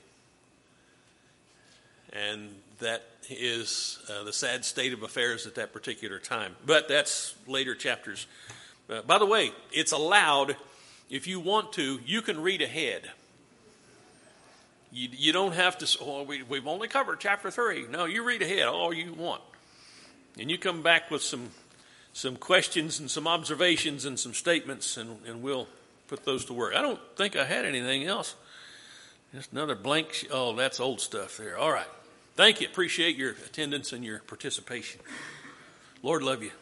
And 2.12 2.54
that 2.80 3.02
is 3.28 3.98
uh, 4.08 4.24
the 4.24 4.32
sad 4.32 4.64
state 4.64 4.92
of 4.92 5.02
affairs 5.02 5.46
at 5.46 5.56
that 5.56 5.72
particular 5.72 6.18
time. 6.18 6.56
But 6.64 6.88
that's 6.88 7.34
later 7.46 7.74
chapters. 7.74 8.26
Uh, 8.88 9.02
by 9.02 9.18
the 9.18 9.26
way, 9.26 9.52
it's 9.72 9.92
allowed, 9.92 10.56
if 11.10 11.26
you 11.26 11.40
want 11.40 11.72
to, 11.74 12.00
you 12.06 12.22
can 12.22 12.40
read 12.40 12.62
ahead. 12.62 13.10
You, 14.92 15.08
you 15.12 15.32
don't 15.32 15.54
have 15.54 15.78
to, 15.78 15.98
oh, 16.00 16.22
we, 16.22 16.42
we've 16.42 16.66
only 16.66 16.88
covered 16.88 17.20
chapter 17.20 17.50
3. 17.50 17.86
No, 17.90 18.04
you 18.04 18.22
read 18.24 18.42
ahead 18.42 18.66
all 18.66 18.92
you 18.92 19.12
want. 19.12 19.42
And 20.38 20.50
you 20.50 20.58
come 20.58 20.82
back 20.82 21.10
with 21.10 21.22
some 21.22 21.50
some 22.14 22.36
questions 22.36 23.00
and 23.00 23.10
some 23.10 23.26
observations 23.26 24.04
and 24.04 24.18
some 24.18 24.32
statements, 24.32 24.96
and, 24.96 25.18
and 25.26 25.42
we'll 25.42 25.66
put 26.06 26.24
those 26.24 26.44
to 26.46 26.54
work. 26.54 26.74
I 26.74 26.80
don't 26.80 27.00
think 27.16 27.36
I 27.36 27.44
had 27.44 27.66
anything 27.66 28.04
else. 28.04 28.36
Just 29.34 29.52
another 29.52 29.74
blank. 29.74 30.12
Sh- 30.12 30.26
oh, 30.30 30.54
that's 30.54 30.78
old 30.78 31.00
stuff 31.00 31.36
there. 31.36 31.58
All 31.58 31.72
right. 31.72 31.88
Thank 32.36 32.60
you. 32.60 32.68
Appreciate 32.68 33.16
your 33.16 33.32
attendance 33.32 33.92
and 33.92 34.04
your 34.04 34.20
participation. 34.20 35.00
Lord 36.02 36.22
love 36.22 36.42
you. 36.42 36.52